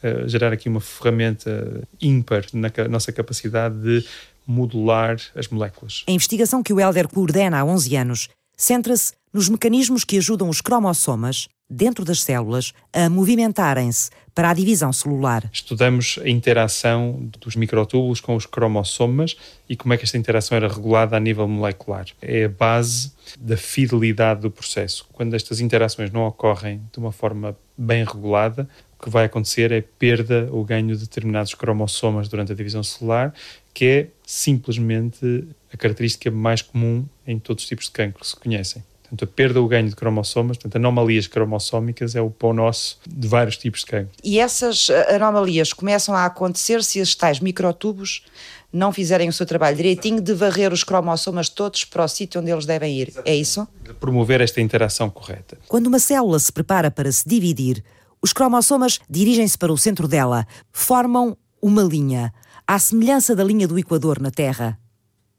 uh, 0.04 0.28
gerar 0.28 0.52
aqui 0.52 0.68
uma 0.68 0.82
ferramenta 0.82 1.82
ímpar 2.02 2.46
na 2.54 2.70
nossa 2.90 3.12
capacidade 3.12 3.76
de 3.82 4.06
modular 4.46 5.18
as 5.36 5.48
moléculas. 5.48 6.04
A 6.08 6.12
investigação 6.12 6.64
que 6.64 6.74
o 6.74 6.80
Helder 6.80 7.08
coordena 7.08 7.60
há 7.60 7.64
11 7.64 7.96
anos 7.96 8.30
centra-se 8.58 9.14
nos 9.34 9.50
mecanismos 9.50 10.04
que 10.04 10.18
ajudam 10.18 10.50
os 10.50 10.62
cromossomas, 10.62 11.48
dentro 11.70 12.04
das 12.04 12.24
células, 12.24 12.74
a 12.92 13.10
movimentarem-se 13.10 14.10
para 14.34 14.50
a 14.50 14.54
divisão 14.54 14.92
celular. 14.92 15.48
Estudamos 15.52 16.18
a 16.24 16.30
interação 16.30 17.30
dos 17.40 17.56
microtúbulos 17.56 18.20
com 18.20 18.36
os 18.36 18.46
cromossomas 18.46 19.36
e 19.68 19.76
como 19.76 19.94
é 19.94 19.98
que 19.98 20.06
esta 20.06 20.18
interação 20.18 20.56
era 20.56 20.68
regulada 20.68 21.16
a 21.16 21.20
nível 21.20 21.48
molecular. 21.48 22.08
É 22.22 22.46
a 22.46 22.50
base 22.50 23.12
da 23.40 23.56
fidelidade 23.56 24.42
do 24.42 24.50
processo. 24.50 25.06
Quando 25.14 25.36
estas 25.36 25.60
interações 25.60 26.12
não 26.12 26.26
ocorrem 26.26 26.82
de 26.92 27.00
uma 27.00 27.12
forma 27.12 27.56
bem 27.78 28.04
regulada, 28.04 28.68
o 29.00 29.04
que 29.04 29.10
vai 29.10 29.26
acontecer 29.26 29.72
é 29.72 29.82
perda 29.82 30.50
ou 30.52 30.64
ganho 30.66 30.96
de 30.96 31.02
determinados 31.02 31.54
cromossomas 31.54 32.28
durante 32.28 32.52
a 32.52 32.56
divisão 32.56 32.84
celular, 32.84 33.34
que 33.74 33.86
é 33.86 34.08
simplesmente 34.26 35.48
a 35.72 35.78
característica 35.78 36.30
mais 36.32 36.62
comum 36.62 37.06
em 37.26 37.38
todos 37.40 37.64
os 37.64 37.70
tipos 37.70 37.86
de 37.86 37.92
cancro 37.92 38.22
que 38.22 38.28
se 38.28 38.36
conhecem. 38.36 38.84
Portanto, 39.10 39.24
a 39.24 39.28
perda 39.28 39.60
ou 39.60 39.66
o 39.66 39.70
ganho 39.70 39.90
de 39.90 39.96
cromossomas, 39.96 40.58
portanto, 40.58 40.76
anomalias 40.76 41.26
cromossómicas 41.26 42.16
é 42.16 42.22
o 42.22 42.30
pão 42.30 42.54
nosso 42.54 43.00
de 43.08 43.28
vários 43.28 43.58
tipos 43.58 43.80
de 43.80 43.88
cancro. 43.88 44.12
E 44.24 44.40
essas 44.40 44.90
eh, 44.90 45.16
anomalias 45.16 45.74
começam 45.74 46.14
a 46.14 46.26
acontecer 46.26 46.84
se 46.84 47.02
os 47.02 47.16
tais 47.16 47.40
microtubos 47.40 48.24
não 48.72 48.94
fizerem 48.94 49.28
o 49.28 49.34
seu 49.34 49.48
trabalho 49.48 49.76
direitinho 49.76 50.22
de 50.22 50.32
varrer 50.34 50.72
os 50.72 50.84
cromossomas 50.84 51.50
todos 51.50 51.84
para 51.86 52.04
o 52.04 52.08
sítio 52.08 52.40
onde 52.40 52.52
eles 52.52 52.68
devem 52.68 53.00
ir. 53.00 53.12
É 53.26 53.36
isso? 53.36 53.68
Promover 54.00 54.42
esta 54.42 54.62
interação 54.62 55.10
correta. 55.10 55.58
Quando 55.68 55.88
uma 55.88 55.98
célula 55.98 56.38
se 56.38 56.54
prepara 56.54 56.92
para 56.92 57.12
se 57.12 57.28
dividir, 57.28 57.84
os 58.22 58.32
cromossomas 58.32 59.00
dirigem-se 59.10 59.58
para 59.58 59.74
o 59.74 59.78
centro 59.78 60.08
dela, 60.08 60.46
formam 60.72 61.36
uma 61.60 61.82
linha, 61.82 62.32
à 62.68 62.78
semelhança 62.78 63.36
da 63.36 63.44
linha 63.44 63.68
do 63.68 63.80
Equador 63.80 64.20
na 64.20 64.30
Terra. 64.30 64.78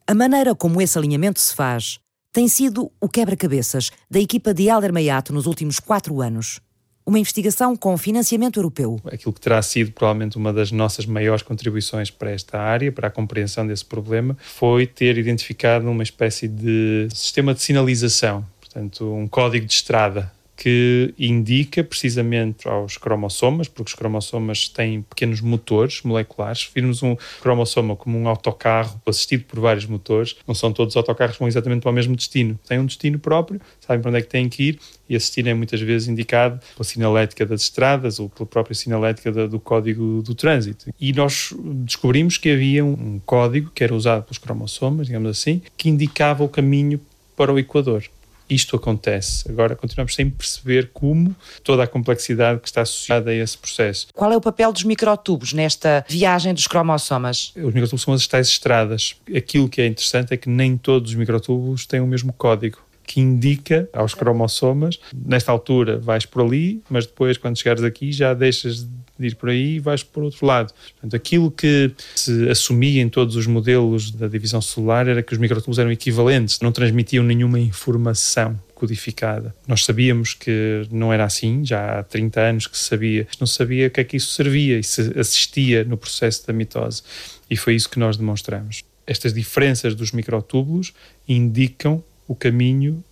A 0.08 0.14
maneira 0.14 0.56
como 0.56 0.82
esse 0.82 0.98
alinhamento 0.98 1.38
se 1.38 1.54
faz 1.54 2.00
tem 2.33 2.47
sido 2.47 2.91
o 3.01 3.09
quebra-cabeças 3.09 3.91
da 4.09 4.20
equipa 4.20 4.55
de 4.55 4.68
Helder 4.68 4.93
Maiato 4.93 5.33
nos 5.33 5.47
últimos 5.47 5.81
quatro 5.81 6.20
anos. 6.20 6.61
Uma 7.05 7.18
investigação 7.18 7.74
com 7.74 7.97
financiamento 7.99 8.61
europeu. 8.61 9.01
Aquilo 9.07 9.33
que 9.33 9.41
terá 9.41 9.61
sido 9.62 9.91
provavelmente 9.91 10.37
uma 10.37 10.53
das 10.53 10.70
nossas 10.70 11.07
maiores 11.07 11.43
contribuições 11.43 12.09
para 12.09 12.31
esta 12.31 12.61
área, 12.61 12.93
para 12.93 13.09
a 13.09 13.11
compreensão 13.11 13.66
desse 13.66 13.85
problema, 13.85 14.37
foi 14.41 14.87
ter 14.87 15.18
identificado 15.18 15.91
uma 15.91 16.05
espécie 16.05 16.47
de 16.47 17.09
sistema 17.12 17.53
de 17.53 17.62
sinalização, 17.62 18.47
portanto, 18.61 19.12
um 19.12 19.26
código 19.26 19.66
de 19.66 19.72
estrada 19.72 20.31
que 20.61 21.14
indica 21.18 21.82
precisamente 21.82 22.68
aos 22.68 22.98
cromossomas, 22.98 23.66
porque 23.66 23.88
os 23.88 23.94
cromossomas 23.94 24.68
têm 24.68 25.00
pequenos 25.00 25.40
motores 25.40 26.02
moleculares. 26.02 26.70
Virmos 26.74 27.02
um 27.02 27.16
cromossoma 27.40 27.96
como 27.96 28.18
um 28.18 28.28
autocarro 28.28 29.00
assistido 29.06 29.44
por 29.44 29.58
vários 29.58 29.86
motores, 29.86 30.36
não 30.46 30.54
são 30.54 30.70
todos 30.70 30.92
os 30.92 30.96
autocarros 30.98 31.36
que 31.36 31.40
vão 31.40 31.48
exatamente 31.48 31.80
para 31.80 31.90
o 31.90 31.94
mesmo 31.94 32.14
destino. 32.14 32.61
Têm 32.68 32.78
um 32.78 32.84
destino 32.84 33.18
próprio, 33.18 33.58
sabem 33.80 34.02
para 34.02 34.11
onde 34.11 34.18
é 34.18 34.20
que 34.20 34.28
têm 34.28 34.50
que 34.50 34.64
ir 34.64 34.80
e 35.08 35.14
esse 35.14 35.28
destino 35.28 35.48
é 35.48 35.54
muitas 35.54 35.80
vezes 35.80 36.08
indicado 36.08 36.61
pela 36.76 36.84
sinalética 36.84 37.46
das 37.46 37.62
estradas 37.62 38.20
ou 38.20 38.28
pela 38.28 38.46
própria 38.46 38.74
sinalética 38.74 39.32
do 39.48 39.58
código 39.58 40.20
do 40.22 40.34
trânsito. 40.34 40.92
E 41.00 41.11
nós 41.14 41.54
descobrimos 41.58 42.36
que 42.36 42.50
havia 42.50 42.84
um 42.84 43.18
código 43.24 43.70
que 43.74 43.82
era 43.82 43.94
usado 43.94 44.24
pelos 44.24 44.36
cromossomas, 44.36 45.06
digamos 45.06 45.30
assim, 45.30 45.62
que 45.74 45.88
indicava 45.88 46.44
o 46.44 46.48
caminho 46.50 47.00
para 47.34 47.50
o 47.50 47.58
Equador 47.58 48.04
isto 48.51 48.76
acontece. 48.76 49.48
Agora 49.48 49.76
continuamos 49.76 50.14
sem 50.14 50.28
perceber 50.28 50.90
como 50.92 51.34
toda 51.62 51.84
a 51.84 51.86
complexidade 51.86 52.61
que 52.61 52.68
está 52.68 52.82
associada 52.82 53.30
a 53.30 53.34
esse 53.34 53.57
processo. 53.57 54.09
Qual 54.12 54.32
é 54.32 54.36
o 54.36 54.40
papel 54.40 54.72
dos 54.72 54.84
microtubos 54.84 55.53
nesta 55.53 56.05
viagem 56.09 56.53
dos 56.53 56.66
cromossomas? 56.66 57.53
Os 57.57 57.72
microtubos 57.72 58.03
são 58.03 58.14
as 58.14 58.26
tais 58.26 58.48
estradas. 58.48 59.16
Aquilo 59.34 59.68
que 59.68 59.80
é 59.80 59.86
interessante 59.86 60.34
é 60.34 60.36
que 60.36 60.48
nem 60.48 60.76
todos 60.76 61.11
os 61.11 61.16
microtubos 61.16 61.86
têm 61.86 62.01
o 62.01 62.07
mesmo 62.07 62.32
código 62.32 62.78
que 63.11 63.18
indica 63.18 63.88
aos 63.92 64.14
cromossomas, 64.14 65.00
nesta 65.12 65.50
altura 65.50 65.98
vais 65.98 66.24
por 66.24 66.44
ali, 66.44 66.80
mas 66.88 67.06
depois 67.06 67.36
quando 67.36 67.58
chegares 67.58 67.82
aqui 67.82 68.12
já 68.12 68.32
deixas 68.34 68.86
de 69.18 69.26
ir 69.26 69.34
por 69.34 69.48
aí 69.48 69.74
e 69.74 69.78
vais 69.80 70.04
por 70.04 70.22
outro 70.22 70.46
lado. 70.46 70.72
Portanto, 70.92 71.16
aquilo 71.16 71.50
que 71.50 71.90
se 72.14 72.48
assumia 72.48 73.02
em 73.02 73.08
todos 73.08 73.34
os 73.34 73.48
modelos 73.48 74.12
da 74.12 74.28
divisão 74.28 74.62
celular 74.62 75.08
era 75.08 75.24
que 75.24 75.32
os 75.32 75.40
microtubos 75.40 75.80
eram 75.80 75.90
equivalentes, 75.90 76.61
não 76.61 76.70
transmitiam 76.70 77.24
nenhuma 77.24 77.58
informação 77.58 78.56
codificada. 78.76 79.52
Nós 79.66 79.84
sabíamos 79.84 80.32
que 80.32 80.86
não 80.92 81.12
era 81.12 81.24
assim, 81.24 81.64
já 81.64 81.98
há 81.98 82.04
30 82.04 82.40
anos 82.40 82.66
que 82.68 82.78
se 82.78 82.84
sabia, 82.84 83.26
não 83.40 83.46
sabia 83.46 83.88
o 83.88 83.90
que 83.90 84.02
é 84.02 84.04
que 84.04 84.18
isso 84.18 84.30
servia 84.34 84.78
e 84.78 84.84
se 84.84 85.18
assistia 85.18 85.82
no 85.82 85.96
processo 85.96 86.46
da 86.46 86.52
mitose. 86.52 87.02
E 87.50 87.56
foi 87.56 87.74
isso 87.74 87.90
que 87.90 87.98
nós 87.98 88.16
demonstramos. 88.16 88.84
Estas 89.04 89.34
diferenças 89.34 89.96
dos 89.96 90.12
microtúbulos 90.12 90.92
indicam 91.26 92.04
o 92.31 92.35
caminho 92.37 93.03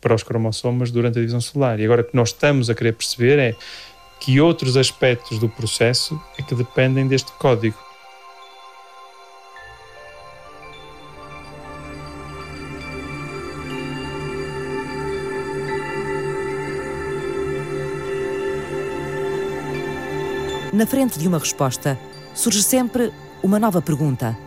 para 0.00 0.14
os 0.14 0.22
cromossomas 0.22 0.92
durante 0.92 1.18
a 1.18 1.20
divisão 1.20 1.40
celular. 1.40 1.80
E 1.80 1.84
agora 1.84 2.02
o 2.02 2.04
que 2.04 2.14
nós 2.14 2.28
estamos 2.28 2.70
a 2.70 2.74
querer 2.74 2.92
perceber 2.92 3.36
é 3.36 3.56
que 4.20 4.40
outros 4.40 4.76
aspectos 4.76 5.40
do 5.40 5.48
processo 5.48 6.20
é 6.38 6.42
que 6.42 6.54
dependem 6.54 7.08
deste 7.08 7.32
código. 7.32 7.76
Na 20.72 20.86
frente 20.86 21.18
de 21.18 21.26
uma 21.26 21.40
resposta, 21.40 21.98
surge 22.34 22.62
sempre 22.62 23.12
uma 23.42 23.58
nova 23.58 23.82
pergunta. 23.82 24.38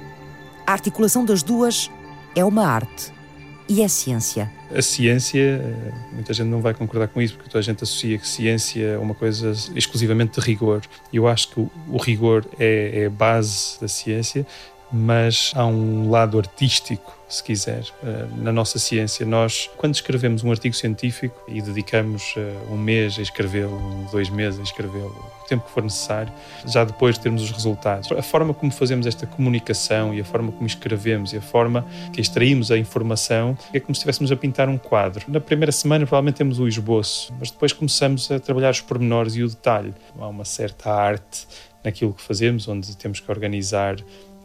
A 0.66 0.72
articulação 0.72 1.26
das 1.26 1.44
duas 1.44 1.92
é 2.34 2.46
uma 2.46 2.66
arte 2.66 3.20
e 3.68 3.82
é 3.82 3.88
ciência? 3.88 4.51
A 4.76 4.82
ciência, 4.82 5.39
eh, 5.39 5.91
muita 6.12 6.34
gente 6.34 6.47
não 6.47 6.62
vai 6.62 6.74
concordar 6.74 7.07
com 7.07 7.22
isso, 7.22 7.36
porque 7.36 7.49
toda 7.49 7.59
a 7.59 7.64
gente 7.64 7.84
associa 7.84 8.18
que 8.18 8.28
ciência 8.28 8.86
é 8.86 8.97
uma 8.97 9.14
coisa 9.14 9.51
exclusivamente 9.76 10.39
de 10.39 10.45
rigor. 10.45 10.82
Eu 11.14 11.28
acho 11.28 11.49
que 11.49 11.59
o, 11.59 11.97
rigor 11.97 12.45
é, 12.59 13.03
é 13.03 13.05
a 13.05 13.09
base 13.09 13.80
da 13.80 13.88
ciência, 13.88 14.45
mas 14.91 15.51
há 15.55 15.66
um 15.66 16.09
lado 16.09 16.38
artístico 16.38 17.20
se 17.32 17.43
quiser, 17.43 17.86
eh, 18.03 18.25
na 18.38 18.51
nossa 18.51 18.77
ciência. 18.77 19.25
Nós, 19.25 19.69
quando 19.77 19.95
escrevemos 19.95 20.43
um 20.43 20.51
artigo 20.51 20.75
científico 20.75 21.41
e 21.47 21.61
dedicamos 21.61 22.34
eh, 22.36 22.53
um 22.69 22.77
mês 22.77 23.17
a 23.17 23.21
escrevê-lo, 23.21 23.79
dois 24.11 24.29
meses 24.29 24.59
a 24.59 24.63
escrevê-lo, 24.63 25.15
o 25.41 25.47
tempo 25.47 25.65
que 25.65 25.71
for 25.71 25.82
necessário, 25.82 26.32
já 26.65 26.84
depois 26.84 27.15
de 27.15 27.21
termos 27.21 27.41
os 27.41 27.51
resultados. 27.51 28.11
A 28.11 28.21
forma 28.21 28.53
como 28.53 28.71
fazemos 28.71 29.07
esta 29.07 29.25
comunicação 29.25 30.13
e 30.13 30.19
a 30.19 30.25
forma 30.25 30.51
como 30.51 30.67
escrevemos 30.67 31.32
e 31.32 31.38
a 31.38 31.41
forma 31.41 31.86
que 32.11 32.19
extraímos 32.19 32.69
a 32.69 32.77
informação 32.77 33.57
é 33.73 33.79
como 33.79 33.95
se 33.95 33.99
estivéssemos 33.99 34.32
a 34.32 34.36
pintar 34.36 34.67
um 34.67 34.77
quadro. 34.77 35.25
Na 35.29 35.39
primeira 35.39 35.71
semana, 35.71 36.05
provavelmente 36.05 36.36
temos 36.36 36.59
o 36.59 36.67
esboço, 36.67 37.34
mas 37.39 37.49
depois 37.49 37.71
começamos 37.71 38.29
a 38.29 38.39
trabalhar 38.39 38.71
os 38.71 38.82
pormenores 38.82 39.36
e 39.36 39.43
o 39.43 39.47
detalhe. 39.47 39.93
Há 40.19 40.27
uma 40.27 40.45
certa 40.45 40.91
arte 40.91 41.47
naquilo 41.84 42.13
que 42.13 42.21
fazemos, 42.21 42.67
onde 42.67 42.95
temos 42.97 43.19
que 43.19 43.32
organizar 43.32 43.95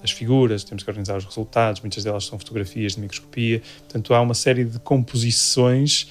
as 0.03 0.11
figuras, 0.11 0.65
temos 0.65 0.83
que 0.83 0.91
organizar 0.91 1.17
os 1.17 1.25
resultados, 1.25 1.81
muitas 1.81 2.05
delas 2.05 2.25
são 2.25 2.39
fotografias 2.39 2.95
de 2.95 3.01
microscopia, 3.01 3.63
portanto 3.81 4.15
há 4.15 4.21
uma 4.21 4.35
série 4.35 4.65
de 4.65 4.79
composições 4.79 6.09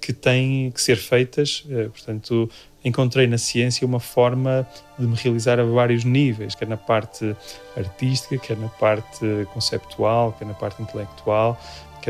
que 0.00 0.12
têm 0.12 0.70
que 0.70 0.80
ser 0.80 0.96
feitas, 0.96 1.64
eh, 1.70 1.88
portanto 1.88 2.48
encontrei 2.84 3.26
na 3.26 3.38
ciência 3.38 3.86
uma 3.86 4.00
forma 4.00 4.66
de 4.98 5.06
me 5.06 5.16
realizar 5.16 5.58
a 5.58 5.64
vários 5.64 6.04
níveis, 6.04 6.54
quer 6.54 6.68
na 6.68 6.76
parte 6.76 7.36
artística, 7.76 8.38
quer 8.38 8.56
na 8.56 8.68
parte 8.68 9.26
conceptual, 9.52 10.32
quer 10.38 10.46
na 10.46 10.54
parte 10.54 10.80
intelectual, 10.80 11.60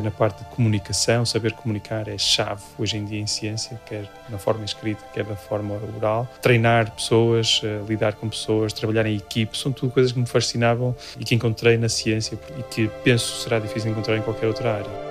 na 0.02 0.10
parte 0.10 0.42
de 0.42 0.50
comunicação, 0.50 1.24
saber 1.24 1.52
comunicar 1.52 2.08
é 2.08 2.16
chave 2.16 2.62
hoje 2.78 2.96
em 2.96 3.04
dia 3.04 3.20
em 3.20 3.26
ciência, 3.26 3.80
quer 3.86 4.08
na 4.28 4.38
forma 4.38 4.64
escrita, 4.64 5.04
quer 5.12 5.26
na 5.26 5.36
forma 5.36 5.78
oral. 5.96 6.28
Treinar 6.40 6.90
pessoas, 6.92 7.60
eh, 7.64 7.80
lidar 7.88 8.14
com 8.14 8.28
pessoas, 8.28 8.72
trabalhar 8.72 9.06
em 9.06 9.16
equipe, 9.16 9.56
são 9.56 9.72
tudo 9.72 9.92
coisas 9.92 10.12
que 10.12 10.18
me 10.18 10.26
fascinavam 10.26 10.94
e 11.18 11.24
que 11.24 11.34
encontrei 11.34 11.76
na 11.76 11.88
ciência 11.88 12.38
e 12.58 12.62
que 12.64 12.88
penso 13.02 13.42
será 13.42 13.58
difícil 13.58 13.90
encontrar 13.90 14.16
em 14.16 14.22
qualquer 14.22 14.46
outra 14.46 14.74
área. 14.74 15.08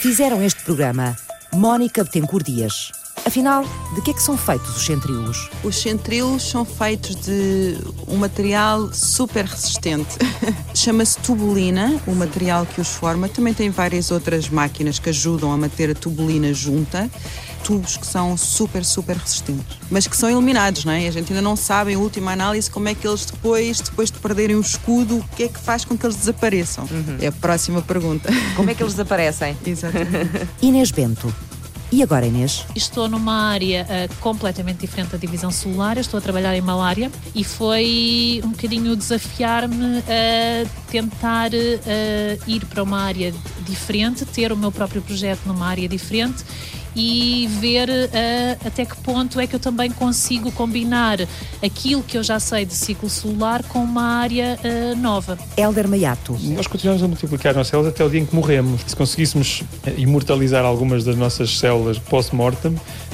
Fizeram 0.00 0.42
este 0.42 0.62
programa 0.64 1.16
Mónica 1.52 2.02
Betancourt 2.02 2.44
Dias. 2.44 2.97
Afinal, 3.28 3.62
de 3.94 4.00
que 4.00 4.10
é 4.10 4.14
que 4.14 4.22
são 4.22 4.38
feitos 4.38 4.74
os 4.74 4.86
centríolos? 4.86 5.50
Os 5.62 5.76
centríolos 5.82 6.48
são 6.48 6.64
feitos 6.64 7.14
de 7.14 7.76
um 8.08 8.16
material 8.16 8.90
super 8.90 9.44
resistente. 9.44 10.16
Chama-se 10.74 11.18
tubulina, 11.18 12.00
o 12.06 12.14
material 12.14 12.64
que 12.64 12.80
os 12.80 12.88
forma. 12.88 13.28
Também 13.28 13.52
tem 13.52 13.68
várias 13.68 14.10
outras 14.10 14.48
máquinas 14.48 14.98
que 14.98 15.10
ajudam 15.10 15.52
a 15.52 15.58
manter 15.58 15.90
a 15.90 15.94
tubulina 15.94 16.54
junta. 16.54 17.10
Tubos 17.62 17.98
que 17.98 18.06
são 18.06 18.34
super, 18.34 18.82
super 18.82 19.18
resistentes, 19.18 19.76
mas 19.90 20.06
que 20.06 20.16
são 20.16 20.30
eliminados, 20.30 20.86
não 20.86 20.92
é? 20.94 21.06
A 21.06 21.10
gente 21.10 21.30
ainda 21.30 21.42
não 21.42 21.54
sabe, 21.54 21.92
em 21.92 21.96
última 21.96 22.32
análise, 22.32 22.70
como 22.70 22.88
é 22.88 22.94
que 22.94 23.06
eles 23.06 23.26
depois, 23.26 23.82
depois 23.82 24.10
de 24.10 24.18
perderem 24.20 24.56
o 24.56 24.60
escudo, 24.60 25.18
o 25.18 25.24
que 25.36 25.42
é 25.42 25.48
que 25.48 25.58
faz 25.58 25.84
com 25.84 25.98
que 25.98 26.06
eles 26.06 26.16
desapareçam? 26.16 26.84
Uhum. 26.90 27.18
É 27.20 27.26
a 27.26 27.32
próxima 27.32 27.82
pergunta. 27.82 28.30
Como 28.56 28.70
é 28.70 28.74
que 28.74 28.82
eles 28.82 28.94
desaparecem? 28.94 29.54
Exatamente. 29.66 30.48
Inês 30.62 30.90
Bento, 30.90 31.34
e 31.90 32.02
agora, 32.02 32.26
Inês? 32.26 32.64
Estou 32.74 33.08
numa 33.08 33.50
área 33.50 33.84
uh, 33.84 34.14
completamente 34.16 34.78
diferente 34.78 35.10
da 35.10 35.18
divisão 35.18 35.50
celular. 35.50 35.96
estou 35.96 36.18
a 36.18 36.20
trabalhar 36.20 36.54
em 36.54 36.60
malária 36.60 37.10
e 37.34 37.42
foi 37.42 38.40
um 38.44 38.50
bocadinho 38.50 38.94
desafiar-me 38.94 39.98
a 39.98 40.66
tentar 40.90 41.50
uh, 41.52 42.50
ir 42.50 42.64
para 42.66 42.82
uma 42.82 43.00
área 43.00 43.32
diferente, 43.66 44.24
ter 44.24 44.52
o 44.52 44.56
meu 44.56 44.72
próprio 44.72 45.02
projeto 45.02 45.40
numa 45.46 45.66
área 45.66 45.88
diferente 45.88 46.44
e 46.96 47.46
ver 47.60 47.88
uh, 47.88 48.66
até 48.66 48.84
que 48.84 48.96
ponto 48.96 49.38
é 49.38 49.46
que 49.46 49.54
eu 49.54 49.60
também 49.60 49.90
consigo 49.90 50.50
combinar 50.50 51.18
aquilo 51.62 52.02
que 52.02 52.18
eu 52.18 52.22
já 52.22 52.40
sei 52.40 52.64
de 52.64 52.74
ciclo 52.74 53.08
celular 53.08 53.62
com 53.62 53.78
uma 53.80 54.02
área 54.02 54.58
uh, 54.64 54.96
nova. 54.96 55.38
Helder 55.56 55.86
Maiato. 55.86 56.36
Nós 56.42 56.66
continuamos 56.66 57.02
a 57.02 57.06
multiplicar 57.06 57.50
as 57.50 57.56
nossas 57.56 57.70
células 57.70 57.92
até 57.92 58.04
o 58.04 58.10
dia 58.10 58.20
em 58.20 58.26
que 58.26 58.34
morremos. 58.34 58.80
Se 58.86 58.96
conseguíssemos 58.96 59.62
imortalizar 59.96 60.64
algumas 60.64 61.04
das 61.04 61.16
nossas 61.16 61.58
células 61.58 61.98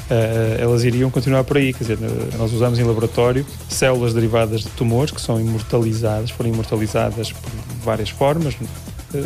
post-mortem, 0.08 0.60
elas 0.60 0.84
iriam 0.84 1.10
continuar 1.10 1.44
por 1.44 1.56
aí. 1.56 1.72
Quer 1.72 1.84
dizer, 1.84 1.98
nós 2.38 2.52
usamos 2.52 2.78
em 2.78 2.82
laboratório 2.82 3.46
células 3.68 4.14
derivadas 4.14 4.62
de 4.62 4.68
tumores 4.70 5.10
que 5.12 5.20
são 5.20 5.40
imortalizadas, 5.40 6.30
foram 6.30 6.50
imortalizadas 6.50 7.32
por 7.32 7.50
várias 7.82 8.10
formas. 8.10 8.54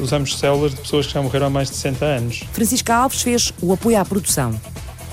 Usamos 0.02 0.38
células 0.38 0.74
de 0.74 0.80
pessoas 0.82 1.06
que 1.06 1.14
já 1.14 1.22
morreram 1.22 1.46
há 1.46 1.50
mais 1.50 1.68
de 1.70 1.76
60 1.76 2.04
anos. 2.04 2.44
Francisca 2.52 2.94
Alves 2.94 3.22
fez 3.22 3.52
o 3.62 3.72
apoio 3.72 3.98
à 3.98 4.04
produção. 4.04 4.54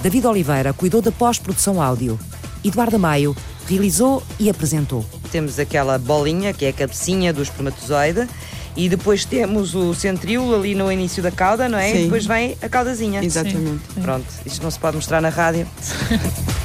David 0.02 0.28
Oliveira 0.28 0.74
cuidou 0.74 1.02
da 1.02 1.12
pós-produção 1.12 1.82
áudio. 1.82 2.20
Eduardo 2.64 3.00
Maio 3.00 3.36
realizou 3.68 4.22
e 4.40 4.50
apresentou. 4.50 5.06
Temos 5.32 5.58
aquela 5.60 5.98
bolinha, 5.98 6.54
que 6.54 6.66
é 6.66 6.70
a 6.70 6.74
cabecinha 6.74 7.32
do 7.32 7.42
espermatozoide, 7.42 8.28
e 8.76 8.90
depois 8.90 9.26
temos 9.26 9.74
o 9.74 9.94
centríolo 9.94 10.56
ali 10.56 10.76
no 10.76 10.92
início 10.92 11.24
da 11.24 11.32
cauda, 11.32 11.70
não 11.70 11.78
é? 11.78 11.92
Sim. 11.92 12.00
E 12.00 12.04
depois 12.04 12.26
vem 12.26 12.58
a 12.62 12.70
caudazinha. 12.70 13.24
Exatamente. 13.24 13.82
Sim. 13.94 14.02
Pronto, 14.02 14.26
isto 14.46 14.62
não 14.64 14.72
se 14.72 14.80
pode 14.80 14.96
mostrar 14.96 15.22
na 15.22 15.30
rádio. 15.30 15.68